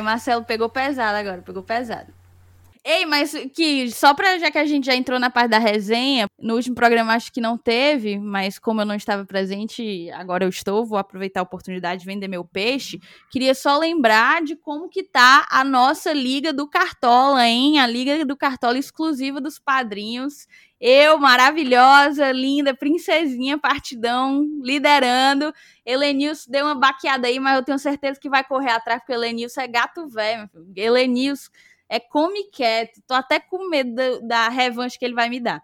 [0.00, 2.17] Marcelo pegou pesado agora, pegou pesado.
[2.90, 6.26] Ei, mas que só pra já que a gente já entrou na parte da resenha,
[6.40, 10.48] no último programa acho que não teve, mas como eu não estava presente, agora eu
[10.48, 12.98] estou, vou aproveitar a oportunidade de vender meu peixe.
[13.30, 17.78] Queria só lembrar de como que tá a nossa Liga do Cartola, hein?
[17.78, 20.46] A Liga do Cartola exclusiva dos padrinhos.
[20.80, 25.52] Eu, maravilhosa, linda, princesinha, partidão, liderando.
[25.84, 29.60] Helenilson deu uma baqueada aí, mas eu tenho certeza que vai correr atrás, porque Helenilson
[29.60, 30.48] é gato velho.
[30.74, 31.50] Helenilson
[31.88, 33.00] é come quieto.
[33.06, 35.62] Tô até com medo da, da revanche que ele vai me dar.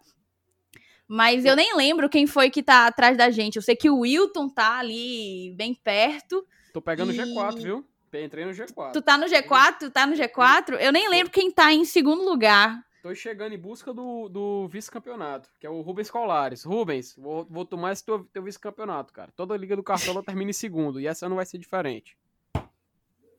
[1.06, 3.56] Mas eu nem lembro quem foi que tá atrás da gente.
[3.56, 6.46] Eu sei que o Wilton tá ali bem perto.
[6.72, 7.86] Tô pegando o E- G4, viu?
[8.14, 8.92] Entrei no G4.
[8.92, 9.78] Tu tá no G4?
[9.80, 10.78] Tu tá no G4?
[10.80, 12.80] Eu nem lembro quem tá em segundo lugar.
[13.02, 16.64] Tô chegando em busca do, do vice-campeonato, que é o Rubens Colares.
[16.64, 19.30] Rubens, vou, vou tomar esse teu, teu vice-campeonato, cara.
[19.36, 22.16] Toda liga do Cartola termina em segundo, e essa não vai ser diferente.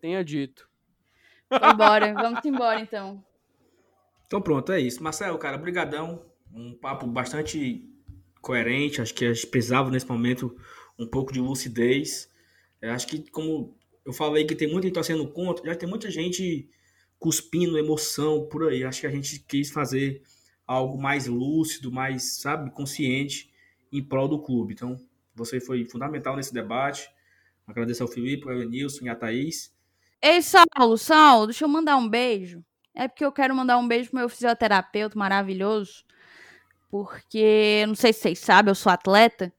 [0.01, 0.69] Tenha dito.
[1.59, 3.23] Vambora, vamos embora então.
[4.25, 5.03] Então pronto, é isso.
[5.03, 6.25] Marcelo, cara, brigadão.
[6.53, 7.89] Um papo bastante
[8.41, 9.01] coerente.
[9.01, 10.55] Acho que a gente precisava nesse momento
[10.97, 12.29] um pouco de lucidez.
[12.81, 16.09] Eu acho que, como eu falei que tem muita gente torcendo contra, já tem muita
[16.09, 16.69] gente
[17.19, 18.83] cuspindo emoção por aí.
[18.83, 20.21] Acho que a gente quis fazer
[20.65, 23.51] algo mais lúcido, mais, sabe, consciente
[23.91, 24.73] em prol do clube.
[24.73, 24.99] Então,
[25.33, 27.09] você foi fundamental nesse debate.
[27.67, 29.74] Agradeço ao Felipe, ao Nilson e à Thaís.
[30.27, 32.65] Ei, Saulo, Saulo, deixa eu mandar um beijo.
[32.95, 36.03] É porque eu quero mandar um beijo pro meu fisioterapeuta maravilhoso.
[36.89, 39.53] Porque, não sei se vocês sabem, eu sou atleta.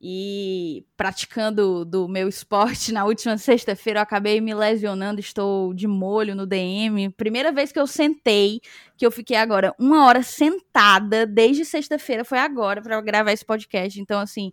[0.00, 5.18] E praticando do meu esporte na última sexta-feira, eu acabei me lesionando.
[5.18, 7.10] Estou de molho no DM.
[7.10, 8.60] Primeira vez que eu sentei,
[8.96, 14.00] que eu fiquei agora uma hora sentada, desde sexta-feira, foi agora para gravar esse podcast.
[14.00, 14.52] Então, assim,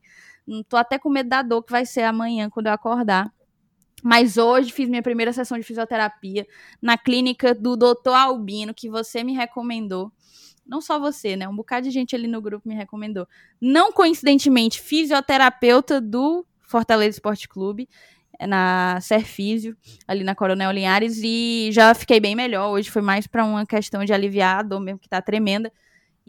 [0.68, 3.32] tô até com medo da dor que vai ser amanhã quando eu acordar.
[4.04, 6.48] Mas hoje fiz minha primeira sessão de fisioterapia
[6.82, 8.14] na clínica do Dr.
[8.14, 10.12] Albino, que você me recomendou.
[10.66, 11.48] Não só você, né?
[11.48, 13.28] Um bocado de gente ali no grupo me recomendou.
[13.60, 17.90] Não coincidentemente, fisioterapeuta do Fortaleza Esporte Clube,
[18.38, 19.76] é na Serfísio,
[20.08, 22.70] ali na Coronel Linhares, e já fiquei bem melhor.
[22.70, 25.74] Hoje foi mais para uma questão de aliviar a dor mesmo, que tá tremenda.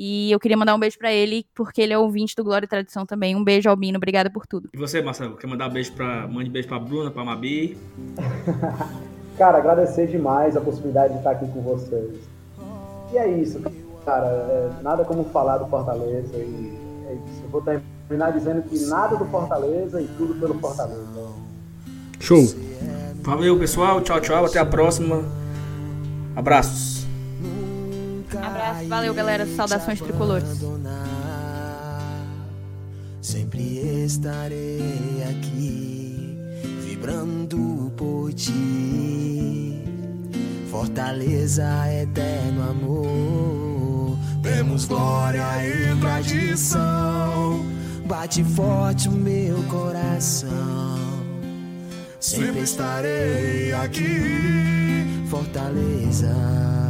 [0.02, 2.68] E eu queria mandar um beijo para ele, porque ele é ouvinte do Glória e
[2.68, 3.36] Tradição também.
[3.36, 3.98] Um beijo, Albino.
[3.98, 4.70] Obrigada por tudo.
[4.72, 6.26] E você, Marcelo, quer mandar um beijo pra.
[6.26, 7.76] Mande beijo pra Bruna, pra Mabi.
[9.36, 12.18] Cara, agradecer demais a possibilidade de estar aqui com vocês.
[13.12, 13.60] E é isso,
[14.06, 14.26] cara.
[14.26, 17.42] é nada como falar do Fortaleza e é isso.
[17.44, 21.28] Eu vou terminar dizendo que nada do Fortaleza e tudo pelo Fortaleza.
[22.20, 22.42] Show.
[23.22, 24.00] Valeu, pessoal.
[24.00, 24.46] Tchau, tchau.
[24.46, 25.24] Até a próxima.
[26.34, 26.99] Abraços.
[28.42, 29.46] Abraço, valeu, galera.
[29.46, 30.48] Saudações tricolores.
[33.20, 33.62] Sempre
[34.04, 36.38] estarei aqui,
[36.84, 39.84] vibrando por ti.
[40.70, 44.18] Fortaleza, eterno amor.
[44.42, 47.64] Temos glória e tradição.
[48.06, 50.98] Bate forte o meu coração.
[52.18, 56.89] Sempre estarei aqui, Fortaleza.